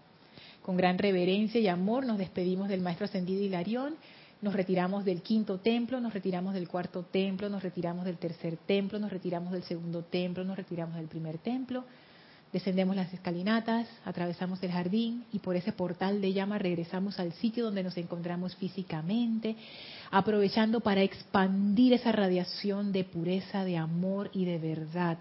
Con 0.63 0.77
gran 0.77 0.99
reverencia 0.99 1.61
y 1.61 1.69
amor 1.69 2.05
nos 2.05 2.19
despedimos 2.19 2.69
del 2.69 2.81
Maestro 2.81 3.07
Ascendido 3.07 3.43
Hilarión, 3.43 3.95
nos 4.43 4.55
retiramos 4.55 5.05
del 5.05 5.23
quinto 5.23 5.59
templo, 5.59 6.01
nos 6.01 6.15
retiramos 6.15 6.55
del 6.55 6.69
cuarto 6.69 7.03
templo, 7.03 7.49
nos 7.49 7.63
retiramos 7.63 8.05
del 8.05 8.17
tercer 8.17 8.57
templo, 8.57 8.99
nos 8.99 9.11
retiramos 9.11 9.53
del 9.53 9.63
segundo 9.65 10.03
templo, 10.03 10.45
nos 10.45 10.57
retiramos 10.57 10.97
del 10.97 11.09
primer 11.09 11.39
templo, 11.39 11.85
descendemos 12.53 12.97
las 12.97 13.13
escalinatas, 13.13 13.87
atravesamos 14.05 14.63
el 14.63 14.73
jardín 14.73 15.25
y 15.33 15.41
por 15.41 15.57
ese 15.57 15.73
portal 15.73 16.21
de 16.21 16.33
llama 16.33 16.59
regresamos 16.59 17.21
al 17.21 17.33
sitio 17.35 17.65
donde 17.65 17.83
nos 17.83 17.97
encontramos 17.99 18.57
físicamente, 18.57 19.57
aprovechando 20.11 20.81
para 20.81 21.03
expandir 21.03 21.93
esa 21.93 22.11
radiación 22.11 22.93
de 22.93 23.05
pureza, 23.05 23.65
de 23.65 23.77
amor 23.77 24.31
y 24.33 24.47
de 24.47 24.59
verdad 24.59 25.19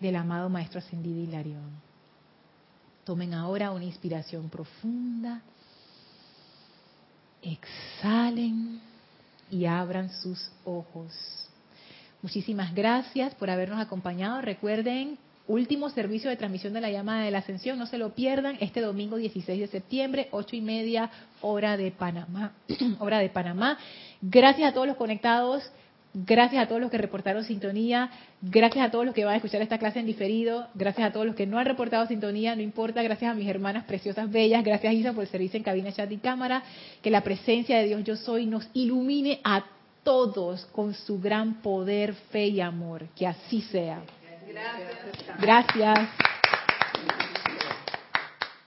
del 0.00 0.16
amado 0.16 0.48
Maestro 0.48 0.78
Ascendido 0.78 1.20
Hilarión. 1.20 1.70
Tomen 3.04 3.34
ahora 3.34 3.70
una 3.70 3.84
inspiración 3.84 4.48
profunda, 4.48 5.42
exhalen 7.42 8.80
y 9.50 9.66
abran 9.66 10.10
sus 10.10 10.50
ojos. 10.64 11.12
Muchísimas 12.22 12.74
gracias 12.74 13.34
por 13.34 13.50
habernos 13.50 13.80
acompañado. 13.80 14.40
Recuerden, 14.42 15.18
último 15.46 15.90
servicio 15.90 16.30
de 16.30 16.36
transmisión 16.36 16.72
de 16.72 16.80
la 16.80 16.90
llamada 16.90 17.24
de 17.24 17.30
la 17.30 17.38
ascensión, 17.38 17.78
no 17.78 17.86
se 17.86 17.98
lo 17.98 18.14
pierdan, 18.14 18.56
este 18.60 18.80
domingo 18.80 19.16
16 19.16 19.58
de 19.58 19.66
septiembre, 19.66 20.28
ocho 20.30 20.54
y 20.54 20.60
media, 20.60 21.10
hora 21.40 21.76
de 21.76 21.90
Panamá. 21.90 22.52
hora 23.00 23.18
de 23.18 23.30
Panamá. 23.30 23.78
Gracias 24.20 24.70
a 24.70 24.74
todos 24.74 24.86
los 24.86 24.96
conectados. 24.96 25.64
Gracias 26.12 26.60
a 26.60 26.66
todos 26.66 26.80
los 26.80 26.90
que 26.90 26.98
reportaron 26.98 27.44
sintonía, 27.44 28.10
gracias 28.42 28.84
a 28.84 28.90
todos 28.90 29.06
los 29.06 29.14
que 29.14 29.24
van 29.24 29.34
a 29.34 29.36
escuchar 29.36 29.62
esta 29.62 29.78
clase 29.78 30.00
en 30.00 30.06
diferido, 30.06 30.66
gracias 30.74 31.08
a 31.08 31.12
todos 31.12 31.24
los 31.24 31.36
que 31.36 31.46
no 31.46 31.56
han 31.56 31.66
reportado 31.66 32.04
sintonía, 32.06 32.56
no 32.56 32.62
importa, 32.62 33.00
gracias 33.02 33.30
a 33.30 33.34
mis 33.34 33.48
hermanas 33.48 33.84
preciosas, 33.84 34.28
bellas, 34.28 34.64
gracias 34.64 34.92
Isa 34.92 35.12
por 35.12 35.22
el 35.22 35.30
servicio 35.30 35.58
en 35.58 35.62
cabina, 35.62 35.92
chat 35.92 36.10
y 36.10 36.16
cámara, 36.16 36.64
que 37.00 37.10
la 37.10 37.20
presencia 37.20 37.78
de 37.78 37.84
Dios 37.84 38.02
yo 38.02 38.16
soy 38.16 38.46
nos 38.46 38.68
ilumine 38.74 39.40
a 39.44 39.64
todos 40.02 40.66
con 40.72 40.94
su 40.94 41.20
gran 41.20 41.62
poder, 41.62 42.14
fe 42.14 42.48
y 42.48 42.60
amor, 42.60 43.06
que 43.16 43.28
así 43.28 43.60
sea. 43.62 44.00
Gracias. 44.48 45.40
gracias. 45.40 46.29